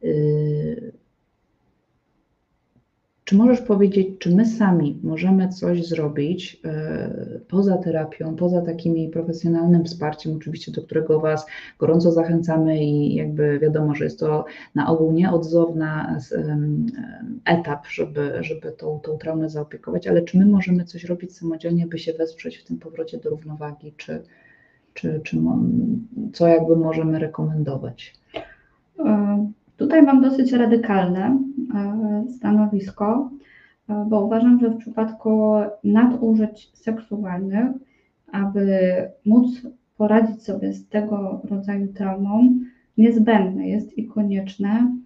[0.02, 0.92] Yy,
[3.24, 9.84] czy możesz powiedzieć, czy my sami możemy coś zrobić e, poza terapią, poza takim profesjonalnym
[9.84, 11.46] wsparciem, oczywiście do którego Was
[11.78, 16.18] gorąco zachęcamy i jakby wiadomo, że jest to na ogół nieodzowna
[17.44, 21.98] etap, żeby, żeby tą, tą traumę zaopiekować, ale czy my możemy coś robić samodzielnie, by
[21.98, 24.22] się wesprzeć w tym powrocie do równowagi, czy,
[24.94, 25.36] czy, czy
[26.32, 28.14] co jakby możemy rekomendować?
[28.98, 31.38] E, tutaj mam dosyć radykalne
[31.74, 33.30] E, stanowisko,
[33.88, 35.54] e, bo uważam, że w przypadku
[35.84, 37.66] nadużyć seksualnych,
[38.32, 38.68] aby
[39.26, 39.46] móc
[39.96, 42.58] poradzić sobie z tego rodzaju traumą,
[42.98, 44.96] niezbędne jest i konieczne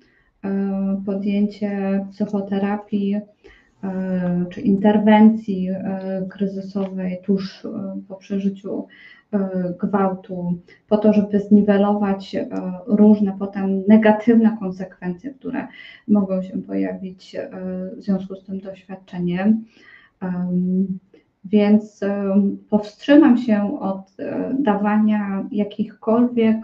[1.07, 3.21] podjęcie psychoterapii
[4.51, 5.69] czy interwencji
[6.31, 7.67] kryzysowej tuż
[8.09, 8.87] po przeżyciu
[9.81, 10.59] gwałtu,
[10.89, 12.49] po to, żeby zniwelować e,
[12.87, 15.67] różne potem negatywne konsekwencje, które
[16.09, 17.51] mogą się pojawić e,
[17.97, 19.65] w związku z tym doświadczeniem.
[21.45, 22.01] Więc
[22.71, 24.17] powstrzymam się od
[24.59, 26.57] dawania jakichkolwiek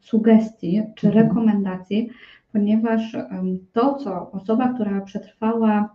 [0.00, 1.26] sugestii czy mhm.
[1.26, 2.10] rekomendacji,
[2.52, 3.16] ponieważ
[3.72, 5.94] to, co osoba, która przetrwała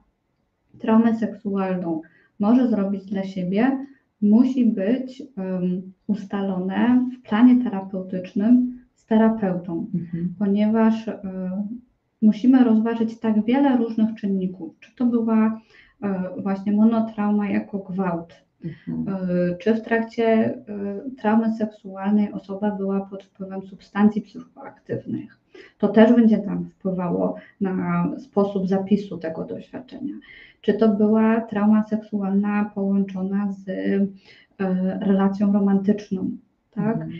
[0.80, 2.02] traumę seksualną,
[2.40, 3.86] może zrobić dla siebie,
[4.22, 10.36] musi być um, ustalone w planie terapeutycznym z terapeutą, mhm.
[10.40, 11.82] ponieważ um,
[12.22, 14.80] musimy rozważyć tak wiele różnych czynników.
[14.80, 15.62] Czy to była
[16.02, 18.34] um, właśnie monotrauma jako gwałt,
[18.64, 19.06] mhm.
[19.60, 20.58] czy w trakcie
[21.18, 25.41] traumy seksualnej osoba była pod wpływem substancji psychoaktywnych.
[25.78, 30.14] To też będzie tam wpływało na sposób zapisu tego doświadczenia
[30.62, 34.08] czy to była trauma seksualna połączona z e,
[35.00, 36.32] relacją romantyczną,
[36.72, 36.96] tak?
[36.96, 37.12] Mhm.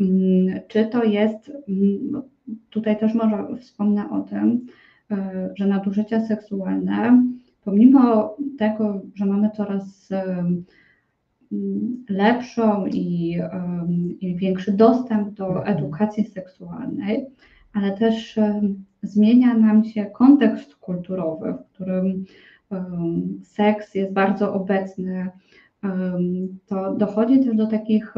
[0.00, 2.22] Mm, czy to jest, mm,
[2.70, 4.66] tutaj też może wspomnę o tym,
[5.10, 7.22] e, że nadużycia seksualne,
[7.64, 10.64] pomimo tego, że mamy coraz mm,
[12.08, 13.38] lepszą i,
[14.20, 15.78] i większy dostęp do mhm.
[15.78, 17.26] edukacji seksualnej,
[17.72, 18.38] ale też
[19.02, 22.24] zmienia nam się kontekst kulturowy, w którym
[23.42, 25.30] seks jest bardzo obecny,
[26.66, 28.14] to dochodzi też do takich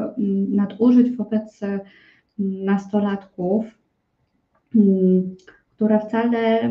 [0.48, 1.60] nadużyć wobec
[2.38, 3.64] nastolatków,
[5.76, 6.70] które wcale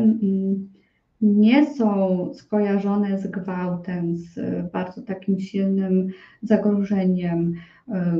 [1.20, 4.38] nie są skojarzone z gwałtem, z
[4.72, 6.08] bardzo takim silnym
[6.42, 7.54] zagrożeniem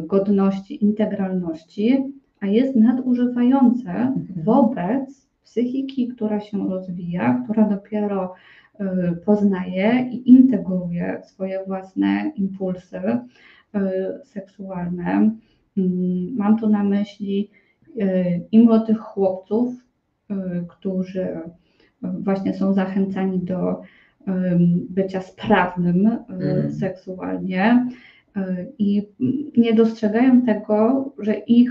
[0.07, 2.13] godności, integralności,
[2.43, 4.25] a jest nadużywające Mhm.
[4.45, 8.35] wobec psychiki, która się rozwija, która dopiero
[8.81, 8.85] y,
[9.25, 13.81] poznaje i integruje swoje własne impulsy y,
[14.25, 15.31] seksualne.
[15.77, 17.51] Mm, Mam tu na myśli
[17.89, 19.75] y, i młodych chłopców,
[20.69, 21.29] którzy
[22.03, 23.81] właśnie są zachęcani do
[24.91, 26.73] bycia sprawnym Mhm.
[26.73, 27.87] seksualnie
[28.79, 29.03] i
[29.57, 31.71] nie dostrzegają tego, że ich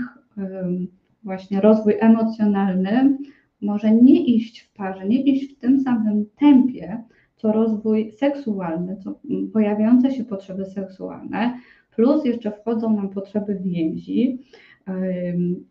[1.24, 3.18] właśnie rozwój emocjonalny
[3.60, 7.02] może nie iść w parze, nie iść w tym samym tempie,
[7.36, 11.58] co rozwój seksualny, co mm, pojawiające się potrzeby seksualne,
[11.96, 14.38] plus jeszcze wchodzą nam potrzeby więzi.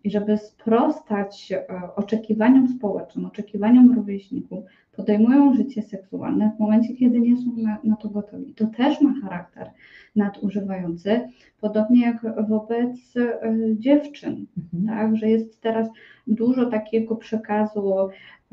[0.04, 1.66] I żeby sprostać e,
[1.96, 4.66] oczekiwaniom społecznym, oczekiwaniom rówieśników,
[4.96, 8.54] podejmują życie seksualne w momencie, kiedy nie są na, na to gotowi.
[8.54, 9.70] To też ma charakter
[10.16, 11.22] nadużywający,
[11.62, 13.40] podobnie jak wobec e,
[13.78, 14.98] dziewczyn Mhm.
[14.98, 15.88] tak, że jest teraz
[16.28, 17.94] dużo takiego przekazu,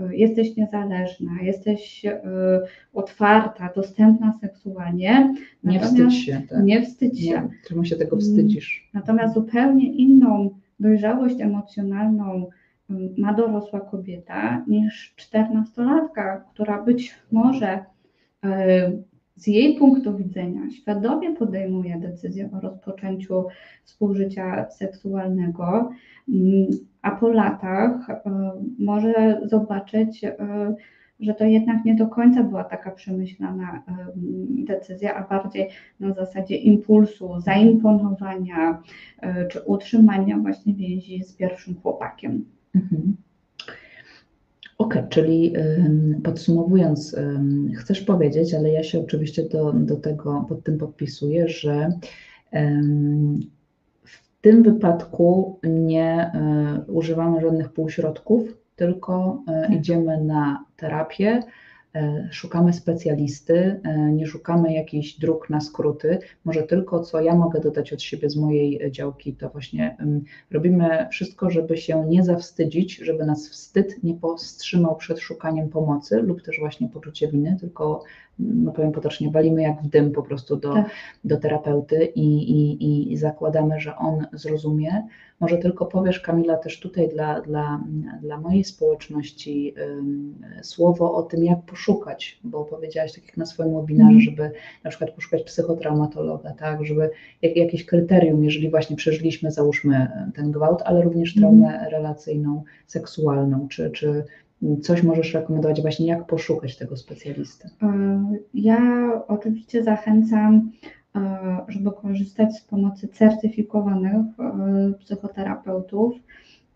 [0.01, 2.11] y, jesteś niezależna, jesteś y,
[2.95, 5.35] otwarta, dostępna seksualnie.
[5.65, 6.43] Nie wstydź się.
[6.49, 6.65] Tak.
[6.65, 7.31] Nie wstydź się.
[7.31, 8.91] Nie, czemu się tego wstydzisz?
[8.95, 10.51] Natomiast zupełnie inną
[10.81, 12.49] dojrzałość emocjonalną y,
[13.19, 17.85] ma dorosła kobieta niż czternastolatka, która być może
[18.45, 18.49] y,
[19.37, 23.45] z jej punktu widzenia świadomie podejmuje decyzję o rozpoczęciu
[23.85, 25.91] współżycia seksualnego,
[26.29, 26.67] mm,
[27.03, 28.15] a po latach y,
[28.79, 30.37] może zobaczyć, y,
[31.21, 33.83] że to jednak nie do końca była taka przemyślana
[34.65, 35.69] decyzja, a bardziej
[36.01, 38.83] na zasadzie impulsu, zaimponowania
[39.51, 42.45] czy utrzymania właśnie więzi z pierwszym chłopakiem.
[42.75, 43.17] Mhm.
[44.79, 45.53] Okej, czyli
[46.25, 47.17] podsumowując,
[47.79, 51.93] chcesz powiedzieć, ale ja się oczywiście do, do tego pod tym podpisuję, że
[54.05, 56.33] w tym wypadku nie
[56.89, 61.43] y, używamy żadnych półśrodków, tylko y, idziemy na terapię,
[62.31, 66.19] szukamy specjalisty, y, nie szukamy jakichś dróg na skróty.
[66.45, 70.25] Może tylko co ja mogę dodać od siebie z mojej y, działki, to właśnie ym,
[70.51, 76.43] robimy wszystko, żeby się nie zawstydzić, żeby nas wstyd nie powstrzymał przed szukaniem pomocy lub
[76.43, 78.05] też właśnie poczucie winy, tylko
[78.39, 80.91] no powiem potocznie, walimy jak w dym po prostu do, Tak.
[81.25, 85.07] do terapeuty i, i, i zakładamy, że on zrozumie.
[85.41, 87.81] Może tylko powiesz, Kamila, też tutaj dla, dla,
[88.23, 89.75] dla mojej społeczności
[90.63, 94.21] słowo o tym, jak poszukać, bo powiedziałaś tak jak na swoim webinarze, Mhm.
[94.21, 94.51] żeby
[94.85, 97.11] na przykład poszukać psychotraumatologa, tak, żeby
[97.43, 101.59] jak, jakieś kryterium, jeżeli właśnie przeżyliśmy, załóżmy ten gwałt, ale również Mhm.
[101.61, 104.25] traumę relacyjną, seksualną, czy, czy
[104.83, 107.69] coś możesz rekomendować właśnie, jak poszukać tego specjalisty?
[107.69, 110.71] Y, Ja oczywiście zachęcam,
[111.17, 111.21] y,
[111.69, 114.27] żeby korzystać z pomocy certyfikowanych
[114.93, 116.15] y, psychoterapeutów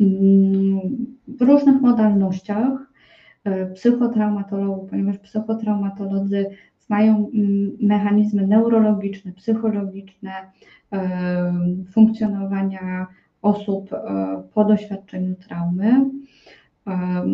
[0.01, 0.81] mm,
[1.29, 2.93] w różnych modalnościach
[3.75, 6.47] psychotraumatologów, ponieważ psychotraumatolodzy
[6.79, 10.31] znają mm, mechanizmy neurologiczne, psychologiczne
[11.93, 13.07] funkcjonowania
[13.43, 13.91] osób
[14.55, 16.11] po doświadczeniu traumy.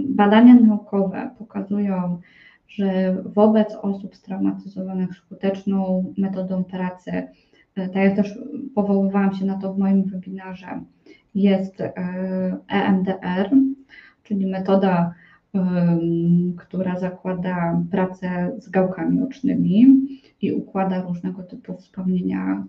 [0.08, 2.20] Badania naukowe pokazują,
[2.68, 8.38] że wobec osób straumatyzowanych skuteczną metodą pracy, e, tak jak też
[8.74, 10.80] powoływałam się na to w moim webinarze,
[11.34, 11.92] jest e,
[12.68, 13.50] EMDR,
[14.22, 15.14] czyli metoda,
[16.56, 19.86] która zakłada pracę z gałkami ocznymi
[20.42, 22.64] i układa różnego typu wspomnienia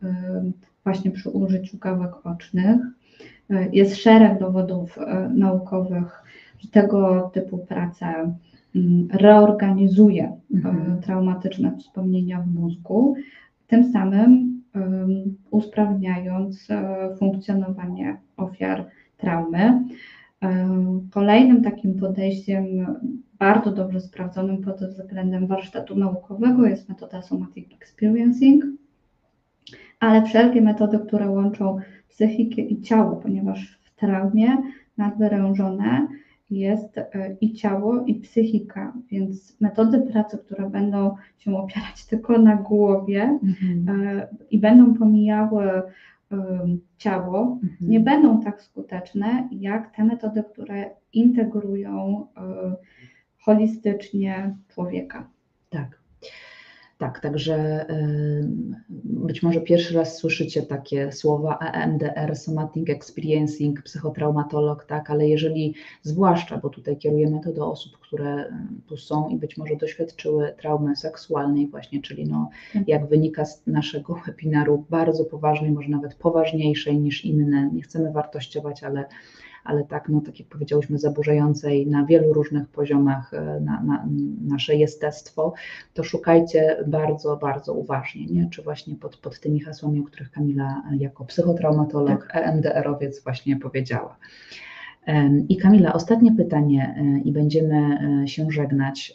[0.84, 2.82] właśnie przy użyciu gałek ocznych.
[3.50, 6.24] E, Jest szereg dowodów e, naukowych,
[6.60, 8.32] że tego typu praca
[8.76, 11.02] mm, reorganizuje Mhm.
[11.02, 13.16] traumatyczne wspomnienia w mózgu,
[13.68, 14.62] tym samym
[15.52, 18.86] usprawniając e, funkcjonowanie ofiar
[19.18, 19.84] traumy.
[21.12, 22.66] Kolejnym takim podejściem,
[23.40, 28.64] bardzo dobrze sprawdzonym pod względem warsztatu naukowego jest metoda Somatic Experiencing,
[30.00, 31.78] ale wszelkie metody, które łączą
[32.10, 34.58] psychikę i ciało, ponieważ w traumie
[34.98, 36.08] nadwyrężone
[36.52, 42.56] jest e, i ciało, i psychika, więc metody pracy, które będą się opierać tylko na
[42.56, 44.08] głowie Mhm.
[44.08, 45.82] e, i będą pomijały
[46.32, 47.92] em, ciało, Mhm.
[47.92, 52.76] nie będą tak skuteczne jak te metody, które integrują e,
[53.40, 55.30] holistycznie człowieka.
[55.70, 55.99] Tak.
[57.00, 57.86] Tak, także
[59.04, 66.58] być może pierwszy raz słyszycie takie słowa EMDR, Somatic Experiencing, psychotraumatolog, tak, ale jeżeli zwłaszcza,
[66.58, 68.54] bo tutaj kierujemy to do osób, które
[68.88, 72.88] tu są i być może doświadczyły traumy seksualnej właśnie, czyli no, tak.
[72.88, 78.84] jak wynika z naszego webinaru, bardzo poważnej, może nawet poważniejszej niż inne, nie chcemy wartościować,
[78.84, 79.06] ale
[79.70, 84.08] ale tak, no, tak jak powiedziałyśmy, zaburzającej na wielu różnych poziomach e, na, na
[84.48, 85.54] nasze jestestwo,
[85.94, 88.50] to szukajcie bardzo, bardzo uważnie, nie?
[88.50, 92.48] czy właśnie pod, pod tymi hasłami, o których Kamila jako psychotraumatolog, tak.
[92.48, 94.16] EMDR-owiec właśnie powiedziała.
[95.50, 99.14] I Kamila, ostatnie pytanie e, i będziemy e, się żegnać.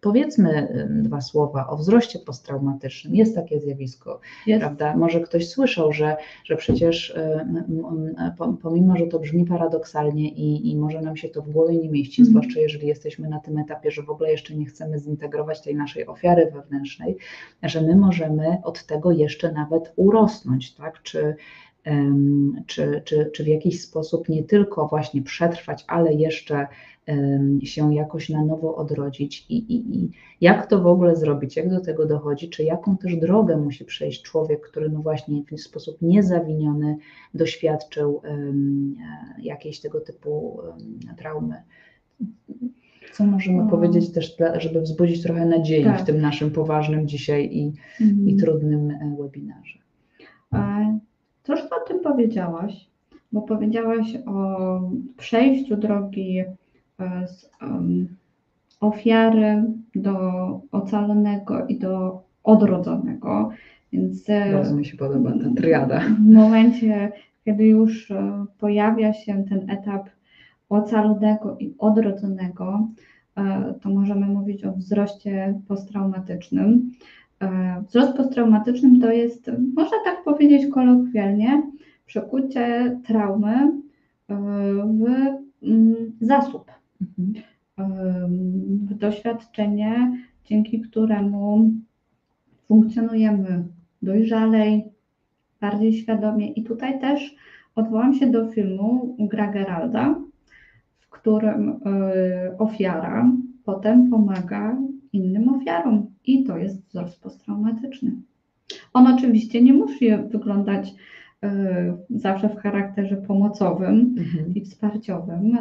[0.00, 0.68] Powiedzmy
[1.02, 3.14] dwa słowa o wzroście posttraumatycznym.
[3.14, 4.60] Jest takie zjawisko, Jest.
[4.60, 4.96] prawda?
[4.96, 7.14] Może ktoś słyszał, że, że przecież
[8.62, 12.22] pomimo, że to brzmi paradoksalnie i, i może nam się to w głowie nie mieści,
[12.22, 12.30] mm.
[12.30, 16.06] zwłaszcza jeżeli jesteśmy na tym etapie, że w ogóle jeszcze nie chcemy zintegrować tej naszej
[16.06, 17.16] ofiary wewnętrznej,
[17.62, 21.02] że my możemy od tego jeszcze nawet urosnąć, tak?
[21.02, 21.36] Czy
[22.66, 26.66] czy, czy, czy w jakiś sposób nie tylko właśnie przetrwać, ale jeszcze
[27.62, 31.80] się jakoś na nowo odrodzić i, i, i jak to w ogóle zrobić, jak do
[31.80, 36.96] tego dochodzi, czy jaką też drogę musi przejść człowiek, który no właśnie w sposób niezawiniony
[37.34, 38.22] doświadczył
[39.38, 40.60] jakiejś tego typu
[41.16, 41.62] traumy.
[43.12, 46.02] Co możemy powiedzieć też, żeby wzbudzić trochę nadziei tak.
[46.02, 48.28] w tym naszym poważnym dzisiaj i, mhm.
[48.28, 49.78] i trudnym e, webinarze?
[51.50, 52.90] Troszkę o tym powiedziałaś,
[53.32, 54.80] bo powiedziałaś o
[55.16, 57.50] przejściu drogi e, z
[58.80, 59.64] ofiary
[59.94, 60.14] do
[60.72, 63.50] ocalonego i do odrodzonego.
[63.92, 66.00] Więc e, bardzo mi się podoba ta triada.
[66.00, 67.12] W momencie,
[67.44, 70.08] kiedy już e, pojawia się ten etap
[70.68, 72.88] ocalonego i odrodzonego,
[73.80, 76.90] to możemy mówić o wzroście posttraumatycznym.
[77.40, 81.62] E, wzrost posttraumatyczny to jest, można tak powiedzieć kolokwialnie,
[82.06, 83.72] przekucie traumy e,
[84.84, 85.04] w
[85.62, 87.44] mm, zasób, mhm.
[87.78, 88.28] e,
[88.86, 90.12] w doświadczenie,
[90.44, 91.70] dzięki któremu
[92.68, 93.64] funkcjonujemy
[94.02, 94.84] dojrzalej,
[95.60, 96.52] bardziej świadomie.
[96.52, 97.36] I tutaj też
[97.74, 100.20] odwołam się do filmu Gra Geralda,
[100.98, 101.80] w którym
[102.58, 103.32] ofiara
[103.64, 104.76] potem pomaga
[105.12, 108.12] innym ofiarom i to jest wzrost posttraumatyczny.
[108.92, 110.88] On oczywiście nie musi wyglądać
[111.44, 111.48] y,
[112.10, 114.54] zawsze w charakterze pomocowym mhm.
[114.54, 115.58] i wsparciowym, y,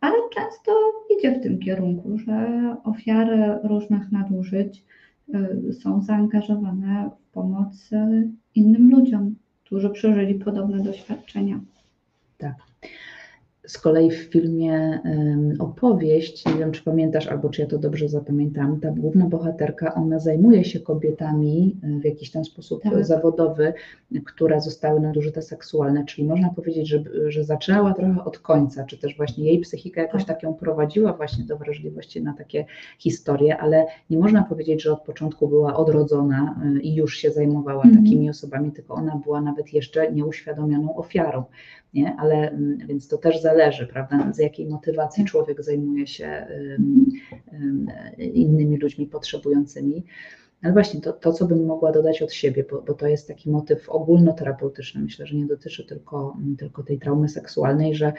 [0.00, 0.72] ale często
[1.18, 4.84] idzie w tym kierunku, że ofiary różnych nadużyć
[5.68, 7.90] y, są zaangażowane w pomoc
[8.54, 9.34] innym ludziom,
[9.64, 11.60] którzy przeżyli podobne doświadczenia.
[12.38, 12.67] Tak.
[13.68, 15.00] Z kolei w filmie
[15.58, 20.18] opowieść, nie wiem czy pamiętasz albo czy ja to dobrze zapamiętam, ta główna bohaterka, ona
[20.18, 23.04] zajmuje się kobietami e, w jakiś tam sposób tak.
[23.04, 23.72] zawodowy,
[24.24, 29.16] które zostały nadużyte seksualne, czyli można powiedzieć, że, że zaczęła trochę od końca, czy też
[29.16, 30.36] właśnie jej psychika jakoś tak.
[30.36, 32.64] tak ją prowadziła właśnie do wrażliwości na takie
[32.98, 37.84] historie, ale nie można powiedzieć, że od początku była odrodzona e, i już się zajmowała
[37.84, 38.04] mhm.
[38.04, 41.44] takimi osobami, tylko ona była nawet jeszcze nieuświadomioną ofiarą
[41.94, 42.16] nie?
[42.18, 45.30] ale mm, więc to też zależy, prawda, z jakiej motywacji tak.
[45.30, 46.46] człowiek zajmuje się
[48.18, 50.04] innymi ludźmi potrzebującymi.
[50.62, 53.50] Ale właśnie to, to, co bym mogła dodać od siebie, bo, bo, to jest taki
[53.50, 58.12] motyw ogólnoterapeutyczny, myślę, że nie dotyczy tylko, tylko tej traumy seksualnej, że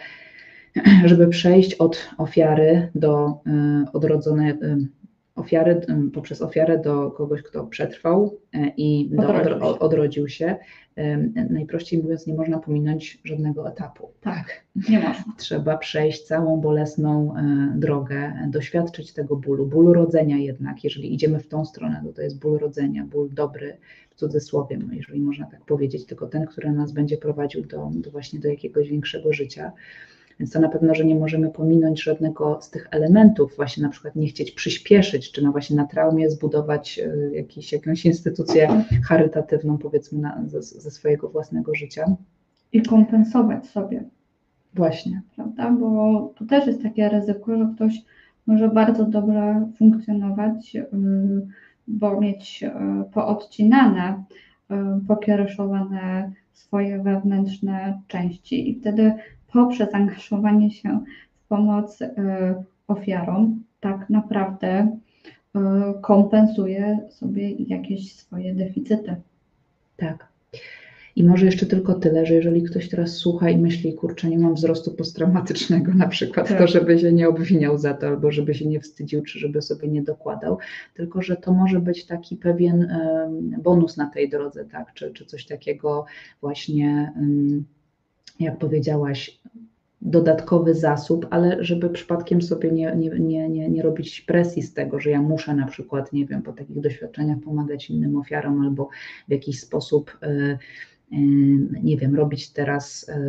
[1.06, 3.28] żeby przejść od ofiary do
[3.88, 4.88] y, odrodzonej, y,
[5.40, 5.82] ofiary,
[6.14, 10.56] poprzez ofiarę do kogoś, kto przetrwał e, i odrodził, do, odrodził się,
[11.49, 14.11] najprościej mówiąc, nie można pominąć żadnego etapu.
[14.22, 15.34] Tak, nie można.
[15.38, 21.48] Trzeba przejść całą bolesną e, drogę, doświadczyć tego bólu, bólu rodzenia jednak, jeżeli idziemy w
[21.48, 23.78] tą stronę, to to jest ból rodzenia, ból dobry,
[24.10, 28.11] w cudzysłowie, no jeżeli można tak powiedzieć, tylko ten, który nas będzie prowadził do, do
[28.11, 29.72] właśnie do jakiegoś większego życia.
[30.40, 34.16] Więc to na pewno, że nie możemy pominąć żadnego z tych elementów, właśnie na przykład
[34.16, 40.20] nie chcieć przyspieszyć, czy no właśnie na traumie zbudować e, jakiś, jakąś instytucję charytatywną, powiedzmy,
[40.20, 42.06] na, ze, ze swojego własnego życia.
[42.74, 44.03] I kompensować sobie.
[44.74, 45.22] Właśnie.
[45.36, 45.72] Prawda?
[45.72, 48.02] Bo tu też jest takie ryzyko, że ktoś
[48.48, 50.86] może bardzo dobrze funkcjonować, y,
[51.88, 52.72] bo mieć y,
[53.14, 54.24] poodcinane,
[54.72, 54.76] y,
[55.07, 59.14] pokiereszowane swoje wewnętrzne części i wtedy
[59.54, 61.00] poprzez angażowanie się
[61.32, 62.08] w pomoc y,
[62.88, 64.98] ofiarom tak naprawdę
[65.56, 65.60] y,
[66.02, 69.16] kompensuje sobie jakieś swoje deficyty.
[69.98, 70.30] Tak.
[71.16, 74.56] I może jeszcze tylko tyle, że jeżeli ktoś teraz słucha i myśli, kurczę, nie mam
[74.56, 76.58] wzrostu posttraumatycznego na przykład, tak.
[76.58, 79.88] to żeby się nie obwiniał za to, albo żeby się nie wstydził, czy żeby sobie
[79.88, 80.58] nie dokładał,
[80.94, 82.88] tylko że to może być taki pewien
[83.64, 86.06] bonus na tej drodze, tak, czy, czy coś takiego
[86.42, 87.14] właśnie,
[88.40, 89.40] jak powiedziałaś,
[90.02, 94.99] dodatkowy zasób, ale żeby przypadkiem sobie nie, nie, nie, nie, nie robić presji z tego,
[94.99, 98.90] że ja muszę na przykład, nie wiem, po takich doświadczeniach pomagać innym ofiarom albo
[99.28, 100.57] w jakiś sposób y,
[101.84, 103.19] nie wiem, robić teraz, e,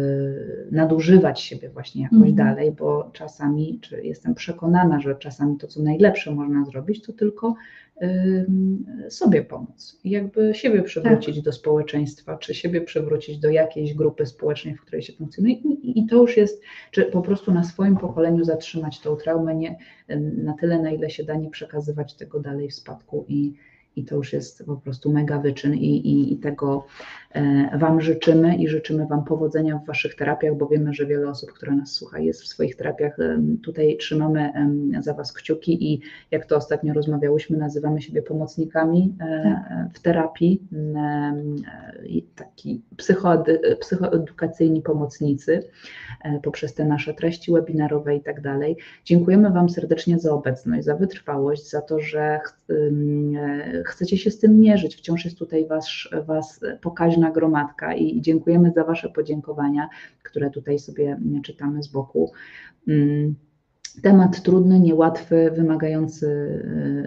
[0.71, 2.35] nadużywać siebie właśnie jakoś mhm.
[2.35, 7.55] dalej, bo czasami, czy jestem przekonana, że czasami to, co najlepsze można zrobić, to tylko
[9.09, 10.01] sobie pomóc.
[10.05, 11.45] I jakby siebie przywrócić tak.
[11.45, 15.55] do społeczeństwa, czy siebie przywrócić do jakiejś grupy społecznej, w której się funkcjonuje.
[15.55, 19.79] I, I, to już jest, czy po prostu na swoim pokoleniu zatrzymać tą traumę nie,
[20.37, 23.55] na tyle, na ile się da, nie przekazywać tego dalej w spadku i,
[23.97, 26.87] i to już jest po prostu mega wyczyn i, i, i, tego
[27.31, 31.53] e, Wam życzymy i życzymy Wam powodzenia w Waszych terapiach, bo wiemy, że wiele osób,
[31.53, 33.17] które nas słucha, jest w swoich terapiach.
[33.63, 34.53] Tutaj trzymamy
[35.01, 36.01] za Was kciuki i
[36.31, 39.95] jak to ostatnio rozmawiałyśmy, nazywamy siebie pomocnikami e, tak.
[39.95, 40.63] w terapii,
[42.35, 42.83] taki
[43.81, 45.63] psychoedukacyjni pomocnicy
[46.43, 48.77] poprzez te nasze treści webinarowe i tak dalej.
[49.05, 52.41] Dziękujemy Wam serdecznie za obecność, za wytrwałość, za to, że
[53.85, 54.97] chcecie się z tym mierzyć.
[54.97, 59.89] Wciąż jest tutaj was, was pokaźna gromadka i dziękujemy za Wasze podziękowania,
[60.23, 62.33] które tutaj sobie czytamy z boku.
[64.03, 66.27] Temat trudny, niełatwy, wymagający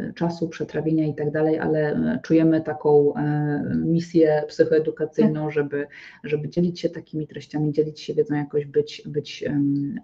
[0.10, 5.54] e, czasu, przetrawienia i tak dalej, ale czujemy taką e, misję psychoedukacyjną, tak.
[5.54, 5.88] żeby,
[6.24, 9.44] żeby dzielić się takimi treściami, dzielić się wiedzą, jakoś być, być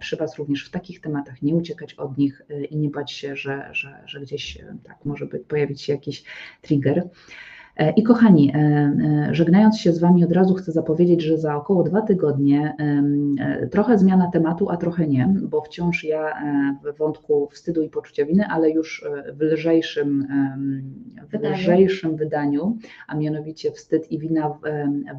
[0.00, 3.36] przy Was również w takich tematach, nie uciekać od nich e, i nie bać się,
[3.36, 6.24] że, że, że gdzieś tak może być, pojawić się jakiś
[6.62, 7.08] trigger.
[7.80, 11.56] E, I kochani, e, e, żegnając się z Wami od razu chcę zapowiedzieć, że za
[11.56, 12.76] około dwa tygodnie
[13.70, 16.34] trochę zmiana tematu, a trochę nie, bo wciąż ja
[16.84, 20.26] w wątku wstydu i poczucia winy, ale już w lżejszym,
[21.32, 22.78] w lżejszym wydaniu,
[23.08, 24.58] a mianowicie wstyd i wina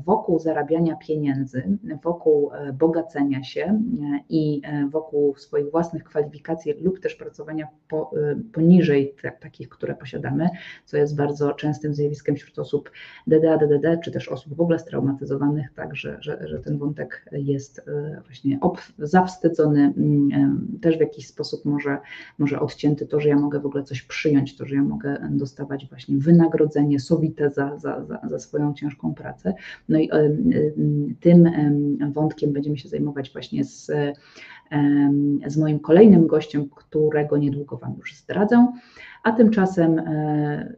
[0.05, 3.81] wokół zarabiania pieniędzy, wokół bogacenia się
[4.29, 8.11] i wokół swoich własnych kwalifikacji lub też pracowania po,
[8.53, 10.49] poniżej takich, które posiadamy,
[10.85, 12.91] co jest bardzo częstym zjawiskiem wśród osób
[13.27, 17.79] DDA, DDD, czy też osób w ogóle straumatyzowanych, tak, że, że, że ten wątek jest
[17.79, 18.59] e, właśnie
[18.97, 21.97] zawstydzony, mm, też w jakiś sposób może,
[22.37, 25.89] może odcięty to, że ja mogę w ogóle coś przyjąć, to, że ja mogę dostawać
[25.89, 29.53] właśnie wynagrodzenie sowite za, za, za, za swoją ciężką pracę.
[29.89, 30.09] No i
[31.19, 31.49] tym
[32.13, 33.91] wątkiem będziemy się zajmować właśnie z
[35.47, 38.67] z moim kolejnym gościem, którego niedługo Wam już zdradzę.
[39.23, 40.73] A tymczasem e,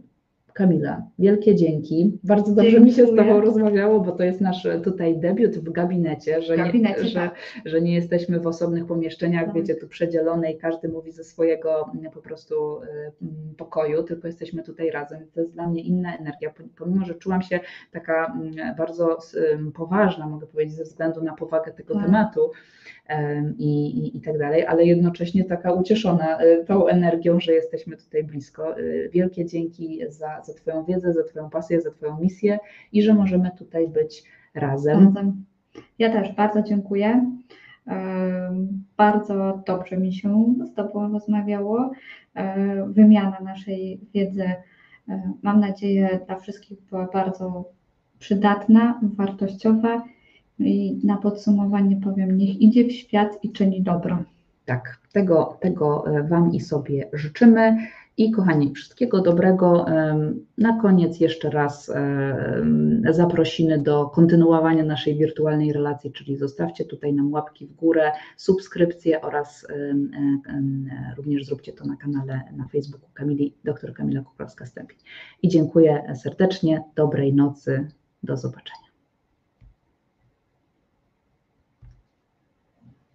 [0.53, 2.19] Kamila, wielkie dzięki.
[2.23, 2.91] Bardzo dobrze Dziękuję.
[2.91, 7.01] mi się z Tobą rozmawiało, bo to jest nasz tutaj debiut w gabinecie, że, gabinecie,
[7.03, 7.35] nie, że, tak.
[7.65, 9.53] że nie jesteśmy w osobnych pomieszczeniach, tak.
[9.55, 12.87] wiecie, tu przedzielone i każdy mówi ze swojego mm, po prostu y,
[13.21, 15.19] mm, pokoju, tylko jesteśmy tutaj razem.
[15.33, 17.59] To jest dla mnie inna energia, pomimo, że czułam się
[17.91, 19.17] taka mm, bardzo
[19.73, 22.05] poważna, mogę powiedzieć, ze względu na powagę tego tak.
[22.05, 22.51] tematu,
[23.57, 28.23] i, i, i tak dalej, ale jednocześnie taka ucieszona e, tą energią, że jesteśmy tutaj
[28.23, 28.77] blisko.
[28.77, 32.59] E, wielkie dzięki za, za Twoją wiedzę, za Twoją pasję, za Twoją misję
[32.91, 35.05] i że możemy tutaj być razem.
[35.05, 35.45] razem.
[35.99, 37.31] Ja też bardzo dziękuję.
[38.97, 41.91] Bardzo dobrze mi się z Tobą rozmawiało.
[42.35, 44.45] E, wymiana naszej wiedzy,
[45.41, 47.69] mam nadzieję, dla wszystkich była bardzo
[48.19, 50.03] przydatna, wartościowa
[50.59, 54.17] i na podsumowanie powiem, niech idzie w świat i czyni dobro.
[54.65, 57.77] Tak, tego, tego e, Wam i sobie życzymy.
[58.17, 59.85] I kochani, wszystkiego dobrego.
[60.57, 61.91] Na koniec jeszcze raz
[63.09, 69.67] zaprosiny do kontynuowania naszej wirtualnej relacji, czyli zostawcie tutaj nam łapki w górę, subskrypcje oraz
[71.17, 74.97] również zróbcie to na kanale na Facebooku Kamili, dr Kamila Kukrowska-Stępień.
[75.41, 77.87] I dziękuję serdecznie, dobrej nocy,
[78.23, 78.92] do zobaczenia.